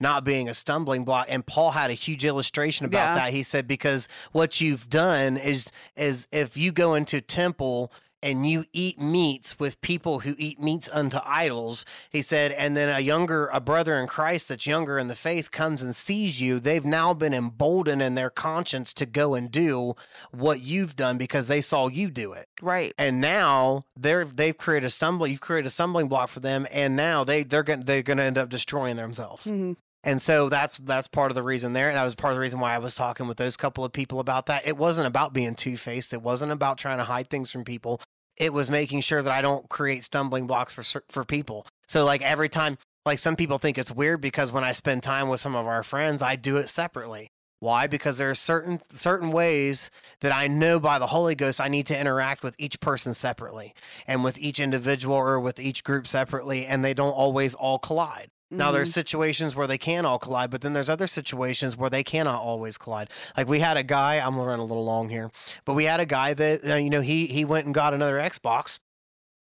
not 0.01 0.23
being 0.23 0.49
a 0.49 0.55
stumbling 0.55 1.05
block 1.05 1.27
and 1.29 1.45
Paul 1.47 1.71
had 1.73 1.91
a 1.91 1.95
huge 1.95 2.25
illustration 2.25 2.87
about 2.87 2.99
Yeah. 2.99 3.15
that. 3.15 3.33
He 3.33 3.43
said 3.43 3.67
because 3.67 4.07
what 4.33 4.61
you've 4.61 4.89
done 4.91 5.37
is 5.37 5.73
is 5.97 6.29
if 6.31 6.57
you 6.57 6.71
go 6.73 6.95
into 6.95 7.21
temple 7.21 7.91
and 8.23 8.49
you 8.49 8.65
eat 8.73 9.01
meats 9.01 9.59
with 9.59 9.81
people 9.81 10.21
who 10.21 10.35
eat 10.39 10.61
meats 10.61 10.89
unto 10.93 11.19
idols, 11.25 11.85
he 12.11 12.23
said, 12.23 12.53
and 12.53 12.77
then 12.77 12.89
a 12.89 13.01
younger, 13.01 13.47
a 13.53 13.61
brother 13.61 13.97
in 13.97 14.07
Christ 14.07 14.49
that's 14.49 14.67
younger 14.67 14.99
in 14.99 15.09
the 15.09 15.15
faith 15.15 15.51
comes 15.51 15.83
and 15.83 15.95
sees 15.95 16.41
you, 16.41 16.59
they've 16.59 16.85
now 16.85 17.15
been 17.15 17.33
emboldened 17.35 18.03
in 18.03 18.15
their 18.15 18.31
conscience 18.31 18.93
to 18.95 19.07
go 19.07 19.35
and 19.35 19.51
do 19.51 19.95
what 20.33 20.61
you've 20.61 20.97
done 20.97 21.17
because 21.19 21.47
they 21.49 21.61
saw 21.61 21.89
you 21.89 22.11
do 22.11 22.33
it 22.33 22.47
right. 22.61 22.93
and 22.99 23.21
now 23.21 23.85
they're 23.97 24.25
they've 24.25 24.57
created 24.59 24.87
a 24.87 24.91
stumbling 24.91 25.31
you've 25.33 25.41
created 25.41 25.67
a 25.67 25.71
stumbling 25.71 26.09
block 26.09 26.29
for 26.29 26.41
them 26.41 26.67
and 26.73 26.97
now 26.97 27.25
they 27.25 27.43
they're 27.43 27.63
going 27.63 27.81
to 27.81 27.85
they're 27.85 28.03
going 28.03 28.17
to 28.19 28.23
end 28.25 28.37
up 28.39 28.49
destroying 28.49 28.97
themselves 28.97 29.47
Mhm. 29.47 29.77
And 30.05 30.23
so 30.23 30.49
that's 30.49 30.79
that's 30.79 31.09
part 31.09 31.31
of 31.31 31.35
the 31.35 31.43
reason 31.43 31.73
there. 31.73 31.93
That 31.93 32.05
was 32.05 32.15
part 32.15 32.33
of 32.33 32.37
the 32.37 32.41
reason 32.41 32.61
why 32.61 32.75
i 32.75 32.79
was 32.79 32.95
talking 32.95 33.27
with 33.27 33.37
those 33.37 33.57
couple 33.57 33.85
of 33.85 33.93
people 33.93 34.21
about 34.21 34.47
that. 34.47 34.67
It 34.67 34.77
wasn't 34.77 35.07
about 35.07 35.33
being 35.33 35.55
two-faced. 35.55 36.13
It 36.13 36.23
wasn't 36.23 36.53
about 36.53 36.79
trying 36.79 36.99
to 36.99 37.05
hide 37.05 37.31
things 37.31 37.51
from 37.51 37.65
people. 37.65 38.01
It 38.37 38.53
was 38.53 38.71
making 38.71 39.01
sure 39.01 39.23
that 39.23 39.33
i 39.33 39.43
don't 39.43 39.69
create 39.69 40.05
stumbling 40.05 40.47
blocks 40.47 40.75
for 40.75 41.03
for 41.09 41.25
people. 41.25 41.67
So 41.89 42.05
like 42.05 42.23
every 42.23 42.49
time 42.49 42.79
like 43.05 43.19
some 43.19 43.37
people 43.37 43.59
think 43.59 43.79
it's 43.79 43.91
weird 43.91 44.21
because 44.21 44.53
when 44.53 44.65
i 44.65 44.73
spend 44.73 45.03
time 45.03 45.29
with 45.29 45.41
some 45.41 45.57
of 45.57 45.67
our 45.67 45.83
friends 45.83 46.23
i 46.23 46.37
do 46.37 46.57
it 46.57 46.69
separately. 46.69 47.31
Why? 47.61 47.89
Because 47.89 48.19
there 48.19 48.31
are 48.31 48.37
certain 48.37 48.81
certain 48.93 49.33
ways 49.33 49.91
that 50.21 50.33
I 50.33 50.47
know 50.47 50.79
by 50.79 51.01
the 51.01 51.09
Holy 51.09 51.35
Ghost 51.35 51.61
I 51.61 51.67
need 51.67 51.87
to 51.89 51.99
interact 51.99 52.45
with 52.45 52.55
each 52.59 52.79
person 52.79 53.15
separately 53.15 53.75
and 54.07 54.23
with 54.23 54.39
each 54.39 54.61
individual 54.61 55.17
or 55.17 55.41
with 55.41 55.59
each 55.59 55.83
group 55.83 56.07
separately, 56.07 56.67
and 56.67 56.85
they 56.85 56.95
don't 56.95 57.11
always 57.11 57.55
all 57.57 57.81
collide. 57.81 58.31
Now, 58.51 58.71
there's 58.73 58.91
Mhm. 58.91 58.95
situations 58.95 59.55
where 59.55 59.67
they 59.67 59.77
can 59.79 60.07
all 60.07 60.19
collide, 60.19 60.51
but 60.51 60.63
then 60.63 60.73
there's 60.73 60.89
other 60.89 61.07
situations 61.07 61.77
where 61.77 61.91
they 61.91 62.03
cannot 62.03 62.41
always 62.41 62.79
collide. 62.79 63.11
Like 63.37 63.47
we 63.47 63.61
had 63.61 63.77
a 63.77 63.83
guy, 63.83 64.17
I'm 64.17 64.35
gonna 64.37 64.47
run 64.47 64.59
a 64.59 64.65
little 64.65 64.85
long 64.85 65.11
here, 65.11 65.31
but 65.67 65.75
we 65.75 65.85
had 65.85 66.01
a 66.01 66.07
guy 66.07 66.33
that 66.35 66.65
uh, 66.65 66.75
you 66.77 66.89
know 66.91 67.03
he 67.03 67.27
he 67.27 67.45
went 67.45 67.67
and 67.67 67.75
got 67.75 67.93
another 67.93 68.17
Xbox 68.17 68.81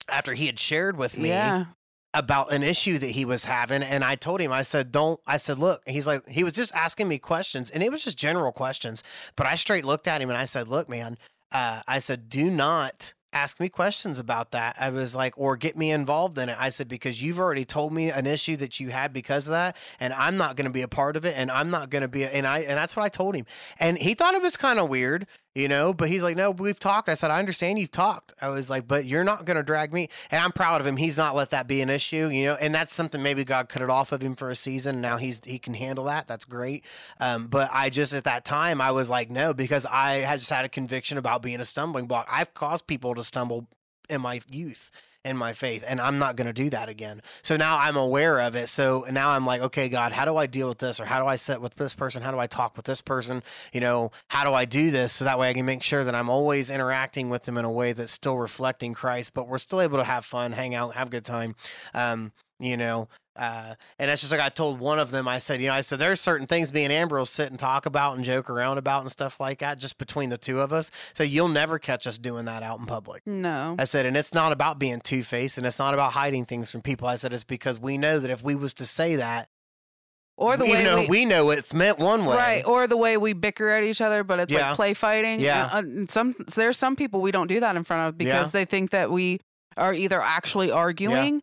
after 0.08 0.34
he 0.34 0.46
had 0.46 0.58
shared 0.58 0.96
with 0.96 1.16
me 1.18 1.28
yeah. 1.28 1.64
about 2.12 2.52
an 2.52 2.62
issue 2.62 2.98
that 2.98 3.10
he 3.10 3.24
was 3.24 3.44
having 3.46 3.82
and 3.82 4.04
I 4.04 4.16
told 4.16 4.40
him 4.40 4.52
I 4.52 4.62
said 4.62 4.92
don't 4.92 5.18
I 5.26 5.38
said 5.38 5.58
look 5.58 5.82
he's 5.86 6.06
like 6.06 6.28
he 6.28 6.44
was 6.44 6.52
just 6.52 6.74
asking 6.74 7.08
me 7.08 7.18
questions 7.18 7.70
and 7.70 7.82
it 7.82 7.90
was 7.90 8.04
just 8.04 8.18
general 8.18 8.52
questions 8.52 9.02
but 9.34 9.46
I 9.46 9.54
straight 9.54 9.84
looked 9.84 10.06
at 10.06 10.20
him 10.20 10.28
and 10.28 10.38
I 10.38 10.44
said 10.44 10.68
look 10.68 10.88
man 10.90 11.16
uh, 11.52 11.80
I 11.88 12.00
said 12.00 12.28
do 12.28 12.50
not 12.50 13.14
ask 13.34 13.60
me 13.60 13.68
questions 13.68 14.18
about 14.18 14.52
that. 14.52 14.76
I 14.78 14.90
was 14.90 15.14
like, 15.14 15.34
or 15.36 15.56
get 15.56 15.76
me 15.76 15.90
involved 15.90 16.38
in 16.38 16.48
it. 16.48 16.56
I 16.58 16.70
said, 16.70 16.88
because 16.88 17.22
you've 17.22 17.40
already 17.40 17.64
told 17.64 17.92
me 17.92 18.10
an 18.10 18.26
issue 18.26 18.56
that 18.56 18.80
you 18.80 18.90
had 18.90 19.12
because 19.12 19.48
of 19.48 19.52
that, 19.52 19.76
and 20.00 20.12
I'm 20.14 20.36
not 20.36 20.56
going 20.56 20.66
to 20.66 20.72
be 20.72 20.82
a 20.82 20.88
part 20.88 21.16
of 21.16 21.24
it, 21.24 21.34
and 21.36 21.50
I'm 21.50 21.70
not 21.70 21.90
going 21.90 22.02
to 22.02 22.08
be, 22.08 22.24
and 22.24 22.46
I, 22.46 22.60
and 22.60 22.78
that's 22.78 22.96
what 22.96 23.04
I 23.04 23.08
told 23.08 23.34
him. 23.34 23.46
And 23.78 23.98
he 23.98 24.14
thought 24.14 24.34
it 24.34 24.42
was 24.42 24.56
kind 24.56 24.78
of 24.78 24.88
weird, 24.88 25.26
you 25.54 25.68
know, 25.68 25.94
but 25.94 26.08
he's 26.08 26.22
like, 26.22 26.36
no, 26.36 26.50
we've 26.50 26.78
talked. 26.78 27.08
I 27.08 27.14
said, 27.14 27.30
I 27.30 27.38
understand 27.38 27.78
you've 27.78 27.90
talked. 27.90 28.32
I 28.40 28.48
was 28.48 28.68
like, 28.68 28.88
but 28.88 29.04
you're 29.04 29.24
not 29.24 29.44
going 29.44 29.56
to 29.56 29.62
drag 29.62 29.92
me. 29.92 30.08
And 30.30 30.42
I'm 30.42 30.52
proud 30.52 30.80
of 30.80 30.86
him. 30.86 30.96
He's 30.96 31.16
not 31.16 31.36
let 31.36 31.50
that 31.50 31.68
be 31.68 31.80
an 31.80 31.90
issue, 31.90 32.28
you 32.28 32.44
know, 32.44 32.54
and 32.54 32.74
that's 32.74 32.92
something 32.92 33.22
maybe 33.22 33.44
God 33.44 33.68
cut 33.68 33.82
it 33.82 33.90
off 33.90 34.12
of 34.12 34.20
him 34.20 34.34
for 34.34 34.50
a 34.50 34.56
season. 34.56 35.00
Now 35.00 35.16
he's, 35.16 35.40
he 35.44 35.58
can 35.58 35.74
handle 35.74 36.04
that. 36.06 36.26
That's 36.26 36.44
great. 36.44 36.84
Um, 37.20 37.46
but 37.46 37.70
I 37.72 37.90
just, 37.90 38.12
at 38.12 38.24
that 38.24 38.44
time, 38.44 38.80
I 38.80 38.90
was 38.90 39.10
like, 39.10 39.30
no, 39.30 39.54
because 39.54 39.86
I 39.86 40.14
had 40.16 40.40
just 40.40 40.50
had 40.50 40.64
a 40.64 40.68
conviction 40.68 41.18
about 41.18 41.42
being 41.42 41.60
a 41.60 41.64
stumbling 41.64 42.06
block. 42.06 42.28
I've 42.30 42.52
caused 42.54 42.86
people 42.86 43.14
to 43.14 43.22
stumble 43.22 43.68
in 44.10 44.20
my 44.20 44.40
youth 44.50 44.90
in 45.24 45.36
my 45.36 45.52
faith 45.52 45.84
and 45.86 46.00
I'm 46.00 46.18
not 46.18 46.36
going 46.36 46.46
to 46.46 46.52
do 46.52 46.70
that 46.70 46.88
again. 46.88 47.22
So 47.42 47.56
now 47.56 47.78
I'm 47.78 47.96
aware 47.96 48.40
of 48.40 48.54
it. 48.54 48.68
So 48.68 49.06
now 49.10 49.30
I'm 49.30 49.46
like, 49.46 49.62
okay, 49.62 49.88
God, 49.88 50.12
how 50.12 50.24
do 50.24 50.36
I 50.36 50.46
deal 50.46 50.68
with 50.68 50.78
this 50.78 51.00
or 51.00 51.06
how 51.06 51.18
do 51.18 51.26
I 51.26 51.36
sit 51.36 51.60
with 51.60 51.74
this 51.76 51.94
person? 51.94 52.22
How 52.22 52.30
do 52.30 52.38
I 52.38 52.46
talk 52.46 52.76
with 52.76 52.84
this 52.84 53.00
person? 53.00 53.42
You 53.72 53.80
know, 53.80 54.10
how 54.28 54.44
do 54.44 54.52
I 54.52 54.64
do 54.64 54.90
this 54.90 55.12
so 55.12 55.24
that 55.24 55.38
way 55.38 55.48
I 55.48 55.54
can 55.54 55.66
make 55.66 55.82
sure 55.82 56.04
that 56.04 56.14
I'm 56.14 56.28
always 56.28 56.70
interacting 56.70 57.30
with 57.30 57.44
them 57.44 57.56
in 57.56 57.64
a 57.64 57.72
way 57.72 57.92
that's 57.92 58.12
still 58.12 58.36
reflecting 58.36 58.92
Christ, 58.94 59.34
but 59.34 59.48
we're 59.48 59.58
still 59.58 59.80
able 59.80 59.98
to 59.98 60.04
have 60.04 60.24
fun, 60.24 60.52
hang 60.52 60.74
out, 60.74 60.94
have 60.94 61.08
a 61.08 61.10
good 61.10 61.24
time. 61.24 61.56
Um, 61.94 62.32
you 62.60 62.76
know, 62.76 63.08
uh, 63.36 63.74
and 63.98 64.10
that's 64.10 64.20
just 64.22 64.30
like 64.32 64.40
I 64.40 64.48
told 64.48 64.78
one 64.78 64.98
of 64.98 65.10
them. 65.10 65.26
I 65.26 65.38
said, 65.38 65.60
you 65.60 65.68
know, 65.68 65.74
I 65.74 65.80
said 65.80 65.98
there's 65.98 66.20
certain 66.20 66.46
things 66.46 66.72
me 66.72 66.84
and 66.84 66.92
Amber 66.92 67.16
will 67.18 67.26
sit 67.26 67.50
and 67.50 67.58
talk 67.58 67.86
about 67.86 68.16
and 68.16 68.24
joke 68.24 68.48
around 68.48 68.78
about 68.78 69.00
and 69.02 69.10
stuff 69.10 69.40
like 69.40 69.58
that, 69.58 69.78
just 69.78 69.98
between 69.98 70.30
the 70.30 70.38
two 70.38 70.60
of 70.60 70.72
us. 70.72 70.90
So 71.14 71.22
you'll 71.24 71.48
never 71.48 71.78
catch 71.78 72.06
us 72.06 72.16
doing 72.18 72.44
that 72.44 72.62
out 72.62 72.78
in 72.78 72.86
public. 72.86 73.22
No. 73.26 73.76
I 73.78 73.84
said, 73.84 74.06
and 74.06 74.16
it's 74.16 74.32
not 74.34 74.52
about 74.52 74.78
being 74.78 75.00
two 75.00 75.22
faced, 75.24 75.58
and 75.58 75.66
it's 75.66 75.78
not 75.78 75.94
about 75.94 76.12
hiding 76.12 76.44
things 76.44 76.70
from 76.70 76.82
people. 76.82 77.08
I 77.08 77.16
said 77.16 77.32
it's 77.32 77.44
because 77.44 77.80
we 77.80 77.98
know 77.98 78.18
that 78.18 78.30
if 78.30 78.42
we 78.42 78.54
was 78.54 78.72
to 78.74 78.86
say 78.86 79.16
that, 79.16 79.48
Or 80.36 80.56
the 80.56 80.64
even 80.64 80.84
way 80.84 81.00
we, 81.02 81.08
we, 81.08 81.24
know 81.24 81.50
it's 81.50 81.72
meant 81.74 81.98
one 81.98 82.24
way, 82.24 82.36
Right, 82.36 82.64
or 82.66 82.86
the 82.86 82.96
way 82.96 83.16
we 83.16 83.32
bicker 83.34 83.68
at 83.68 83.84
each 83.84 84.00
other, 84.00 84.24
but 84.24 84.40
it's 84.40 84.52
Yeah. 84.52 84.68
like 84.68 84.76
play 84.76 84.94
fighting. 84.94 85.40
Yeah. 85.40 85.70
And, 85.78 86.10
some 86.10 86.34
there's 86.54 86.76
some 86.76 86.96
people 86.96 87.20
we 87.20 87.30
don't 87.30 87.46
do 87.46 87.60
that 87.60 87.76
in 87.76 87.84
front 87.84 88.08
of 88.08 88.18
because 88.18 88.46
Yeah. 88.46 88.50
they 88.50 88.64
think 88.64 88.90
that 88.90 89.10
we 89.10 89.40
are 89.76 89.94
either 89.94 90.20
actually 90.20 90.70
arguing 90.70 91.42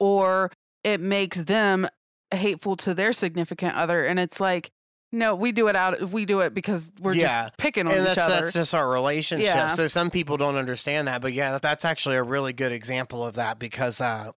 or 0.00 0.50
it 0.84 1.00
makes 1.00 1.42
them 1.44 1.86
hateful 2.32 2.76
to 2.76 2.94
their 2.94 3.12
significant 3.12 3.74
other, 3.76 4.04
and 4.04 4.18
it's 4.20 4.40
like. 4.40 4.70
No, 5.14 5.34
we 5.34 5.52
do 5.52 5.68
it 5.68 5.76
out. 5.76 6.00
We 6.10 6.24
do 6.24 6.40
it 6.40 6.54
because 6.54 6.90
we're 6.98 7.12
Yeah. 7.12 7.44
just 7.48 7.58
picking 7.58 7.86
on 7.86 7.92
and 7.92 8.08
each 8.08 8.16
other. 8.16 8.40
that's 8.40 8.54
just 8.54 8.74
our 8.74 8.88
relationship. 8.88 9.44
Yeah. 9.44 9.68
So 9.68 9.86
some 9.86 10.08
people 10.10 10.38
don't 10.38 10.56
understand 10.56 11.06
that, 11.06 11.20
but 11.20 11.34
yeah, 11.34 11.58
that's 11.60 11.84
actually 11.84 12.16
a 12.16 12.22
really 12.22 12.54
good 12.54 12.72
example 12.72 13.22
of 13.22 13.34
that 13.34 13.58
because 13.58 14.00
uh, 14.00 14.30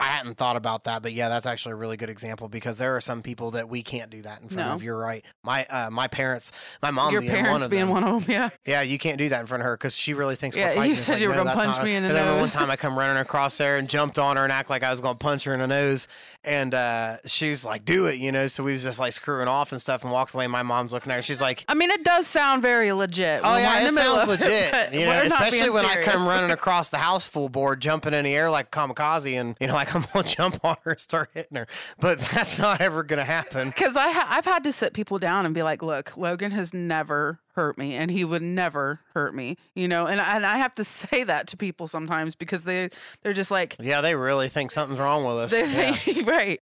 I 0.00 0.04
hadn't 0.06 0.36
thought 0.36 0.54
about 0.56 0.84
that, 0.84 1.02
but 1.02 1.12
yeah, 1.12 1.28
that's 1.28 1.44
actually 1.46 1.72
a 1.72 1.76
really 1.76 1.96
good 1.96 2.08
example 2.10 2.48
because 2.48 2.76
there 2.78 2.94
are 2.94 3.00
some 3.00 3.20
people 3.20 3.50
that 3.52 3.68
we 3.68 3.82
can't 3.82 4.10
do 4.10 4.22
that 4.22 4.40
in 4.40 4.48
front 4.48 4.68
No. 4.68 4.74
of. 4.74 4.82
You're 4.82 4.96
right. 4.98 5.24
My 5.42 5.64
uh, 5.66 5.90
my 5.90 6.06
parents, 6.06 6.52
my 6.82 6.90
mom 6.92 7.10
Your 7.12 7.20
being 7.20 7.32
parents 7.32 7.50
one 7.50 7.62
of 7.62 7.70
being 7.70 7.80
them. 7.86 7.90
one 7.90 8.04
of 8.04 8.24
them, 8.26 8.32
yeah. 8.32 8.50
Yeah, 8.64 8.82
you 8.82 8.96
can't 8.98 9.18
do 9.18 9.28
that 9.30 9.40
in 9.40 9.46
front 9.46 9.62
of 9.62 9.66
her 9.66 9.76
because 9.76 9.96
she 9.96 10.14
really 10.14 10.36
thinks 10.36 10.56
Yeah, 10.56 10.66
we're 10.66 10.70
you 10.70 10.76
fighting. 10.76 10.92
It's 10.92 11.00
said 11.00 11.12
like, 11.14 11.22
you 11.22 11.28
were 11.30 11.34
no, 11.34 11.44
gonna 11.44 11.56
punch 11.56 11.82
me 11.84 11.96
in 11.96 12.04
the 12.04 12.10
nose. 12.10 12.16
then 12.16 12.40
one 12.40 12.48
time 12.48 12.70
I 12.70 12.76
come 12.76 12.96
running 12.96 13.16
across 13.16 13.58
there 13.58 13.76
and 13.76 13.88
jumped 13.88 14.18
on 14.20 14.36
her 14.36 14.44
and 14.44 14.52
act 14.52 14.70
like 14.70 14.84
I 14.84 14.90
was 14.90 15.00
going 15.00 15.16
to 15.16 15.18
punch 15.18 15.42
her 15.44 15.52
in 15.54 15.58
the 15.60 15.66
nose, 15.66 16.06
and 16.44 16.74
uh, 16.74 17.16
she's 17.26 17.64
like, 17.64 17.84
"Do 17.84 18.06
it," 18.06 18.18
you 18.18 18.30
know. 18.30 18.46
So 18.46 18.62
we 18.62 18.74
was 18.74 18.84
just 18.84 19.00
like 19.00 19.12
screwing 19.12 19.48
off 19.48 19.72
and 19.72 19.82
stuff 19.82 20.04
and 20.04 20.12
walked 20.12 20.32
away. 20.32 20.46
My 20.46 20.62
mom's 20.62 20.92
looking 20.92 21.10
at 21.10 21.16
her. 21.16 21.22
She's 21.22 21.40
like, 21.40 21.64
I 21.68 21.74
mean, 21.74 21.90
it 21.90 22.04
does 22.04 22.26
sound 22.28 22.62
very 22.62 22.92
legit. 22.92 23.40
Oh 23.42 23.52
we're 23.54 23.58
yeah, 23.60 23.86
it 23.88 23.92
sounds 23.92 24.28
legit. 24.28 24.94
you 24.94 25.06
know, 25.06 25.22
especially 25.22 25.70
when 25.70 25.84
I 25.84 26.00
come 26.02 26.24
running 26.24 26.52
across 26.52 26.90
the 26.90 26.98
house 26.98 27.28
full 27.28 27.48
board, 27.48 27.80
jumping 27.80 28.14
in 28.14 28.24
the 28.24 28.34
air 28.36 28.48
like 28.48 28.70
kamikaze, 28.70 29.32
and 29.40 29.56
you 29.60 29.66
know, 29.66 29.74
like 29.74 29.87
I'm 29.94 30.04
gonna 30.12 30.26
jump 30.26 30.64
on 30.64 30.76
her 30.84 30.92
and 30.92 31.00
start 31.00 31.30
hitting 31.34 31.56
her. 31.56 31.66
But 32.00 32.18
that's 32.20 32.58
not 32.58 32.80
ever 32.80 33.02
gonna 33.02 33.24
happen. 33.24 33.68
Because 33.68 33.96
I 33.96 34.10
ha- 34.12 34.26
I've 34.30 34.44
had 34.44 34.64
to 34.64 34.72
sit 34.72 34.92
people 34.92 35.18
down 35.18 35.46
and 35.46 35.54
be 35.54 35.62
like, 35.62 35.82
look, 35.82 36.16
Logan 36.16 36.50
has 36.52 36.72
never 36.74 37.40
hurt 37.54 37.76
me, 37.78 37.94
and 37.94 38.10
he 38.10 38.24
would 38.24 38.42
never 38.42 39.00
hurt 39.14 39.34
me, 39.34 39.56
you 39.74 39.88
know. 39.88 40.06
And 40.06 40.20
and 40.20 40.46
I 40.46 40.58
have 40.58 40.74
to 40.74 40.84
say 40.84 41.24
that 41.24 41.46
to 41.48 41.56
people 41.56 41.86
sometimes 41.86 42.34
because 42.34 42.64
they 42.64 42.90
they're 43.22 43.32
just 43.32 43.50
like 43.50 43.76
Yeah, 43.80 44.00
they 44.00 44.14
really 44.14 44.48
think 44.48 44.70
something's 44.70 45.00
wrong 45.00 45.24
with 45.24 45.36
us. 45.36 45.50
they 45.50 45.60
Yeah. 45.62 45.92
think 45.94 46.26
right. 46.28 46.60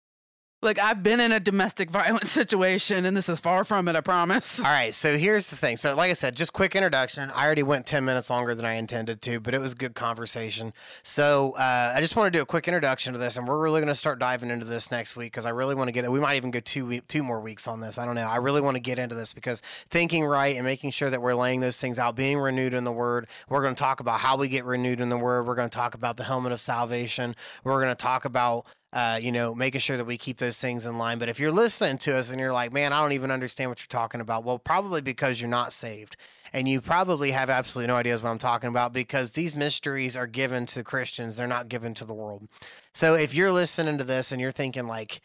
Like 0.62 0.78
I've 0.78 1.02
been 1.02 1.20
in 1.20 1.32
a 1.32 1.40
domestic 1.40 1.90
violence 1.96 2.30
situation, 2.30 3.04
and 3.04 3.14
this 3.14 3.28
is 3.28 3.38
far 3.38 3.62
from 3.62 3.88
it. 3.88 3.96
I 3.96 4.00
promise. 4.00 4.58
All 4.58 4.64
right, 4.64 4.94
so 4.94 5.18
here's 5.18 5.50
the 5.50 5.56
thing. 5.56 5.76
So, 5.76 5.94
like 5.94 6.10
I 6.10 6.14
said, 6.14 6.34
just 6.34 6.54
quick 6.54 6.74
introduction. 6.74 7.30
I 7.30 7.44
already 7.44 7.62
went 7.62 7.86
10 7.86 8.06
minutes 8.06 8.30
longer 8.30 8.54
than 8.54 8.64
I 8.64 8.74
intended 8.74 9.20
to, 9.22 9.38
but 9.38 9.52
it 9.52 9.60
was 9.60 9.74
good 9.74 9.94
conversation. 9.94 10.72
So, 11.02 11.52
uh, 11.58 11.92
I 11.94 12.00
just 12.00 12.16
want 12.16 12.32
to 12.32 12.38
do 12.38 12.42
a 12.42 12.46
quick 12.46 12.66
introduction 12.68 13.12
to 13.12 13.18
this, 13.18 13.36
and 13.36 13.46
we're 13.46 13.58
really 13.58 13.80
going 13.80 13.88
to 13.88 13.94
start 13.94 14.18
diving 14.18 14.50
into 14.50 14.64
this 14.64 14.90
next 14.90 15.14
week 15.14 15.32
because 15.32 15.44
I 15.44 15.50
really 15.50 15.74
want 15.74 15.88
to 15.88 15.92
get 15.92 16.04
it. 16.04 16.10
We 16.10 16.20
might 16.20 16.36
even 16.36 16.50
go 16.50 16.60
two 16.60 16.86
week, 16.86 17.06
two 17.06 17.22
more 17.22 17.40
weeks 17.40 17.68
on 17.68 17.80
this. 17.80 17.98
I 17.98 18.06
don't 18.06 18.14
know. 18.14 18.26
I 18.26 18.36
really 18.36 18.62
want 18.62 18.76
to 18.76 18.80
get 18.80 18.98
into 18.98 19.14
this 19.14 19.34
because 19.34 19.60
thinking 19.90 20.24
right 20.24 20.56
and 20.56 20.64
making 20.64 20.90
sure 20.90 21.10
that 21.10 21.20
we're 21.20 21.34
laying 21.34 21.60
those 21.60 21.78
things 21.78 21.98
out, 21.98 22.16
being 22.16 22.38
renewed 22.38 22.72
in 22.72 22.84
the 22.84 22.92
Word. 22.92 23.28
We're 23.50 23.62
going 23.62 23.74
to 23.74 23.80
talk 23.80 24.00
about 24.00 24.20
how 24.20 24.38
we 24.38 24.48
get 24.48 24.64
renewed 24.64 25.00
in 25.00 25.10
the 25.10 25.18
Word. 25.18 25.46
We're 25.46 25.54
going 25.54 25.68
to 25.68 25.76
talk 25.76 25.94
about 25.94 26.16
the 26.16 26.24
helmet 26.24 26.52
of 26.52 26.60
salvation. 26.60 27.36
We're 27.62 27.82
going 27.82 27.94
to 27.94 28.02
talk 28.02 28.24
about 28.24 28.64
uh, 28.96 29.18
you 29.20 29.30
know, 29.30 29.54
making 29.54 29.78
sure 29.78 29.98
that 29.98 30.06
we 30.06 30.16
keep 30.16 30.38
those 30.38 30.56
things 30.56 30.86
in 30.86 30.96
line. 30.96 31.18
But 31.18 31.28
if 31.28 31.38
you're 31.38 31.52
listening 31.52 31.98
to 31.98 32.16
us 32.16 32.30
and 32.30 32.40
you're 32.40 32.54
like, 32.54 32.72
man, 32.72 32.94
I 32.94 33.00
don't 33.02 33.12
even 33.12 33.30
understand 33.30 33.70
what 33.70 33.78
you're 33.78 33.88
talking 33.88 34.22
about, 34.22 34.42
well, 34.42 34.58
probably 34.58 35.02
because 35.02 35.38
you're 35.38 35.50
not 35.50 35.74
saved. 35.74 36.16
And 36.54 36.66
you 36.66 36.80
probably 36.80 37.32
have 37.32 37.50
absolutely 37.50 37.88
no 37.88 37.96
ideas 37.96 38.22
what 38.22 38.30
I'm 38.30 38.38
talking 38.38 38.70
about 38.70 38.94
because 38.94 39.32
these 39.32 39.54
mysteries 39.54 40.16
are 40.16 40.26
given 40.26 40.64
to 40.66 40.82
Christians, 40.82 41.36
they're 41.36 41.46
not 41.46 41.68
given 41.68 41.92
to 41.92 42.06
the 42.06 42.14
world. 42.14 42.48
So 42.94 43.12
if 43.12 43.34
you're 43.34 43.52
listening 43.52 43.98
to 43.98 44.04
this 44.04 44.32
and 44.32 44.40
you're 44.40 44.50
thinking, 44.50 44.86
like, 44.86 45.20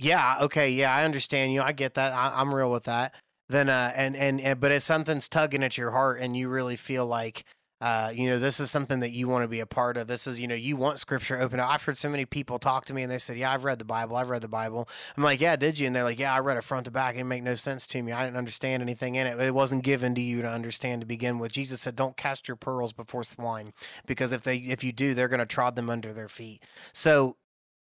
yeah, 0.00 0.38
okay, 0.40 0.72
yeah, 0.72 0.92
I 0.92 1.04
understand 1.04 1.52
you, 1.52 1.62
I 1.62 1.70
get 1.70 1.94
that, 1.94 2.12
I, 2.12 2.32
I'm 2.34 2.52
real 2.52 2.72
with 2.72 2.84
that, 2.84 3.14
then, 3.48 3.68
uh, 3.68 3.92
and, 3.94 4.16
and, 4.16 4.40
and, 4.40 4.58
but 4.58 4.72
if 4.72 4.82
something's 4.82 5.28
tugging 5.28 5.62
at 5.62 5.78
your 5.78 5.92
heart 5.92 6.20
and 6.20 6.36
you 6.36 6.48
really 6.48 6.74
feel 6.74 7.06
like, 7.06 7.44
uh, 7.82 8.12
you 8.14 8.30
know, 8.30 8.38
this 8.38 8.60
is 8.60 8.70
something 8.70 9.00
that 9.00 9.10
you 9.10 9.26
want 9.26 9.42
to 9.42 9.48
be 9.48 9.58
a 9.58 9.66
part 9.66 9.96
of. 9.96 10.06
This 10.06 10.28
is, 10.28 10.38
you 10.38 10.46
know, 10.46 10.54
you 10.54 10.76
want 10.76 11.00
scripture 11.00 11.40
open. 11.40 11.58
I've 11.58 11.82
heard 11.82 11.98
so 11.98 12.08
many 12.08 12.24
people 12.24 12.60
talk 12.60 12.84
to 12.84 12.94
me 12.94 13.02
and 13.02 13.10
they 13.10 13.18
said, 13.18 13.36
Yeah, 13.36 13.52
I've 13.52 13.64
read 13.64 13.80
the 13.80 13.84
Bible. 13.84 14.14
I've 14.14 14.30
read 14.30 14.40
the 14.40 14.46
Bible. 14.46 14.88
I'm 15.16 15.24
like, 15.24 15.40
Yeah, 15.40 15.56
did 15.56 15.80
you? 15.80 15.88
And 15.88 15.96
they're 15.96 16.04
like, 16.04 16.20
Yeah, 16.20 16.32
I 16.32 16.38
read 16.38 16.56
it 16.56 16.62
front 16.62 16.84
to 16.84 16.92
back. 16.92 17.14
It 17.14 17.18
didn't 17.18 17.30
make 17.30 17.42
no 17.42 17.56
sense 17.56 17.88
to 17.88 18.00
me. 18.00 18.12
I 18.12 18.24
didn't 18.24 18.36
understand 18.36 18.84
anything 18.84 19.16
in 19.16 19.26
it. 19.26 19.40
It 19.40 19.52
wasn't 19.52 19.82
given 19.82 20.14
to 20.14 20.20
you 20.20 20.42
to 20.42 20.48
understand 20.48 21.00
to 21.00 21.06
begin 21.08 21.40
with. 21.40 21.50
Jesus 21.50 21.80
said, 21.80 21.96
Don't 21.96 22.16
cast 22.16 22.46
your 22.46 22.56
pearls 22.56 22.92
before 22.92 23.24
swine, 23.24 23.72
because 24.06 24.32
if 24.32 24.42
they 24.42 24.58
if 24.58 24.84
you 24.84 24.92
do, 24.92 25.12
they're 25.12 25.26
gonna 25.26 25.44
trod 25.44 25.74
them 25.74 25.90
under 25.90 26.12
their 26.12 26.28
feet. 26.28 26.62
So 26.92 27.36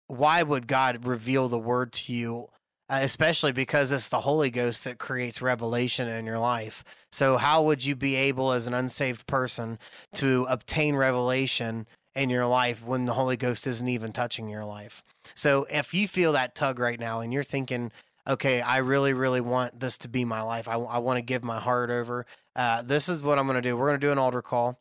why 0.09 0.42
would 0.42 0.66
God 0.66 1.06
reveal 1.06 1.48
the 1.48 1.59
word 1.59 1.94
to 1.94 2.12
you? 2.12 2.48
Uh, 2.88 3.01
especially 3.03 3.51
because 3.51 3.90
it's 3.90 4.09
the 4.09 4.20
Holy 4.20 4.49
Ghost 4.49 4.85
that 4.85 4.99
creates 4.99 5.42
revelation 5.42 6.09
in 6.09 6.25
your 6.25 6.38
life. 6.38 6.85
So, 7.11 7.37
how 7.37 7.62
would 7.62 7.85
you 7.85 7.96
be 7.96 8.14
able, 8.14 8.53
as 8.53 8.68
an 8.68 8.75
unsaved 8.75 9.27
person, 9.27 9.81
to 10.14 10.46
obtain 10.49 10.94
revelation 10.94 11.88
in 12.14 12.31
your 12.31 12.46
life 12.46 12.85
when 12.85 13.07
the 13.07 13.14
Holy 13.14 13.37
Ghost 13.37 13.66
isn't 13.66 13.88
even 13.88 14.12
touching 14.12 14.49
your 14.49 14.64
life? 14.64 15.03
So, 15.35 15.66
if 15.68 15.94
you 15.94 16.07
feel 16.07 16.31
that 16.33 16.55
tug 16.55 16.79
right 16.79 17.01
now 17.01 17.18
and 17.18 17.33
you're 17.33 17.42
thinking, 17.42 17.90
okay, 18.29 18.61
I 18.61 18.79
really, 18.79 19.12
really 19.12 19.40
want 19.40 19.81
this 19.81 19.99
to 19.99 20.09
be 20.09 20.25
my 20.25 20.42
life, 20.42 20.68
I, 20.68 20.75
I 20.75 20.99
want 20.99 21.16
to 21.16 21.22
give 21.22 21.42
my 21.42 21.59
heart 21.59 21.90
over, 21.90 22.25
uh, 22.55 22.83
this 22.83 23.09
is 23.09 23.20
what 23.20 23.37
I'm 23.38 23.46
going 23.46 23.57
to 23.57 23.62
do. 23.62 23.77
We're 23.77 23.88
going 23.88 24.01
to 24.01 24.07
do 24.07 24.12
an 24.12 24.18
altar 24.18 24.42
call. 24.42 24.79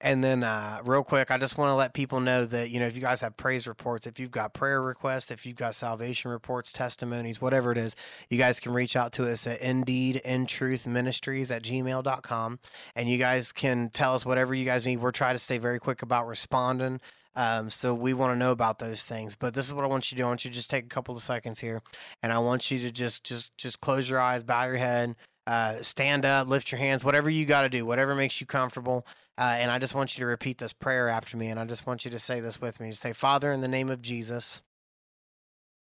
And 0.00 0.22
then, 0.22 0.42
uh, 0.42 0.80
real 0.84 1.04
quick, 1.04 1.30
I 1.30 1.38
just 1.38 1.56
want 1.56 1.70
to 1.70 1.74
let 1.74 1.94
people 1.94 2.20
know 2.20 2.44
that, 2.44 2.70
you 2.70 2.80
know, 2.80 2.86
if 2.86 2.96
you 2.96 3.00
guys 3.02 3.20
have 3.20 3.36
praise 3.36 3.66
reports, 3.66 4.06
if 4.06 4.18
you've 4.18 4.30
got 4.30 4.52
prayer 4.52 4.82
requests, 4.82 5.30
if 5.30 5.46
you've 5.46 5.56
got 5.56 5.74
salvation 5.74 6.30
reports, 6.30 6.72
testimonies, 6.72 7.40
whatever 7.40 7.72
it 7.72 7.78
is, 7.78 7.94
you 8.28 8.38
guys 8.38 8.58
can 8.58 8.72
reach 8.72 8.96
out 8.96 9.12
to 9.12 9.30
us 9.30 9.46
at 9.46 9.60
indeed 9.60 10.16
in 10.24 10.46
truth 10.46 10.86
ministries 10.86 11.50
at 11.50 11.62
gmail.com. 11.62 12.58
And 12.96 13.08
you 13.08 13.18
guys 13.18 13.52
can 13.52 13.90
tell 13.90 14.14
us 14.14 14.26
whatever 14.26 14.54
you 14.54 14.64
guys 14.64 14.86
need. 14.86 14.98
We're 14.98 15.12
trying 15.12 15.34
to 15.34 15.40
stay 15.40 15.58
very 15.58 15.78
quick 15.78 16.02
about 16.02 16.26
responding. 16.26 17.00
Um, 17.34 17.70
so 17.70 17.94
we 17.94 18.12
want 18.12 18.32
to 18.32 18.38
know 18.38 18.50
about 18.50 18.78
those 18.78 19.04
things. 19.04 19.36
But 19.36 19.54
this 19.54 19.66
is 19.66 19.72
what 19.72 19.84
I 19.84 19.88
want 19.88 20.10
you 20.10 20.16
to 20.16 20.22
do. 20.22 20.26
I 20.26 20.28
want 20.28 20.44
you 20.44 20.50
to 20.50 20.54
just 20.54 20.70
take 20.70 20.84
a 20.84 20.88
couple 20.88 21.14
of 21.16 21.22
seconds 21.22 21.60
here, 21.60 21.80
and 22.22 22.32
I 22.32 22.38
want 22.38 22.70
you 22.70 22.78
to 22.80 22.90
just 22.90 23.24
just 23.24 23.56
just 23.56 23.80
close 23.80 24.08
your 24.08 24.20
eyes, 24.20 24.44
bow 24.44 24.64
your 24.64 24.76
head, 24.76 25.16
uh, 25.46 25.82
stand 25.82 26.24
up, 26.24 26.48
lift 26.48 26.70
your 26.70 26.78
hands, 26.78 27.04
whatever 27.04 27.28
you 27.28 27.44
got 27.44 27.62
to 27.62 27.68
do, 27.68 27.84
whatever 27.84 28.14
makes 28.14 28.40
you 28.40 28.46
comfortable. 28.46 29.06
Uh, 29.38 29.56
and 29.58 29.70
I 29.70 29.78
just 29.78 29.94
want 29.94 30.16
you 30.16 30.22
to 30.22 30.26
repeat 30.26 30.58
this 30.58 30.72
prayer 30.72 31.08
after 31.08 31.36
me, 31.36 31.48
and 31.48 31.58
I 31.58 31.64
just 31.64 31.86
want 31.86 32.04
you 32.04 32.10
to 32.10 32.18
say 32.18 32.40
this 32.40 32.60
with 32.60 32.80
me. 32.80 32.92
Say, 32.92 33.12
Father, 33.12 33.50
in 33.50 33.60
the 33.60 33.68
name 33.68 33.90
of 33.90 34.02
Jesus, 34.02 34.62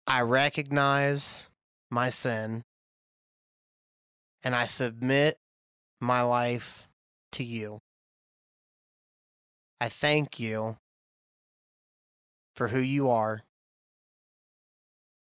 I 0.07 0.21
recognize 0.21 1.47
my 1.91 2.09
sin, 2.09 2.63
and 4.43 4.55
I 4.55 4.65
submit 4.65 5.37
my 5.99 6.21
life 6.21 6.87
to 7.33 7.43
you. 7.43 7.79
I 9.81 9.89
thank 9.89 10.39
you 10.39 10.77
for 12.55 12.69
who 12.69 12.79
you 12.79 13.09
are. 13.09 13.43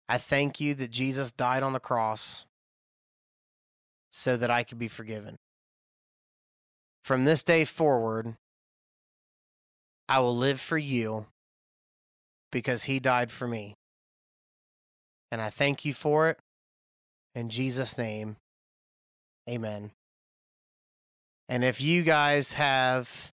I 0.09 0.19
thank 0.19 0.61
you 0.61 0.75
that 0.75 0.91
Jesus 0.91 1.31
died 1.31 1.63
on 1.63 1.73
the 1.73 1.79
cross 1.79 2.47
so 4.11 4.37
that 4.37 4.51
I 4.51 4.63
could 4.63 4.79
be 4.79 4.89
forgiven. 4.89 5.37
From 7.03 7.25
this 7.25 7.43
day 7.43 7.65
forward, 7.65 8.37
I 10.09 10.19
will 10.21 10.37
live 10.37 10.61
for 10.61 10.79
you 10.79 11.27
because 12.51 12.85
he 12.85 12.99
died 13.01 13.31
for 13.31 13.47
me. 13.47 13.77
And 15.31 15.41
I 15.41 15.51
thank 15.51 15.85
you 15.85 15.95
for 15.95 16.29
it. 16.29 16.39
In 17.35 17.49
Jesus' 17.49 17.97
name, 17.97 18.37
amen. 19.49 19.93
And 21.49 21.65
if 21.65 21.81
you 21.81 22.03
guys 22.03 22.55
have 22.55 23.33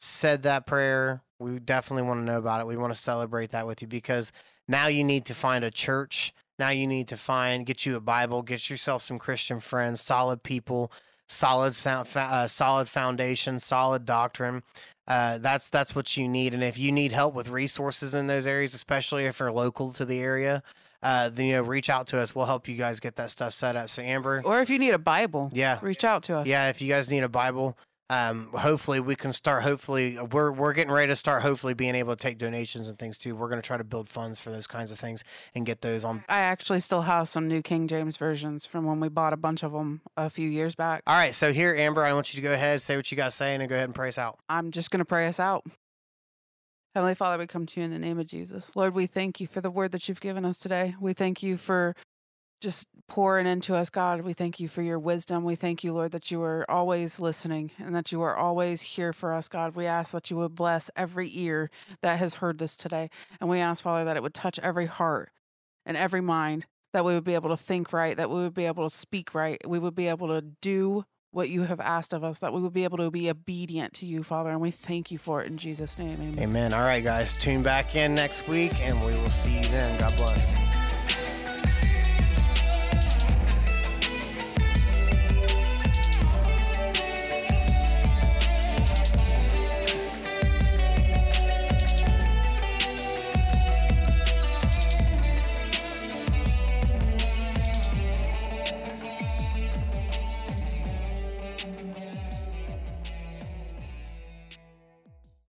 said 0.00 0.42
that 0.42 0.66
prayer, 0.66 1.22
we 1.38 1.58
definitely 1.58 2.08
want 2.08 2.20
to 2.20 2.24
know 2.24 2.38
about 2.38 2.60
it. 2.60 2.66
We 2.66 2.76
want 2.76 2.94
to 2.94 2.98
celebrate 2.98 3.50
that 3.50 3.66
with 3.66 3.82
you 3.82 3.88
because 3.88 4.32
now 4.66 4.86
you 4.86 5.04
need 5.04 5.26
to 5.26 5.34
find 5.34 5.64
a 5.64 5.70
church. 5.70 6.32
Now 6.58 6.70
you 6.70 6.86
need 6.86 7.08
to 7.08 7.16
find, 7.16 7.66
get 7.66 7.84
you 7.84 7.96
a 7.96 8.00
Bible, 8.00 8.42
get 8.42 8.70
yourself 8.70 9.02
some 9.02 9.18
Christian 9.18 9.60
friends, 9.60 10.00
solid 10.00 10.42
people, 10.42 10.90
solid 11.28 11.74
sound, 11.74 12.08
uh, 12.14 12.46
solid 12.46 12.88
foundation, 12.88 13.60
solid 13.60 14.04
doctrine. 14.04 14.62
Uh, 15.06 15.38
that's 15.38 15.68
that's 15.68 15.94
what 15.94 16.16
you 16.16 16.26
need. 16.28 16.54
And 16.54 16.64
if 16.64 16.78
you 16.78 16.90
need 16.90 17.12
help 17.12 17.34
with 17.34 17.48
resources 17.48 18.14
in 18.14 18.26
those 18.26 18.46
areas, 18.46 18.74
especially 18.74 19.26
if 19.26 19.38
you're 19.38 19.52
local 19.52 19.92
to 19.92 20.04
the 20.04 20.18
area, 20.20 20.62
uh, 21.02 21.28
then 21.28 21.46
you 21.46 21.52
know 21.52 21.62
reach 21.62 21.88
out 21.90 22.06
to 22.08 22.18
us. 22.18 22.34
We'll 22.34 22.46
help 22.46 22.66
you 22.66 22.76
guys 22.76 22.98
get 23.00 23.16
that 23.16 23.30
stuff 23.30 23.52
set 23.52 23.76
up. 23.76 23.88
So 23.88 24.02
Amber, 24.02 24.42
Or 24.44 24.60
if 24.62 24.70
you 24.70 24.78
need 24.78 24.94
a 24.94 24.98
Bible, 24.98 25.50
yeah, 25.52 25.78
reach 25.82 26.04
out 26.04 26.24
to 26.24 26.38
us. 26.38 26.46
yeah. 26.46 26.70
If 26.70 26.80
you 26.80 26.88
guys 26.88 27.10
need 27.10 27.22
a 27.22 27.28
Bible, 27.28 27.76
um, 28.08 28.50
hopefully 28.52 29.00
we 29.00 29.16
can 29.16 29.32
start. 29.32 29.62
Hopefully 29.62 30.18
we're 30.32 30.52
we're 30.52 30.72
getting 30.72 30.92
ready 30.92 31.08
to 31.08 31.16
start. 31.16 31.42
Hopefully 31.42 31.74
being 31.74 31.94
able 31.94 32.14
to 32.14 32.22
take 32.22 32.38
donations 32.38 32.88
and 32.88 32.98
things 32.98 33.18
too. 33.18 33.34
We're 33.34 33.48
going 33.48 33.60
to 33.60 33.66
try 33.66 33.76
to 33.76 33.84
build 33.84 34.08
funds 34.08 34.38
for 34.38 34.50
those 34.50 34.66
kinds 34.66 34.92
of 34.92 34.98
things 34.98 35.24
and 35.54 35.66
get 35.66 35.80
those 35.80 36.04
on. 36.04 36.24
I 36.28 36.38
actually 36.38 36.80
still 36.80 37.02
have 37.02 37.28
some 37.28 37.48
new 37.48 37.62
King 37.62 37.88
James 37.88 38.16
versions 38.16 38.64
from 38.64 38.84
when 38.84 39.00
we 39.00 39.08
bought 39.08 39.32
a 39.32 39.36
bunch 39.36 39.62
of 39.62 39.72
them 39.72 40.02
a 40.16 40.30
few 40.30 40.48
years 40.48 40.74
back. 40.74 41.02
All 41.06 41.16
right. 41.16 41.34
So 41.34 41.52
here, 41.52 41.74
Amber, 41.74 42.04
I 42.04 42.12
want 42.12 42.32
you 42.32 42.38
to 42.38 42.42
go 42.42 42.54
ahead, 42.54 42.80
say 42.80 42.96
what 42.96 43.10
you 43.10 43.16
got 43.16 43.26
to 43.26 43.30
say, 43.32 43.54
and 43.54 43.68
go 43.68 43.74
ahead 43.74 43.86
and 43.86 43.94
pray 43.94 44.08
us 44.08 44.18
out. 44.18 44.38
I'm 44.48 44.70
just 44.70 44.90
going 44.90 44.98
to 45.00 45.04
pray 45.04 45.26
us 45.26 45.40
out. 45.40 45.64
Heavenly 46.94 47.14
Father, 47.14 47.38
we 47.38 47.46
come 47.46 47.66
to 47.66 47.80
you 47.80 47.84
in 47.84 47.90
the 47.90 47.98
name 47.98 48.18
of 48.18 48.26
Jesus. 48.26 48.74
Lord, 48.74 48.94
we 48.94 49.04
thank 49.04 49.38
you 49.38 49.46
for 49.46 49.60
the 49.60 49.70
word 49.70 49.92
that 49.92 50.08
you've 50.08 50.20
given 50.20 50.46
us 50.46 50.58
today. 50.58 50.94
We 50.98 51.12
thank 51.12 51.42
you 51.42 51.58
for 51.58 51.94
just 52.60 52.88
pouring 53.08 53.46
into 53.46 53.74
us, 53.74 53.90
God. 53.90 54.22
We 54.22 54.32
thank 54.32 54.58
you 54.58 54.68
for 54.68 54.82
your 54.82 54.98
wisdom. 54.98 55.44
We 55.44 55.54
thank 55.54 55.84
you, 55.84 55.92
Lord, 55.92 56.12
that 56.12 56.30
you 56.30 56.42
are 56.42 56.68
always 56.70 57.20
listening 57.20 57.70
and 57.78 57.94
that 57.94 58.12
you 58.12 58.22
are 58.22 58.36
always 58.36 58.82
here 58.82 59.12
for 59.12 59.32
us, 59.32 59.48
God. 59.48 59.76
We 59.76 59.86
ask 59.86 60.12
that 60.12 60.30
you 60.30 60.36
would 60.38 60.54
bless 60.54 60.90
every 60.96 61.30
ear 61.32 61.70
that 62.02 62.18
has 62.18 62.36
heard 62.36 62.58
this 62.58 62.76
today. 62.76 63.10
And 63.40 63.48
we 63.48 63.60
ask, 63.60 63.82
Father, 63.82 64.04
that 64.04 64.16
it 64.16 64.22
would 64.22 64.34
touch 64.34 64.58
every 64.60 64.86
heart 64.86 65.30
and 65.84 65.96
every 65.96 66.20
mind, 66.20 66.66
that 66.92 67.04
we 67.04 67.14
would 67.14 67.24
be 67.24 67.34
able 67.34 67.50
to 67.50 67.56
think 67.56 67.92
right, 67.92 68.16
that 68.16 68.30
we 68.30 68.36
would 68.36 68.54
be 68.54 68.66
able 68.66 68.88
to 68.88 68.94
speak 68.94 69.34
right, 69.34 69.60
we 69.68 69.78
would 69.78 69.94
be 69.94 70.08
able 70.08 70.28
to 70.28 70.42
do 70.42 71.04
what 71.30 71.50
you 71.50 71.64
have 71.64 71.80
asked 71.80 72.14
of 72.14 72.24
us, 72.24 72.38
that 72.38 72.52
we 72.52 72.62
would 72.62 72.72
be 72.72 72.84
able 72.84 72.96
to 72.96 73.10
be 73.10 73.28
obedient 73.28 73.92
to 73.92 74.06
you, 74.06 74.22
Father. 74.22 74.48
And 74.50 74.60
we 74.60 74.70
thank 74.70 75.10
you 75.10 75.18
for 75.18 75.42
it 75.42 75.48
in 75.48 75.58
Jesus' 75.58 75.98
name. 75.98 76.14
Amen. 76.14 76.38
Amen. 76.38 76.74
All 76.74 76.80
right, 76.80 77.04
guys, 77.04 77.34
tune 77.34 77.62
back 77.62 77.94
in 77.94 78.14
next 78.14 78.48
week, 78.48 78.80
and 78.80 78.98
we 79.04 79.12
will 79.12 79.28
see 79.28 79.58
you 79.58 79.64
then. 79.64 80.00
God 80.00 80.16
bless. 80.16 80.85